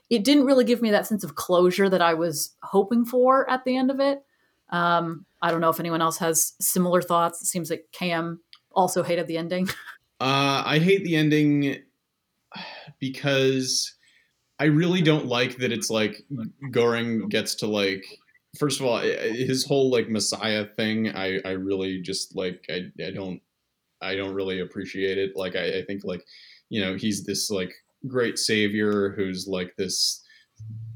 it 0.09 0.25
didn't 0.25 0.45
really 0.45 0.65
give 0.65 0.83
me 0.83 0.91
that 0.91 1.07
sense 1.07 1.23
of 1.23 1.37
closure 1.37 1.89
that 1.89 2.03
I 2.03 2.15
was 2.15 2.57
hoping 2.63 3.05
for 3.05 3.49
at 3.49 3.65
the 3.65 3.77
end 3.77 3.93
of 3.93 4.01
it. 4.01 4.25
Um, 4.71 5.25
I 5.41 5.53
don't 5.53 5.61
know 5.61 5.71
if 5.71 5.79
anyone 5.79 6.03
else 6.03 6.19
has 6.19 6.55
similar 6.61 7.01
thoughts. 7.01 7.41
It 7.41 7.47
seems 7.47 7.71
like 7.71 7.87
Cam 7.93 8.41
also 8.73 9.03
hated 9.03 9.27
the 9.27 9.39
ending. 9.39 9.69
Uh, 10.23 10.63
I 10.67 10.79
hate 10.81 11.03
the 11.03 11.17
ending 11.17 11.79
because 13.01 13.95
I 14.59 14.65
really 14.65 15.01
don't 15.01 15.25
like 15.25 15.57
that 15.57 15.73
it's 15.73 15.89
like 15.89 16.23
Goreng 16.71 17.31
gets 17.31 17.55
to 17.57 17.67
like. 17.67 18.05
First 18.59 18.81
of 18.81 18.87
all, 18.87 18.99
his 18.99 19.65
whole 19.65 19.91
like 19.91 20.09
Messiah 20.09 20.67
thing, 20.77 21.15
I 21.15 21.41
I 21.45 21.51
really 21.51 22.01
just 22.03 22.35
like 22.37 22.65
I 22.69 22.87
I 23.05 23.11
don't 23.11 23.41
I 24.01 24.17
don't 24.17 24.35
really 24.35 24.61
appreciate 24.61 25.19
it. 25.19 25.37
Like 25.37 25.57
I, 25.57 25.79
I 25.79 25.85
think 25.85 26.03
like 26.05 26.25
you 26.69 26.81
know 26.81 26.97
he's 26.97 27.25
this 27.25 27.51
like 27.51 27.73
great 28.07 28.39
savior 28.39 29.15
who's 29.17 29.47
like 29.47 29.75
this 29.77 30.23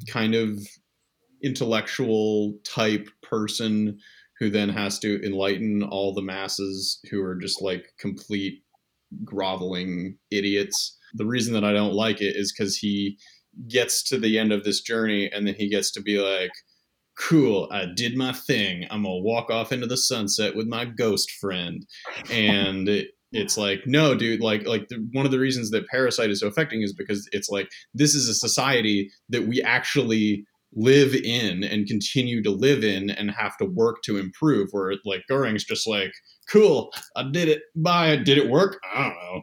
kind 0.08 0.34
of 0.34 0.58
intellectual 1.42 2.54
type 2.64 3.08
person 3.22 3.98
who 4.38 4.50
then 4.50 4.68
has 4.68 4.98
to 4.98 5.24
enlighten 5.24 5.82
all 5.82 6.12
the 6.12 6.22
masses 6.22 7.00
who 7.10 7.22
are 7.22 7.36
just 7.36 7.62
like 7.62 7.86
complete 7.98 8.62
groveling 9.24 10.16
idiots. 10.30 10.98
The 11.14 11.26
reason 11.26 11.52
that 11.54 11.64
I 11.64 11.72
don't 11.72 11.94
like 11.94 12.20
it 12.20 12.34
is 12.34 12.52
because 12.52 12.76
he 12.76 13.18
gets 13.68 14.02
to 14.04 14.18
the 14.18 14.38
end 14.38 14.52
of 14.52 14.64
this 14.64 14.80
journey 14.80 15.30
and 15.30 15.46
then 15.46 15.54
he 15.54 15.68
gets 15.68 15.92
to 15.92 16.02
be 16.02 16.18
like, 16.18 16.50
cool, 17.16 17.68
I 17.70 17.87
did 17.94 18.16
my 18.16 18.33
thing. 18.33 18.87
I'm 18.90 19.03
gonna 19.03 19.18
walk 19.18 19.50
off 19.50 19.72
into 19.72 19.87
the 19.87 19.96
sunset 19.96 20.55
with 20.57 20.66
my 20.66 20.85
ghost 20.85 21.31
friend. 21.33 21.87
And 22.31 22.88
it, 22.88 23.09
it's 23.33 23.57
like, 23.57 23.87
no, 23.87 24.14
dude, 24.14 24.41
like, 24.41 24.66
like 24.66 24.88
the, 24.88 24.97
one 25.12 25.26
of 25.26 25.32
the 25.32 25.38
reasons 25.38 25.70
that 25.70 25.88
Parasite 25.88 26.30
is 26.30 26.41
so 26.41 26.49
affecting 26.49 26.82
is 26.82 26.93
because 26.93 27.28
it's 27.32 27.49
like, 27.49 27.68
this 27.93 28.14
is 28.14 28.28
a 28.28 28.34
society 28.34 29.11
that 29.28 29.47
we 29.47 29.62
actually 29.62 30.45
live 30.76 31.14
in 31.14 31.62
and 31.62 31.86
continue 31.86 32.43
to 32.43 32.51
live 32.51 32.82
in 32.82 33.11
and 33.11 33.30
have 33.30 33.57
to 33.59 33.64
work 33.64 34.03
to 34.03 34.16
improve 34.16 34.68
where 34.72 34.95
like 35.05 35.22
Goreng's 35.30 35.62
just 35.62 35.86
like 35.86 36.12
cool 36.51 36.93
I 37.14 37.22
did 37.30 37.49
it 37.49 37.62
bye 37.76 38.16
did 38.16 38.38
it 38.38 38.51
work 38.51 38.80
I 38.93 39.05
don't 39.05 39.14
know 39.14 39.43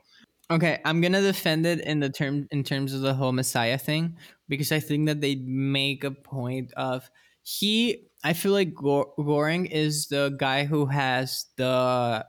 Okay, 0.52 0.82
I'm 0.84 1.00
gonna 1.00 1.22
defend 1.22 1.66
it 1.66 1.80
in 1.80 2.02
the 2.02 2.10
term 2.10 2.46
in 2.52 2.66
terms 2.66 2.94
of 2.94 3.00
the 3.00 3.14
whole 3.14 3.32
Messiah 3.32 3.78
thing 3.78 4.18
because 4.50 4.74
I 4.74 4.82
think 4.82 5.08
that 5.08 5.22
they 5.22 5.36
make 5.36 6.04
a 6.04 6.12
point 6.12 6.74
of 6.76 7.10
he. 7.44 8.08
I 8.24 8.34
feel 8.34 8.52
like 8.52 8.76
Gor- 8.76 9.14
Goreng 9.18 9.70
is 9.72 10.08
the 10.08 10.36
guy 10.38 10.66
who 10.66 10.86
has 10.86 11.48
the 11.58 12.24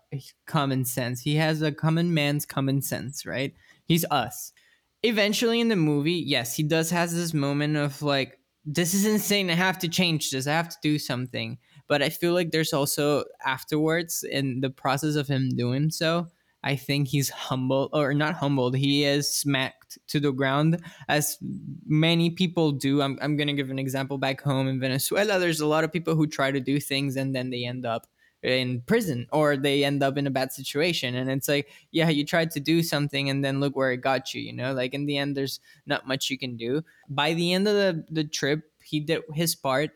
common 0.47 0.87
sense. 0.87 1.21
He 1.21 1.35
has 1.37 1.61
a 1.61 1.71
common 1.71 2.15
man's 2.15 2.47
common 2.47 2.81
sense, 2.81 3.27
right? 3.27 3.53
He's 3.85 4.07
us. 4.11 4.53
Eventually, 5.03 5.61
in 5.61 5.69
the 5.69 5.77
movie, 5.77 6.13
yes, 6.13 6.57
he 6.57 6.63
does 6.63 6.91
has 6.91 7.15
this 7.15 7.35
moment 7.35 7.77
of 7.77 8.01
like, 8.01 8.39
this 8.65 8.95
is 8.95 9.05
insane. 9.05 9.51
I 9.51 9.55
have 9.55 9.79
to 9.81 9.89
change 9.89 10.31
this. 10.31 10.47
I 10.47 10.53
have 10.53 10.71
to 10.71 10.77
do 10.83 10.99
something. 10.99 11.59
But 11.89 12.03
I 12.03 12.09
feel 12.09 12.33
like 12.33 12.53
there's 12.53 12.73
also 12.73 13.25
afterwards 13.45 14.25
in 14.25 14.61
the 14.61 14.71
process 14.71 15.15
of 15.17 15.29
him 15.29 15.51
doing 15.51 15.91
so 15.91 16.29
I 16.65 16.77
think 16.77 17.09
he's 17.09 17.29
humbled 17.29 17.91
or 17.93 18.15
not 18.15 18.35
humbled. 18.35 18.77
He 18.77 19.05
is 19.05 19.33
smacked 19.33 19.99
to 20.09 20.21
the 20.21 20.33
ground 20.33 20.81
as 21.09 21.39
many 21.87 22.31
people 22.31 22.73
do. 22.73 23.03
I'm, 23.03 23.19
I'm 23.21 23.37
going 23.37 23.49
to 23.49 23.53
give 23.53 23.71
an 23.71 23.79
example 23.79 24.19
back 24.19 24.41
home 24.41 24.69
in 24.69 24.79
Venezuela. 24.79 25.39
There's 25.39 25.61
a 25.61 25.67
lot 25.67 25.85
of 25.85 25.93
people 25.93 26.15
who 26.15 26.27
try 26.27 26.51
to 26.51 26.61
do 26.61 26.79
things 26.79 27.17
and 27.17 27.35
then 27.35 27.51
they 27.51 27.65
end 27.65 27.85
up 27.85 28.07
in 28.43 28.83
prison 28.87 29.27
or 29.33 29.57
they 29.57 29.85
end 29.85 30.03
up 30.03 30.17
in 30.17 30.27
a 30.27 30.31
bad 30.31 30.53
situation. 30.53 31.15
And 31.15 31.31
it's 31.31 31.49
like, 31.49 31.69
yeah, 31.91 32.09
you 32.09 32.25
tried 32.25 32.51
to 32.53 32.61
do 32.61 32.83
something 32.83 33.31
and 33.31 33.45
then 33.45 33.61
look 33.61 33.77
where 33.77 33.93
it 33.93 33.99
got 33.99 34.35
you, 34.35 34.41
you 34.41 34.53
know, 34.53 34.73
like 34.73 34.95
in 34.95 35.07
the 35.07 35.17
end, 35.17 35.37
there's 35.37 35.61
not 35.87 36.07
much 36.09 36.31
you 36.31 36.39
can 36.39 36.57
do. 36.57 36.83
By 37.09 37.35
the 37.35 37.53
end 37.53 37.69
of 37.69 37.75
the, 37.75 38.05
the 38.11 38.25
trip, 38.25 38.63
he 38.83 39.01
did 39.01 39.23
his 39.33 39.55
part 39.55 39.91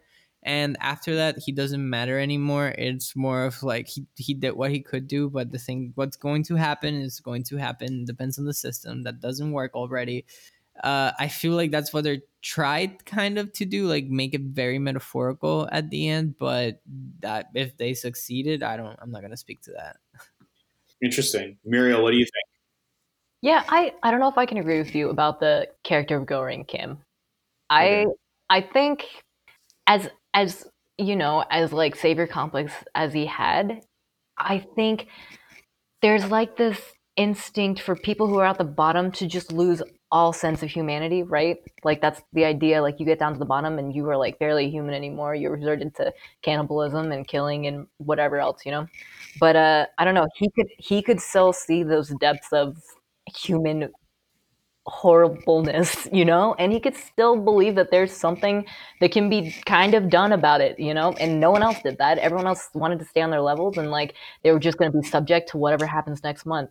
and 0.47 0.77
after 0.81 1.17
that 1.17 1.39
he 1.45 1.51
doesn't 1.51 1.91
matter 1.91 2.19
anymore. 2.19 2.73
It's 2.79 3.17
more 3.17 3.45
of 3.45 3.63
like 3.65 3.89
he, 3.89 4.07
he 4.15 4.33
did 4.33 4.53
what 4.53 4.71
he 4.71 4.81
could 4.81 5.09
do 5.09 5.29
but 5.29 5.51
the 5.51 5.59
thing 5.59 5.93
what's 5.97 6.17
going 6.17 6.45
to 6.45 6.55
happen 6.55 6.95
is 6.95 7.21
going 7.21 7.43
to 7.45 7.57
happen. 7.57 8.05
Depends 8.05 8.39
on 8.39 8.47
the 8.47 8.55
system. 8.55 9.03
That 9.03 9.21
doesn't 9.21 9.51
work 9.51 9.75
already. 9.75 10.25
Uh, 10.85 11.11
i 11.19 11.27
feel 11.27 11.55
like 11.55 11.71
that's 11.71 11.91
what 11.91 12.05
they're 12.05 12.21
tried 12.43 13.03
kind 13.07 13.39
of 13.39 13.51
to 13.51 13.65
do 13.65 13.87
like 13.87 14.09
make 14.09 14.35
it 14.35 14.43
very 14.43 14.79
metaphorical 14.79 15.67
at 15.73 15.89
the 15.89 16.07
end 16.07 16.35
but 16.39 16.83
that 17.21 17.47
if 17.55 17.75
they 17.79 17.95
succeeded 17.95 18.63
i 18.63 18.77
don't 18.77 18.95
i'm 19.01 19.11
not 19.11 19.23
going 19.23 19.31
to 19.31 19.39
speak 19.39 19.63
to 19.63 19.73
that. 19.73 19.97
Interesting. 21.03 21.57
Muriel 21.65 22.03
what 22.03 22.11
do 22.11 22.19
you 22.19 22.27
think? 22.27 22.47
Yeah 23.41 23.65
i 23.71 23.95
i 24.03 24.11
don't 24.11 24.21
know 24.21 24.29
if 24.29 24.37
i 24.37 24.45
can 24.45 24.59
agree 24.59 24.77
with 24.79 24.95
you 24.95 25.09
about 25.09 25.41
the 25.41 25.67
character 25.83 26.19
of 26.19 26.27
goreng 26.27 26.69
kim. 26.69 26.99
I 27.71 27.89
okay. 27.89 28.07
i 28.51 28.61
think 28.61 29.07
as 29.87 30.09
as 30.35 30.67
you 30.99 31.17
know, 31.17 31.45
as 31.51 31.73
like 31.73 31.97
savior 31.97 32.27
complex 32.27 32.73
as 32.95 33.13
he 33.13 33.27
had, 33.27 33.83
I 34.39 34.59
think 34.77 35.09
there's 36.03 36.31
like 36.31 36.57
this 36.57 36.81
instinct 37.17 37.81
for 37.81 37.97
people 37.97 38.27
who 38.27 38.39
are 38.39 38.47
at 38.47 38.59
the 38.59 38.65
bottom 38.65 39.11
to 39.13 39.27
just 39.27 39.53
lose 39.53 39.83
all 40.13 40.33
sense 40.33 40.63
of 40.63 40.71
humanity, 40.71 41.23
right? 41.23 41.59
Like 41.85 42.01
that's 42.01 42.23
the 42.33 42.45
idea. 42.45 42.83
Like 42.83 43.01
you 43.01 43.07
get 43.07 43.19
down 43.19 43.33
to 43.33 43.39
the 43.39 43.45
bottom 43.47 43.79
and 43.79 43.95
you 43.95 44.09
are 44.11 44.17
like 44.17 44.39
barely 44.39 44.71
human 44.71 44.95
anymore. 44.95 45.35
You're 45.35 45.53
resorted 45.53 45.95
to 45.97 46.13
cannibalism 46.43 47.13
and 47.13 47.27
killing 47.27 47.67
and 47.67 47.87
whatever 47.99 48.39
else, 48.39 48.65
you 48.67 48.73
know. 48.73 48.87
But 49.41 49.57
uh, 49.57 49.87
I 49.99 50.05
don't 50.05 50.15
know. 50.15 50.29
He 50.37 50.51
could 50.57 50.69
he 50.79 51.03
could 51.03 51.21
still 51.21 51.53
see 51.53 51.83
those 51.83 52.11
depths 52.21 52.53
of 52.53 52.77
human 53.35 53.91
horribleness, 54.87 56.09
you 56.13 56.25
know, 56.25 56.55
and 56.59 56.73
he 56.73 56.81
could 56.81 56.97
still 56.97 57.37
believe 57.37 57.75
that 57.75 57.91
there's 57.91 58.13
something 58.13 58.65
that 59.01 59.13
can 59.13 59.29
be 59.29 59.55
kind 59.67 59.95
of 59.95 60.09
done 60.09 60.33
about 60.33 60.61
it, 60.61 60.79
you 60.79 60.95
know, 60.95 61.13
and 61.21 61.41
no 61.41 61.51
one 61.51 61.63
else 61.63 61.81
did 61.83 61.99
that. 61.99 62.19
Everyone 62.19 62.47
else 62.47 62.69
wanted 62.75 62.99
to 63.01 63.05
stay 63.05 63.21
on 63.21 63.31
their 63.31 63.43
levels 63.43 63.77
and 63.77 63.91
like 63.91 64.15
they 64.43 64.53
were 64.53 64.61
just 64.61 64.79
going 64.79 64.91
to 64.91 64.99
be 64.99 65.07
subject 65.07 65.51
to 65.51 65.59
whatever 65.59 65.87
happens 65.87 66.23
next 66.23 66.47
month. 66.47 66.71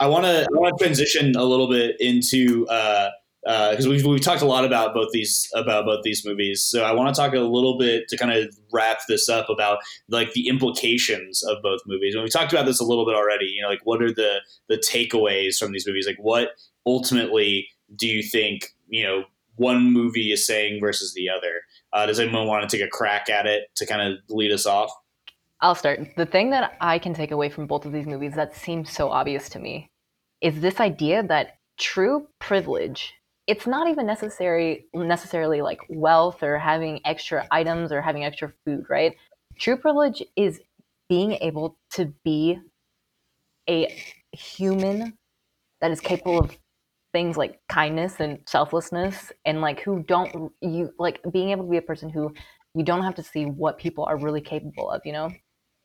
I 0.00 0.06
want 0.06 0.24
to 0.24 0.46
I 0.64 0.70
transition 0.78 1.34
a 1.34 1.44
little 1.44 1.68
bit 1.68 1.96
into 2.00 2.66
uh 2.68 3.10
uh 3.46 3.70
because 3.70 3.86
uh, 3.86 3.90
we've, 3.90 4.04
we've 4.04 4.20
talked 4.20 4.42
a 4.42 4.46
lot 4.46 4.64
about 4.64 4.94
both 4.94 5.10
these 5.12 5.48
about 5.54 5.86
both 5.86 6.02
these 6.04 6.24
movies. 6.24 6.62
So 6.62 6.84
i 6.84 6.92
want 6.92 7.12
to 7.12 7.20
talk 7.20 7.34
a 7.34 7.40
little 7.40 7.78
bit 7.78 8.08
to 8.08 8.16
kind 8.16 8.32
of 8.32 8.54
wrap 8.72 8.98
this 9.08 9.28
up 9.28 9.48
about 9.48 9.78
like 10.08 10.32
the 10.32 10.48
implications 10.48 11.42
of 11.42 11.58
both 11.62 11.80
movies. 11.86 12.14
And 12.14 12.22
we 12.22 12.30
talked 12.30 12.52
about 12.52 12.66
this 12.66 12.80
a 12.80 12.84
little 12.84 13.06
bit 13.06 13.14
already 13.14 13.46
you 13.46 13.62
know 13.62 13.68
like 13.68 13.80
what 13.84 14.02
are 14.02 14.12
the 14.12 14.40
the 14.68 14.76
takeaways 14.76 15.56
from 15.56 15.72
these 15.72 15.86
movies? 15.86 16.06
Like 16.06 16.18
what 16.20 16.50
ultimately 16.88 17.68
do 17.96 18.08
you 18.08 18.22
think 18.22 18.74
you 18.88 19.04
know 19.04 19.24
one 19.56 19.92
movie 19.92 20.32
is 20.32 20.46
saying 20.46 20.80
versus 20.80 21.14
the 21.14 21.28
other? 21.28 21.62
Uh, 21.92 22.06
does 22.06 22.20
anyone 22.20 22.46
want 22.46 22.68
to 22.68 22.76
take 22.76 22.86
a 22.86 22.90
crack 22.90 23.28
at 23.28 23.46
it 23.46 23.64
to 23.76 23.86
kind 23.86 24.00
of 24.00 24.18
lead 24.28 24.52
us 24.52 24.66
off? 24.66 24.90
I'll 25.60 25.74
start. 25.74 26.00
The 26.16 26.26
thing 26.26 26.50
that 26.50 26.76
I 26.80 26.98
can 26.98 27.12
take 27.14 27.32
away 27.32 27.50
from 27.50 27.66
both 27.66 27.84
of 27.84 27.92
these 27.92 28.06
movies 28.06 28.34
that 28.34 28.54
seems 28.54 28.92
so 28.92 29.10
obvious 29.10 29.48
to 29.50 29.58
me 29.58 29.90
is 30.40 30.60
this 30.60 30.78
idea 30.78 31.24
that 31.24 31.58
true 31.76 32.28
privilege 32.38 33.14
it's 33.48 33.66
not 33.66 33.88
even 33.88 34.06
necessary 34.06 34.84
necessarily 34.94 35.62
like 35.62 35.80
wealth 35.88 36.42
or 36.42 36.58
having 36.58 37.00
extra 37.06 37.46
items 37.50 37.90
or 37.90 38.02
having 38.02 38.22
extra 38.22 38.52
food, 38.64 38.84
right? 38.90 39.16
True 39.58 39.78
privilege 39.78 40.22
is 40.36 40.60
being 41.08 41.32
able 41.32 41.78
to 41.92 42.12
be 42.24 42.58
a 43.68 43.90
human 44.32 45.16
that 45.80 45.90
is 45.90 46.00
capable 46.00 46.38
of 46.40 46.56
things 47.12 47.36
like 47.36 47.60
kindness 47.68 48.20
and 48.20 48.38
selflessness 48.46 49.32
and 49.44 49.60
like 49.60 49.80
who 49.80 50.02
don't 50.02 50.52
you 50.60 50.90
like 50.98 51.20
being 51.32 51.50
able 51.50 51.64
to 51.64 51.70
be 51.70 51.76
a 51.76 51.82
person 51.82 52.10
who 52.10 52.32
you 52.74 52.84
don't 52.84 53.02
have 53.02 53.14
to 53.14 53.22
see 53.22 53.44
what 53.44 53.78
people 53.78 54.04
are 54.04 54.18
really 54.18 54.40
capable 54.40 54.90
of 54.90 55.00
you 55.04 55.12
know 55.12 55.30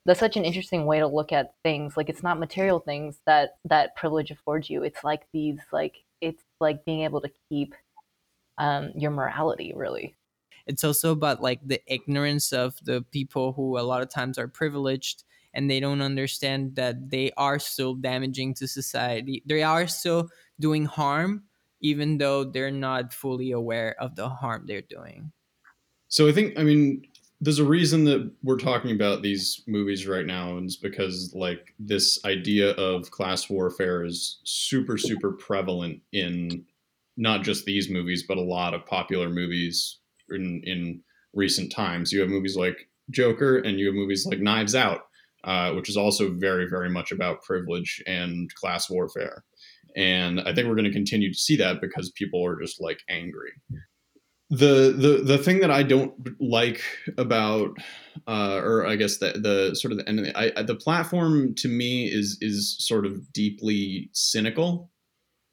that's 0.06 0.20
such 0.20 0.36
an 0.36 0.44
interesting 0.44 0.86
way 0.86 1.00
to 1.00 1.08
look 1.08 1.32
at 1.32 1.54
things 1.64 1.96
like 1.96 2.10
it's 2.10 2.24
not 2.24 2.40
material 2.40 2.80
things 2.80 3.20
that 3.26 3.52
that 3.64 3.96
privilege 3.96 4.32
affords 4.32 4.70
you 4.70 4.84
it's 4.84 5.04
like 5.04 5.22
these 5.32 5.60
like 5.72 5.96
it's 6.20 6.44
like 6.60 6.84
being 6.86 7.02
able 7.02 7.22
to 7.22 7.32
keep 7.50 7.74
um, 8.58 8.92
your 8.96 9.12
morality 9.12 9.74
really 9.76 10.16
it's 10.68 10.84
also 10.84 11.12
about 11.12 11.42
like 11.42 11.60
the 11.66 11.82
ignorance 11.88 12.54
of 12.54 12.76
the 12.84 13.04
people 13.12 13.54
who 13.54 13.78
a 13.78 13.82
lot 13.82 14.02
of 14.02 14.10
times 14.10 14.38
are 14.38 14.48
privileged 14.48 15.24
and 15.54 15.70
they 15.70 15.80
don't 15.80 16.02
understand 16.02 16.76
that 16.76 17.10
they 17.10 17.32
are 17.38 17.60
still 17.60 17.94
damaging 17.94 18.54
to 18.56 18.68
society. 18.68 19.44
They 19.46 19.62
are 19.62 19.88
still 19.88 20.30
doing 20.60 20.86
harm, 20.86 21.44
even 21.82 22.18
though 22.18 22.44
they're 22.44 22.72
not 22.72 23.14
fully 23.14 23.52
aware 23.52 23.96
of 24.00 24.16
the 24.16 24.30
harm 24.30 24.66
they're 24.68 24.82
doing. 24.82 25.32
So 26.08 26.28
I 26.28 26.32
think, 26.32 26.58
I 26.58 26.64
mean, 26.64 27.04
there's 27.42 27.60
a 27.60 27.66
reason 27.66 28.06
that 28.06 28.32
we're 28.42 28.58
talking 28.58 28.92
about 28.92 29.22
these 29.22 29.64
movies 29.68 30.08
right 30.08 30.26
now, 30.26 30.56
and 30.56 30.66
it's 30.66 30.78
because 30.78 31.34
like 31.36 31.74
this 31.78 32.24
idea 32.24 32.72
of 32.72 33.12
class 33.12 33.50
warfare 33.50 34.06
is 34.06 34.40
super, 34.46 34.98
super 34.98 35.34
prevalent 35.34 36.02
in 36.14 36.64
not 37.18 37.44
just 37.44 37.66
these 37.66 37.90
movies, 37.90 38.24
but 38.26 38.38
a 38.38 38.42
lot 38.42 38.74
of 38.74 38.86
popular 38.86 39.30
movies 39.30 40.00
in 40.30 40.62
in 40.64 41.02
recent 41.34 41.72
times. 41.72 42.12
You 42.12 42.22
have 42.22 42.30
movies 42.30 42.56
like 42.56 42.90
Joker, 43.10 43.58
and 43.58 43.80
you 43.80 43.88
have 43.88 43.96
movies 43.96 44.26
like 44.26 44.40
Knives 44.40 44.76
Out, 44.76 45.02
uh, 45.44 45.72
which 45.74 45.90
is 45.90 45.98
also 45.98 46.32
very, 46.32 46.70
very 46.70 46.90
much 46.90 47.12
about 47.12 47.44
privilege 47.44 48.02
and 48.08 48.54
class 48.56 48.90
warfare. 48.90 49.44
And 49.96 50.42
I 50.42 50.54
think 50.54 50.68
we're 50.68 50.76
going 50.76 50.86
to 50.86 50.92
continue 50.92 51.32
to 51.32 51.38
see 51.38 51.56
that 51.58 51.82
because 51.82 52.12
people 52.12 52.46
are 52.46 52.60
just 52.60 52.82
like 52.82 53.00
angry. 53.10 53.52
The 54.50 54.94
the 54.96 55.24
the 55.24 55.38
thing 55.38 55.62
that 55.62 55.72
I 55.72 55.82
don't 55.82 56.14
like 56.40 56.82
about, 57.18 57.72
uh, 58.28 58.60
or 58.64 58.86
I 58.86 58.96
guess 58.98 59.18
the 59.18 59.32
the 59.32 59.76
sort 59.76 59.92
of 59.92 59.98
the 59.98 60.08
end 60.08 60.20
of 60.20 60.26
the, 60.26 60.60
I, 60.60 60.62
the 60.62 60.76
platform 60.76 61.56
to 61.56 61.68
me 61.68 62.06
is 62.06 62.38
is 62.40 62.76
sort 62.80 63.06
of 63.06 63.34
deeply 63.34 64.10
cynical, 64.14 64.92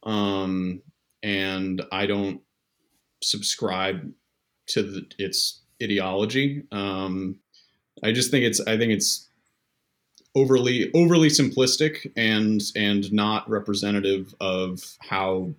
um, 0.03 0.83
and 1.23 1.83
I 1.93 2.07
don't 2.07 2.43
subscribe 3.23 4.11
to 4.69 4.83
the, 4.83 5.03
its 5.19 5.63
ideology. 5.83 6.65
Um, 6.71 7.37
I 8.03 8.13
just 8.13 8.31
think 8.31 8.45
it's 8.45 8.61
I 8.61 8.77
think 8.77 8.93
it's 8.93 9.30
overly 10.35 10.91
overly 10.95 11.29
simplistic 11.29 12.11
and 12.17 12.63
and 12.77 13.13
not 13.13 13.49
representative 13.49 14.35
of 14.41 14.97
how 15.01 15.53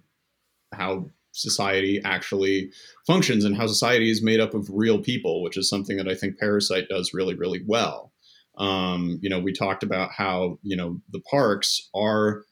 how 0.74 1.05
society 1.34 2.01
actually 2.03 2.72
functions 3.07 3.45
and 3.45 3.55
how 3.55 3.67
society 3.67 4.09
is 4.09 4.22
made 4.22 4.39
up 4.39 4.53
of 4.53 4.69
real 4.69 4.99
people, 4.99 5.41
which 5.41 5.57
is 5.57 5.69
something 5.69 5.97
that 5.97 6.07
I 6.07 6.15
think 6.15 6.39
Parasite 6.39 6.89
does 6.89 7.13
really 7.13 7.36
really 7.36 7.61
well. 7.65 8.11
Um, 8.57 9.19
you 9.22 9.30
know, 9.30 9.39
we 9.39 9.53
talked 9.53 9.84
about 9.84 10.11
how 10.11 10.59
you 10.61 10.76
know 10.76 11.01
the 11.11 11.22
parks 11.22 11.89
are 11.93 12.43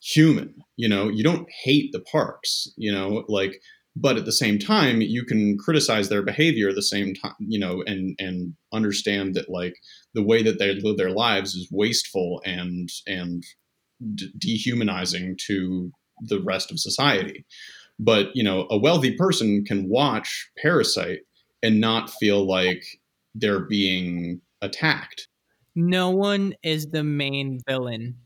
human. 0.00 0.54
You 0.76 0.88
know, 0.88 1.08
you 1.08 1.24
don't 1.24 1.48
hate 1.50 1.92
the 1.92 2.00
parks. 2.00 2.68
You 2.76 2.92
know, 2.92 3.24
like 3.28 3.60
but 3.96 4.16
at 4.16 4.24
the 4.24 4.32
same 4.32 4.58
time 4.58 5.00
you 5.00 5.24
can 5.24 5.56
criticize 5.58 6.08
their 6.08 6.22
behavior 6.22 6.68
at 6.68 6.74
the 6.74 6.82
same 6.82 7.14
time 7.14 7.34
you 7.38 7.58
know 7.58 7.82
and 7.86 8.14
and 8.18 8.54
understand 8.72 9.34
that 9.34 9.48
like 9.48 9.74
the 10.14 10.22
way 10.22 10.42
that 10.42 10.58
they 10.58 10.74
live 10.74 10.96
their 10.96 11.10
lives 11.10 11.54
is 11.54 11.68
wasteful 11.72 12.40
and 12.44 12.88
and 13.06 13.42
de- 14.14 14.30
dehumanizing 14.38 15.36
to 15.46 15.90
the 16.20 16.40
rest 16.42 16.70
of 16.70 16.78
society 16.78 17.44
but 17.98 18.28
you 18.34 18.44
know 18.44 18.66
a 18.70 18.78
wealthy 18.78 19.14
person 19.16 19.64
can 19.64 19.88
watch 19.88 20.50
parasite 20.62 21.20
and 21.62 21.80
not 21.80 22.10
feel 22.10 22.46
like 22.46 22.84
they're 23.34 23.66
being 23.66 24.40
attacked. 24.62 25.28
No 25.74 26.10
one 26.10 26.54
is 26.62 26.86
the 26.86 27.04
main 27.04 27.60
villain. 27.68 28.16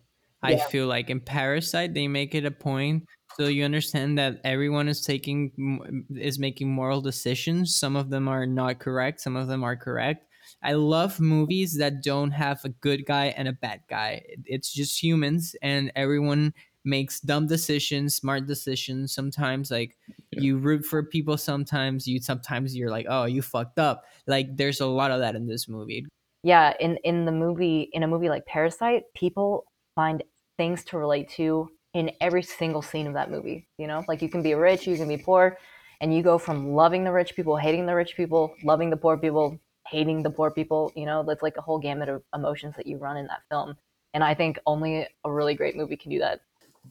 I 0.43 0.57
feel 0.57 0.87
like 0.87 1.11
in 1.11 1.21
Parasite 1.21 1.93
they 1.93 2.09
make 2.09 2.35
it 2.35 2.47
a 2.47 2.51
point 2.51 3.05
so 3.41 3.47
you 3.49 3.65
understand 3.65 4.19
that 4.19 4.41
everyone 4.45 4.89
is 4.89 5.01
taking 5.03 6.05
is 6.15 6.39
making 6.39 6.71
moral 6.71 7.01
decisions. 7.01 7.75
Some 7.75 7.97
of 7.97 8.11
them 8.11 8.29
are 8.29 8.47
not 8.47 8.79
correct, 8.81 9.21
some 9.21 9.37
of 9.37 9.49
them 9.49 9.65
are 9.65 9.77
correct. 9.77 10.27
I 10.63 10.75
love 10.75 11.21
movies 11.21 11.77
that 11.79 12.03
don't 12.03 12.33
have 12.33 12.65
a 12.65 12.69
good 12.71 13.07
guy 13.07 13.27
and 13.29 13.49
a 13.49 13.53
bad 13.53 13.83
guy. 13.89 14.25
It's 14.45 14.73
just 14.73 15.03
humans 15.03 15.55
and 15.63 15.91
everyone 15.97 16.55
makes 16.85 17.21
dumb 17.21 17.47
decisions, 17.47 18.17
smart 18.17 18.47
decisions. 18.47 19.13
Sometimes 19.15 19.71
like 19.71 19.97
Yeah. 20.33 20.43
you 20.43 20.59
root 20.59 20.85
for 20.85 21.03
people 21.03 21.37
sometimes 21.37 22.07
you 22.07 22.21
sometimes 22.21 22.77
you're 22.77 22.91
like, 22.91 23.07
"Oh, 23.09 23.25
you 23.25 23.43
fucked 23.43 23.79
up." 23.79 24.05
Like 24.27 24.57
there's 24.57 24.81
a 24.81 24.87
lot 24.87 25.11
of 25.11 25.21
that 25.21 25.35
in 25.37 25.47
this 25.47 25.69
movie. 25.69 26.07
yeah 26.43 26.75
in 26.81 26.97
in 27.05 27.25
the 27.27 27.33
movie 27.33 27.89
in 27.93 28.03
a 28.03 28.09
movie 28.09 28.29
like 28.29 28.47
parasite 28.47 29.05
people 29.15 29.65
find 29.95 30.23
things 30.57 30.85
to 30.85 30.99
relate 30.99 31.29
to 31.29 31.69
in 31.95 32.11
every 32.21 32.43
single 32.43 32.83
scene 32.83 33.07
of 33.07 33.15
that 33.15 33.31
movie 33.31 33.67
you 33.79 33.87
know 33.87 34.05
like 34.09 34.23
you 34.23 34.29
can 34.29 34.43
be 34.43 34.55
rich 34.55 34.87
you 34.87 34.97
can 34.97 35.09
be 35.09 35.17
poor 35.17 35.57
and 36.01 36.15
you 36.15 36.23
go 36.23 36.39
from 36.39 36.73
loving 36.73 37.05
the 37.05 37.13
rich 37.13 37.35
people 37.35 37.57
hating 37.57 37.87
the 37.87 37.95
rich 37.95 38.17
people 38.17 38.55
loving 38.65 38.91
the 38.91 38.97
poor 38.97 39.17
people 39.17 39.59
hating 39.87 40.23
the 40.23 40.31
poor 40.31 40.51
people 40.51 40.93
you 40.95 41.07
know 41.07 41.25
that's 41.27 41.43
like 41.43 41.57
a 41.57 41.61
whole 41.61 41.79
gamut 41.79 42.09
of 42.09 42.23
emotions 42.35 42.75
that 42.77 42.87
you 42.87 42.97
run 42.97 43.17
in 43.17 43.27
that 43.27 43.43
film 43.51 43.77
and 44.15 44.23
i 44.23 44.35
think 44.35 44.59
only 44.67 45.07
a 45.25 45.33
really 45.33 45.55
great 45.55 45.77
movie 45.77 45.97
can 45.97 46.11
do 46.11 46.19
that 46.19 46.41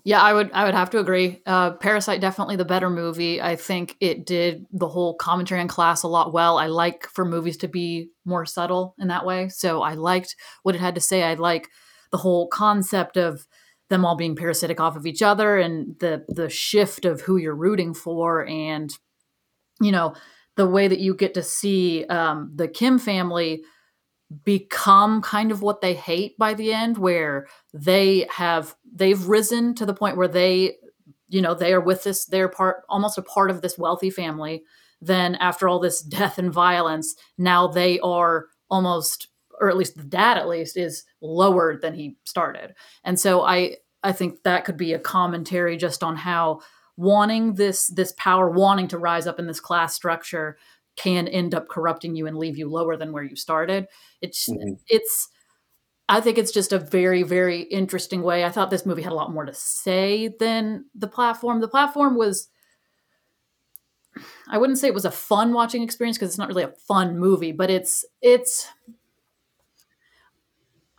Yeah, 0.03 0.21
I 0.21 0.33
would 0.33 0.51
I 0.53 0.65
would 0.65 0.75
have 0.75 0.89
to 0.91 0.99
agree. 0.99 1.41
Uh, 1.45 1.71
Parasite 1.71 2.21
definitely 2.21 2.55
the 2.55 2.65
better 2.65 2.89
movie. 2.89 3.41
I 3.41 3.55
think 3.55 3.95
it 3.99 4.25
did 4.25 4.65
the 4.71 4.87
whole 4.87 5.15
commentary 5.15 5.61
on 5.61 5.67
class 5.67 6.03
a 6.03 6.07
lot 6.07 6.31
well. 6.31 6.57
I 6.57 6.67
like 6.67 7.07
for 7.07 7.25
movies 7.25 7.57
to 7.57 7.67
be 7.67 8.09
more 8.25 8.45
subtle 8.45 8.95
in 8.99 9.07
that 9.07 9.25
way. 9.25 9.49
So 9.49 9.81
I 9.81 9.95
liked 9.95 10.35
what 10.63 10.75
it 10.75 10.81
had 10.81 10.95
to 10.95 11.01
say. 11.01 11.23
I 11.23 11.33
like 11.33 11.69
the 12.11 12.17
whole 12.17 12.47
concept 12.47 13.17
of 13.17 13.45
them 13.89 14.05
all 14.05 14.15
being 14.15 14.35
parasitic 14.35 14.79
off 14.79 14.95
of 14.95 15.05
each 15.05 15.21
other 15.21 15.57
and 15.57 15.97
the 15.99 16.25
the 16.29 16.49
shift 16.49 17.05
of 17.05 17.21
who 17.21 17.37
you're 17.37 17.55
rooting 17.55 17.93
for 17.93 18.45
and 18.47 18.97
you 19.81 19.91
know 19.91 20.13
the 20.55 20.67
way 20.67 20.87
that 20.87 20.99
you 20.99 21.15
get 21.15 21.33
to 21.33 21.41
see 21.41 22.05
um, 22.07 22.51
the 22.53 22.67
Kim 22.67 22.99
family 22.99 23.63
become 24.43 25.21
kind 25.21 25.51
of 25.51 25.61
what 25.61 25.81
they 25.81 25.93
hate 25.93 26.37
by 26.37 26.53
the 26.53 26.73
end 26.73 26.97
where 26.97 27.47
they 27.73 28.27
have 28.29 28.75
they've 28.93 29.25
risen 29.25 29.73
to 29.73 29.85
the 29.85 29.93
point 29.93 30.17
where 30.17 30.27
they 30.27 30.75
you 31.29 31.41
know 31.41 31.55
they 31.55 31.73
are 31.73 31.81
with 31.81 32.03
this 32.03 32.25
they're 32.25 32.49
part 32.49 32.83
almost 32.89 33.17
a 33.17 33.21
part 33.21 33.49
of 33.49 33.61
this 33.61 33.77
wealthy 33.77 34.09
family. 34.09 34.63
Then 35.01 35.35
after 35.35 35.67
all 35.69 35.79
this 35.79 36.01
death 36.01 36.37
and 36.37 36.51
violence 36.51 37.15
now 37.37 37.67
they 37.67 37.99
are 38.01 38.47
almost 38.69 39.28
or 39.59 39.69
at 39.69 39.77
least 39.77 39.97
the 39.97 40.03
dad 40.03 40.37
at 40.37 40.47
least 40.47 40.77
is 40.77 41.03
lower 41.21 41.77
than 41.77 41.93
he 41.93 42.15
started 42.23 42.73
and 43.03 43.19
so 43.19 43.41
i 43.43 43.75
i 44.03 44.11
think 44.11 44.41
that 44.43 44.65
could 44.65 44.77
be 44.77 44.93
a 44.93 44.99
commentary 44.99 45.77
just 45.77 46.03
on 46.03 46.15
how 46.15 46.59
wanting 46.97 47.53
this 47.55 47.87
this 47.87 48.13
power 48.17 48.49
wanting 48.49 48.87
to 48.87 48.97
rise 48.97 49.27
up 49.27 49.39
in 49.39 49.47
this 49.47 49.59
class 49.59 49.93
structure 49.93 50.57
can 50.95 51.27
end 51.29 51.55
up 51.55 51.69
corrupting 51.69 52.15
you 52.15 52.27
and 52.27 52.37
leave 52.37 52.57
you 52.57 52.67
lower 52.69 52.97
than 52.97 53.11
where 53.11 53.23
you 53.23 53.35
started 53.35 53.87
it's 54.21 54.49
Mhm. 54.49 54.77
it's 54.87 55.29
I 56.11 56.21
think 56.21 56.39
it's 56.39 56.51
just 56.51 56.73
a 56.73 56.79
very, 56.79 57.21
very 57.21 57.61
interesting 57.61 58.23
way. 58.23 58.43
I 58.43 58.49
thought 58.49 58.71
this 58.71 58.83
movie 58.83 59.03
had 59.03 59.11
a 59.11 59.15
lot 59.15 59.31
more 59.31 59.45
to 59.45 59.53
say 59.53 60.27
than 60.39 60.85
the 60.95 61.07
platform. 61.07 61.61
The 61.61 61.67
platform 61.67 62.15
was, 62.17 62.47
I 64.47 64.57
wouldn't 64.57 64.79
say 64.79 64.87
it 64.87 64.93
was 64.93 65.05
a 65.05 65.11
fun 65.11 65.53
watching 65.53 65.83
experience 65.83 66.17
because 66.17 66.29
it's 66.29 66.37
not 66.37 66.47
really 66.47 66.63
a 66.63 66.73
fun 66.87 67.19
movie, 67.19 67.51
but 67.51 67.69
it's, 67.69 68.03
it's, 68.21 68.67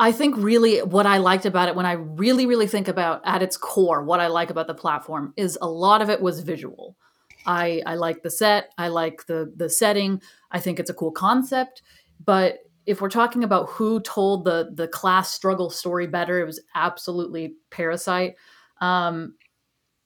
I 0.00 0.12
think 0.12 0.34
really 0.38 0.78
what 0.78 1.04
I 1.04 1.18
liked 1.18 1.44
about 1.44 1.68
it 1.68 1.76
when 1.76 1.84
I 1.84 1.92
really, 1.92 2.46
really 2.46 2.66
think 2.66 2.88
about 2.88 3.20
at 3.26 3.42
its 3.42 3.58
core, 3.58 4.02
what 4.02 4.18
I 4.18 4.28
like 4.28 4.48
about 4.48 4.66
the 4.66 4.74
platform 4.74 5.34
is 5.36 5.58
a 5.60 5.68
lot 5.68 6.00
of 6.00 6.08
it 6.08 6.22
was 6.22 6.40
visual. 6.40 6.96
I, 7.44 7.82
I 7.84 7.96
like 7.96 8.22
the 8.22 8.30
set. 8.30 8.72
I 8.78 8.88
like 8.88 9.26
the 9.26 9.52
the 9.54 9.68
setting. 9.68 10.22
I 10.50 10.58
think 10.58 10.80
it's 10.80 10.88
a 10.88 10.94
cool 10.94 11.12
concept. 11.12 11.82
But 12.24 12.60
if 12.86 13.02
we're 13.02 13.10
talking 13.10 13.44
about 13.44 13.68
who 13.68 14.00
told 14.00 14.46
the 14.46 14.70
the 14.72 14.88
class 14.88 15.34
struggle 15.34 15.68
story 15.68 16.06
better, 16.06 16.40
it 16.40 16.46
was 16.46 16.62
absolutely 16.74 17.56
Parasite. 17.70 18.36
Um, 18.80 19.34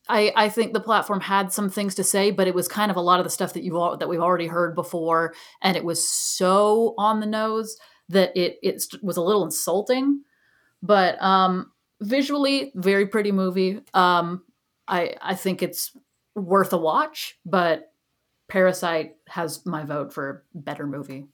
I 0.09 0.32
I 0.34 0.49
think 0.49 0.72
the 0.72 0.80
platform 0.80 1.20
had 1.20 1.53
some 1.53 1.70
things 1.70 1.95
to 1.95 2.05
say, 2.05 2.32
but 2.32 2.49
it 2.49 2.55
was 2.55 2.66
kind 2.66 2.90
of 2.90 2.97
a 2.97 3.01
lot 3.01 3.20
of 3.20 3.24
the 3.24 3.30
stuff 3.30 3.53
that 3.53 3.62
you 3.62 3.78
all 3.78 3.97
that 3.97 4.09
we've 4.09 4.18
already 4.18 4.49
heard 4.49 4.74
before, 4.74 5.34
and 5.62 5.76
it 5.76 5.84
was 5.84 6.09
so 6.09 6.95
on 6.99 7.20
the 7.20 7.26
nose 7.26 7.76
that 8.09 8.36
it 8.36 8.59
it 8.62 8.84
was 9.02 9.16
a 9.16 9.22
little 9.22 9.44
insulting. 9.44 10.22
But 10.82 11.20
um, 11.22 11.72
visually, 12.02 12.72
very 12.74 13.07
pretty 13.07 13.32
movie. 13.32 13.80
Um, 13.94 14.42
I 14.86 15.14
I 15.22 15.34
think 15.34 15.62
it's 15.62 15.96
worth 16.34 16.72
a 16.72 16.78
watch, 16.78 17.38
but 17.46 17.92
Parasite 18.48 19.16
has 19.28 19.64
my 19.64 19.84
vote 19.84 20.12
for 20.12 20.44
better 20.55 20.86
movie. 20.86 21.26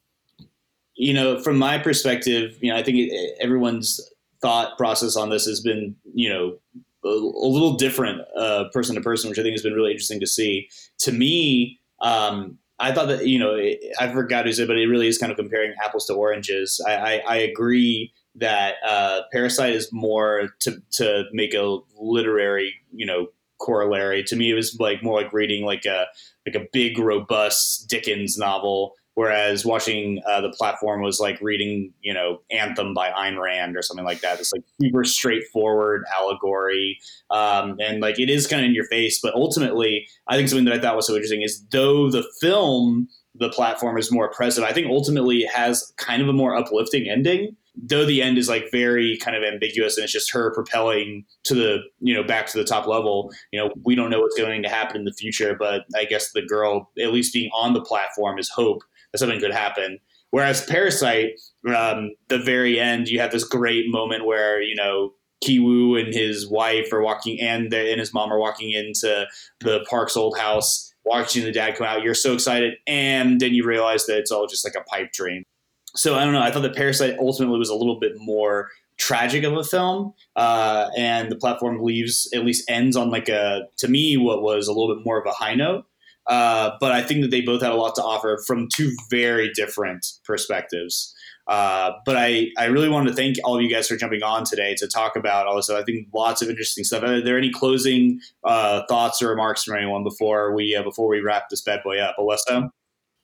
you 1.01 1.15
know, 1.15 1.41
from 1.41 1.57
my 1.57 1.79
perspective, 1.79 2.59
you 2.61 2.71
know, 2.71 2.79
I 2.79 2.83
think 2.83 2.99
it, 2.99 3.39
everyone's 3.41 4.01
thought 4.43 4.77
process 4.77 5.17
on 5.17 5.31
this 5.31 5.47
has 5.47 5.61
been, 5.61 5.97
you 6.13 6.29
know, 6.29 6.59
a, 7.05 7.09
a 7.09 7.49
little 7.49 7.75
different, 7.77 8.21
uh, 8.37 8.65
person 8.73 8.95
to 8.97 9.01
person, 9.01 9.31
which 9.31 9.39
I 9.39 9.43
think 9.43 9.55
has 9.55 9.63
been 9.63 9.73
really 9.73 9.93
interesting 9.93 10.21
to 10.21 10.27
see. 10.27 10.69
To 10.99 11.13
me, 11.13 11.81
um, 12.03 12.59
I 12.81 12.93
thought 12.93 13.09
that, 13.09 13.27
you 13.27 13.39
know, 13.39 13.57
I 14.01 14.13
forgot 14.13 14.47
who 14.47 14.53
said, 14.53 14.67
but 14.67 14.79
it 14.79 14.87
really 14.87 15.07
is 15.07 15.19
kind 15.19 15.31
of 15.31 15.37
comparing 15.37 15.75
apples 15.83 16.07
to 16.07 16.15
oranges. 16.15 16.81
I, 16.87 16.95
I, 16.97 17.23
I 17.29 17.37
agree 17.37 18.13
that 18.37 18.77
uh, 18.87 19.23
Parasite 19.33 19.75
is 19.75 19.93
more 19.93 20.51
to 20.61 20.83
to 20.93 21.25
make 21.33 21.53
a 21.53 21.79
literary, 21.99 22.75
you 22.93 23.05
know, 23.05 23.29
corollary. 23.61 24.23
To 24.25 24.37
me, 24.37 24.51
it 24.51 24.55
was 24.55 24.77
like 24.81 25.03
more 25.03 25.21
like 25.21 25.33
reading 25.33 25.65
like 25.65 25.85
a 25.85 26.07
like 26.47 26.55
a 26.55 26.67
big, 26.73 26.99
robust 26.99 27.89
Dickens 27.89 28.39
novel 28.39 28.95
whereas 29.21 29.67
watching 29.67 30.19
uh, 30.27 30.41
the 30.41 30.49
platform 30.49 31.03
was 31.03 31.21
like 31.21 31.39
reading 31.43 31.93
you 32.01 32.15
know 32.15 32.41
anthem 32.51 32.95
by 32.95 33.11
Ayn 33.11 33.39
Rand 33.39 33.77
or 33.77 33.83
something 33.83 34.07
like 34.07 34.23
that. 34.23 34.41
It's 34.41 34.51
like 34.51 34.63
super 34.81 35.05
straightforward 35.05 36.05
allegory. 36.19 36.99
Um, 37.29 37.77
and 37.79 38.01
like 38.01 38.19
it 38.19 38.31
is 38.31 38.47
kind 38.47 38.63
of 38.63 38.69
in 38.69 38.75
your 38.75 38.87
face 38.87 39.21
but 39.21 39.35
ultimately 39.35 40.09
i 40.29 40.37
think 40.37 40.49
something 40.49 40.65
that 40.65 40.75
i 40.75 40.79
thought 40.81 40.97
was 40.97 41.07
so 41.07 41.15
interesting 41.15 41.43
is 41.43 41.63
though 41.71 42.11
the 42.11 42.25
film 42.41 43.09
the 43.35 43.51
platform 43.51 43.99
is 43.99 44.11
more 44.11 44.27
oppressive 44.27 44.65
i 44.65 44.73
think 44.73 44.87
ultimately 44.89 45.43
it 45.43 45.51
has 45.51 45.93
kind 45.97 46.23
of 46.23 46.29
a 46.29 46.33
more 46.33 46.57
uplifting 46.57 47.09
ending. 47.09 47.57
Though 47.83 48.05
the 48.05 48.21
end 48.21 48.37
is 48.37 48.49
like 48.49 48.65
very 48.73 49.17
kind 49.19 49.37
of 49.37 49.45
ambiguous 49.45 49.97
and 49.97 50.05
it's 50.05 50.13
just 50.13 50.33
her 50.33 50.53
propelling 50.53 51.25
to 51.45 51.55
the 51.55 51.79
you 52.01 52.13
know 52.13 52.25
back 52.25 52.47
to 52.49 52.59
the 52.59 52.65
top 52.65 52.87
level 52.87 53.33
you 53.53 53.61
know 53.61 53.71
we 53.85 53.95
don't 53.95 54.11
know 54.11 54.21
what's 54.21 54.37
going 54.37 54.63
to 54.65 54.69
happen 54.69 54.97
in 54.97 55.05
the 55.05 55.13
future 55.13 55.55
but 55.59 55.85
i 55.97 56.05
guess 56.05 56.33
the 56.33 56.43
girl 56.43 56.91
at 57.01 57.13
least 57.13 57.33
being 57.33 57.49
on 57.55 57.73
the 57.73 57.81
platform 57.81 58.39
is 58.39 58.51
hope 58.51 58.83
something 59.17 59.41
could 59.41 59.53
happen. 59.53 59.99
Whereas 60.31 60.65
Parasite, 60.65 61.41
um, 61.75 62.13
the 62.29 62.39
very 62.39 62.79
end, 62.79 63.09
you 63.09 63.21
have 63.21 63.33
this 63.33 63.45
great 63.45 63.91
moment 63.91 64.25
where 64.25 64.63
you 64.63 64.75
know 64.75 65.13
Kiwoo 65.45 66.01
and 66.01 66.15
his 66.15 66.49
wife 66.49 66.93
are 66.93 67.03
walking, 67.03 67.41
and 67.41 67.71
the, 67.71 67.91
and 67.91 67.99
his 67.99 68.15
mom 68.15 68.33
are 68.33 68.39
walking 68.39 68.71
into 68.71 69.27
the 69.61 69.85
Park's 69.89 70.17
old 70.17 70.39
house, 70.39 70.93
watching 71.05 71.45
the 71.45 71.53
dad 71.53 71.77
come 71.77 71.87
out. 71.87 72.03
You're 72.03 72.15
so 72.15 72.35
excited, 72.35 72.75
and 72.87 73.41
then 73.41 73.55
you 73.55 73.65
realize 73.65 74.07
that 74.07 74.19
it's 74.19 74.31
all 74.31 74.47
just 74.47 74.65
like 74.65 74.75
a 74.75 74.85
pipe 74.85 75.13
dream. 75.13 75.45
So 75.97 76.15
I 76.15 76.25
don't 76.25 76.33
know. 76.33 76.43
I 76.43 76.53
thought 76.53 76.63
that 76.63 76.77
Parasite 76.77 77.19
ultimately 77.19 77.59
was 77.59 77.71
a 77.71 77.75
little 77.75 77.99
bit 77.99 78.13
more 78.17 78.69
tragic 79.01 79.45
of 79.45 79.55
a 79.55 79.65
film, 79.65 80.13
uh, 80.37 80.91
and 80.97 81.33
the 81.33 81.37
platform 81.37 81.83
leaves 81.83 82.29
at 82.35 82.45
least 82.45 82.71
ends 82.71 82.97
on 82.97 83.11
like 83.11 83.29
a 83.29 83.63
to 83.79 83.89
me 83.89 84.17
what 84.17 84.43
was 84.43 84.69
a 84.69 84.73
little 84.73 84.95
bit 84.95 85.05
more 85.05 85.19
of 85.19 85.27
a 85.27 85.33
high 85.33 85.55
note. 85.55 85.87
Uh, 86.31 86.77
but 86.79 86.93
I 86.93 87.03
think 87.03 87.23
that 87.23 87.33
they 87.33 87.41
both 87.41 87.61
had 87.61 87.73
a 87.73 87.75
lot 87.75 87.97
to 87.97 88.05
offer 88.05 88.41
from 88.47 88.69
two 88.73 88.97
very 89.11 89.51
different 89.53 90.07
perspectives. 90.25 91.13
Uh, 91.49 91.95
but 92.07 92.17
I, 92.17 92.51
I 92.57 92.67
really 92.67 92.89
wanted 92.89 93.11
to 93.11 93.17
thank 93.17 93.37
all 93.43 93.57
of 93.57 93.63
you 93.63 93.69
guys 93.69 93.89
for 93.89 93.97
jumping 93.97 94.23
on 94.23 94.45
today 94.45 94.77
to 94.77 94.87
talk 94.87 95.17
about 95.17 95.49
all 95.49 95.57
this 95.57 95.65
stuff. 95.65 95.81
I 95.81 95.83
think 95.83 96.07
lots 96.15 96.41
of 96.41 96.49
interesting 96.49 96.85
stuff. 96.85 97.03
Are 97.03 97.21
there 97.21 97.37
any 97.37 97.51
closing 97.51 98.21
uh, 98.45 98.83
thoughts 98.89 99.21
or 99.21 99.29
remarks 99.29 99.65
from 99.65 99.77
anyone 99.77 100.05
before 100.05 100.55
we 100.55 100.77
uh, 100.77 100.85
before 100.85 101.09
we 101.09 101.21
wrap 101.21 101.49
this 101.51 101.63
bad 101.63 101.83
boy 101.83 101.99
up? 101.99 102.15
Alesso? 102.17 102.71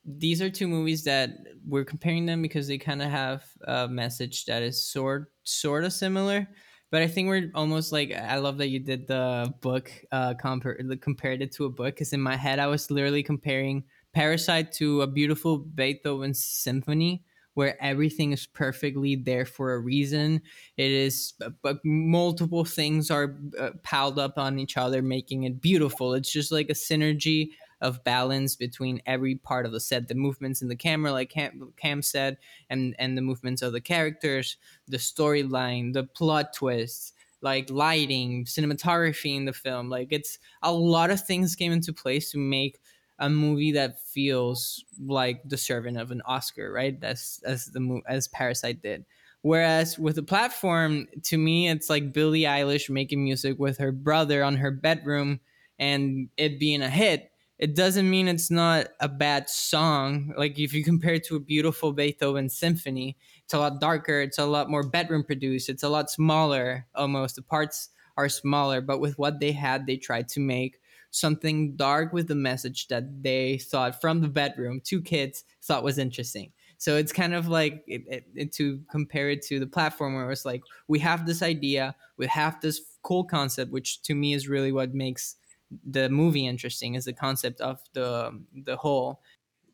These 0.03 0.41
are 0.41 0.49
two 0.49 0.67
movies 0.67 1.05
that 1.05 1.29
we're 1.65 1.85
comparing 1.85 2.25
them 2.25 2.41
because 2.41 2.67
they 2.67 2.77
kind 2.77 3.01
of 3.01 3.09
have 3.09 3.45
a 3.65 3.87
message 3.87 4.45
that 4.45 4.61
is 4.61 4.85
sort 4.85 5.31
sort 5.43 5.85
of 5.85 5.93
similar. 5.93 6.49
But 6.89 7.01
I 7.01 7.07
think 7.07 7.27
we're 7.27 7.51
almost 7.53 7.91
like 7.91 8.13
I 8.13 8.37
love 8.37 8.57
that 8.59 8.69
you 8.69 8.79
did 8.79 9.07
the 9.07 9.53
book 9.61 9.91
uh 10.11 10.33
compare 10.35 10.79
compared 11.01 11.41
it 11.41 11.51
to 11.53 11.65
a 11.65 11.69
book 11.69 11.95
because 11.95 12.13
in 12.13 12.21
my 12.21 12.35
head 12.35 12.59
I 12.59 12.67
was 12.67 12.89
literally 12.89 13.23
comparing 13.23 13.83
Parasite 14.13 14.71
to 14.73 15.01
a 15.01 15.07
beautiful 15.07 15.57
Beethoven 15.57 16.33
symphony 16.33 17.23
where 17.55 17.81
everything 17.83 18.33
is 18.33 18.45
perfectly 18.45 19.15
there 19.15 19.43
for 19.43 19.73
a 19.73 19.79
reason. 19.79 20.41
It 20.77 20.91
is 20.91 21.33
but 21.61 21.77
multiple 21.83 22.65
things 22.65 23.09
are 23.09 23.35
uh, 23.59 23.71
piled 23.83 24.19
up 24.19 24.37
on 24.37 24.59
each 24.59 24.77
other 24.77 25.01
making 25.01 25.43
it 25.43 25.59
beautiful. 25.59 26.13
It's 26.13 26.31
just 26.31 26.51
like 26.51 26.69
a 26.69 26.73
synergy 26.73 27.49
of 27.81 28.03
balance 28.03 28.55
between 28.55 29.01
every 29.05 29.35
part 29.35 29.65
of 29.65 29.71
the 29.71 29.79
set. 29.79 30.07
The 30.07 30.15
movements 30.15 30.61
in 30.61 30.67
the 30.67 30.75
camera 30.75 31.11
like 31.11 31.29
cam, 31.29 31.73
cam 31.77 32.01
said 32.01 32.37
and 32.69 32.95
and 32.99 33.17
the 33.17 33.21
movements 33.21 33.61
of 33.61 33.73
the 33.73 33.81
characters 33.81 34.57
the 34.87 34.97
storyline 34.97 35.93
the 35.93 36.03
plot 36.03 36.53
twists 36.53 37.13
like 37.41 37.69
lighting 37.69 38.45
cinematography 38.45 39.35
in 39.35 39.45
the 39.45 39.53
film. 39.53 39.89
Like 39.89 40.07
it's 40.11 40.39
a 40.63 40.71
lot 40.71 41.11
of 41.11 41.23
things 41.23 41.55
came 41.55 41.71
into 41.71 41.93
place 41.93 42.31
to 42.31 42.37
make 42.37 42.79
a 43.19 43.29
movie 43.29 43.71
that 43.71 44.01
feels 44.01 44.83
like 44.99 45.47
deserving 45.47 45.97
of 45.97 46.11
an 46.11 46.21
oscar 46.25 46.71
right? 46.71 46.97
As 47.03 47.39
as 47.45 47.65
the 47.65 48.01
as 48.07 48.27
parasite 48.29 48.81
did. 48.81 49.05
Whereas 49.41 49.97
with 49.97 50.15
the 50.15 50.23
platform, 50.23 51.07
to 51.23 51.37
me, 51.37 51.69
it's 51.69 51.89
like 51.89 52.11
Billie 52.11 52.41
Eilish 52.41 52.89
making 52.89 53.23
music 53.23 53.57
with 53.59 53.77
her 53.77 53.91
brother 53.91 54.43
on 54.43 54.57
her 54.57 54.71
bedroom 54.71 55.39
and 55.79 56.29
it 56.37 56.59
being 56.59 56.81
a 56.81 56.89
hit. 56.89 57.31
It 57.59 57.75
doesn't 57.75 58.09
mean 58.09 58.27
it's 58.27 58.51
not 58.51 58.89
a 58.99 59.09
bad 59.09 59.49
song. 59.49 60.33
Like 60.37 60.59
if 60.59 60.73
you 60.73 60.83
compare 60.83 61.15
it 61.15 61.25
to 61.25 61.35
a 61.35 61.39
beautiful 61.39 61.91
Beethoven 61.91 62.49
symphony, 62.49 63.17
it's 63.43 63.53
a 63.53 63.59
lot 63.59 63.81
darker, 63.81 64.21
it's 64.21 64.37
a 64.37 64.45
lot 64.45 64.69
more 64.69 64.83
bedroom 64.83 65.23
produced, 65.23 65.69
it's 65.69 65.83
a 65.83 65.89
lot 65.89 66.11
smaller 66.11 66.85
almost. 66.93 67.35
The 67.35 67.41
parts 67.41 67.89
are 68.15 68.29
smaller, 68.29 68.81
but 68.81 68.99
with 68.99 69.17
what 69.17 69.39
they 69.39 69.51
had, 69.51 69.87
they 69.87 69.97
tried 69.97 70.27
to 70.29 70.39
make 70.39 70.79
something 71.09 71.75
dark 71.75 72.13
with 72.13 72.27
the 72.27 72.35
message 72.35 72.87
that 72.89 73.23
they 73.23 73.57
thought 73.57 73.99
from 74.01 74.21
the 74.21 74.27
bedroom, 74.27 74.81
two 74.83 75.01
kids 75.01 75.43
thought 75.63 75.83
was 75.83 75.97
interesting. 75.97 76.51
So 76.77 76.95
it's 76.95 77.11
kind 77.11 77.33
of 77.33 77.47
like 77.47 77.83
it, 77.87 78.03
it, 78.07 78.23
it, 78.35 78.51
to 78.53 78.81
compare 78.91 79.31
it 79.31 79.41
to 79.43 79.59
the 79.59 79.65
platform 79.65 80.13
where 80.13 80.29
it's 80.31 80.45
like 80.45 80.61
we 80.87 80.99
have 80.99 81.25
this 81.25 81.41
idea, 81.41 81.95
we 82.17 82.27
have 82.27 82.61
this 82.61 82.81
cool 83.01 83.23
concept, 83.23 83.71
which 83.71 84.03
to 84.03 84.13
me 84.13 84.33
is 84.33 84.47
really 84.47 84.71
what 84.71 84.93
makes 84.93 85.37
the 85.85 86.09
movie 86.09 86.47
interesting 86.47 86.95
is 86.95 87.05
the 87.05 87.13
concept 87.13 87.61
of 87.61 87.79
the 87.93 88.39
the 88.65 88.77
whole. 88.77 89.21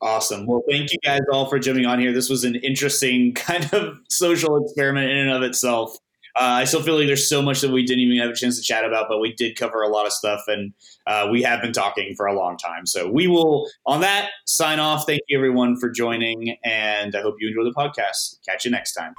Awesome. 0.02 0.46
Well, 0.46 0.62
thank 0.70 0.92
you 0.92 0.98
guys 1.04 1.22
all 1.32 1.50
for 1.50 1.60
jumping 1.60 1.86
on 1.86 1.98
here. 1.98 2.12
This 2.12 2.30
was 2.30 2.44
an 2.44 2.56
interesting 2.56 3.34
kind 3.36 3.72
of 3.74 3.98
social 4.10 4.64
experiment 4.64 5.10
in 5.10 5.18
and 5.18 5.32
of 5.32 5.44
itself. 5.44 5.98
Uh, 6.36 6.58
I 6.62 6.64
still 6.64 6.82
feel 6.82 6.98
like 6.98 7.06
there's 7.06 7.30
so 7.30 7.44
much 7.44 7.62
that 7.62 7.70
we 7.70 7.86
didn't 7.86 8.00
even 8.00 8.18
have 8.18 8.32
a 8.32 8.36
chance 8.36 8.58
to 8.58 8.64
chat 8.64 8.84
about, 8.84 9.08
but 9.08 9.20
we 9.20 9.34
did 9.34 9.56
cover 9.56 9.84
a 9.84 9.88
lot 9.88 10.08
of 10.08 10.12
stuff, 10.12 10.42
and 10.48 10.74
uh, 11.06 11.28
we 11.32 11.44
have 11.44 11.62
been 11.62 11.74
talking 11.74 12.16
for 12.16 12.26
a 12.26 12.34
long 12.34 12.58
time. 12.58 12.88
So 12.88 13.08
we 13.08 13.28
will, 13.28 13.70
on 13.86 14.02
that, 14.02 14.32
sign 14.46 14.80
off. 14.80 15.06
Thank 15.06 15.22
you, 15.28 15.38
everyone, 15.38 15.78
for 15.80 15.92
joining, 15.92 16.58
and 16.64 17.16
I 17.16 17.22
hope 17.22 17.36
you 17.40 17.50
enjoy 17.50 17.64
the 17.64 17.74
podcast. 17.74 18.40
Catch 18.48 18.66
you 18.66 18.72
next 18.72 18.94
time. 18.94 19.14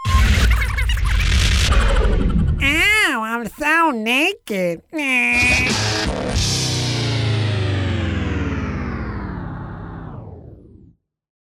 Ow, 2.60 3.22
I'm 3.22 3.46
so 3.46 3.92
naked. 3.92 4.82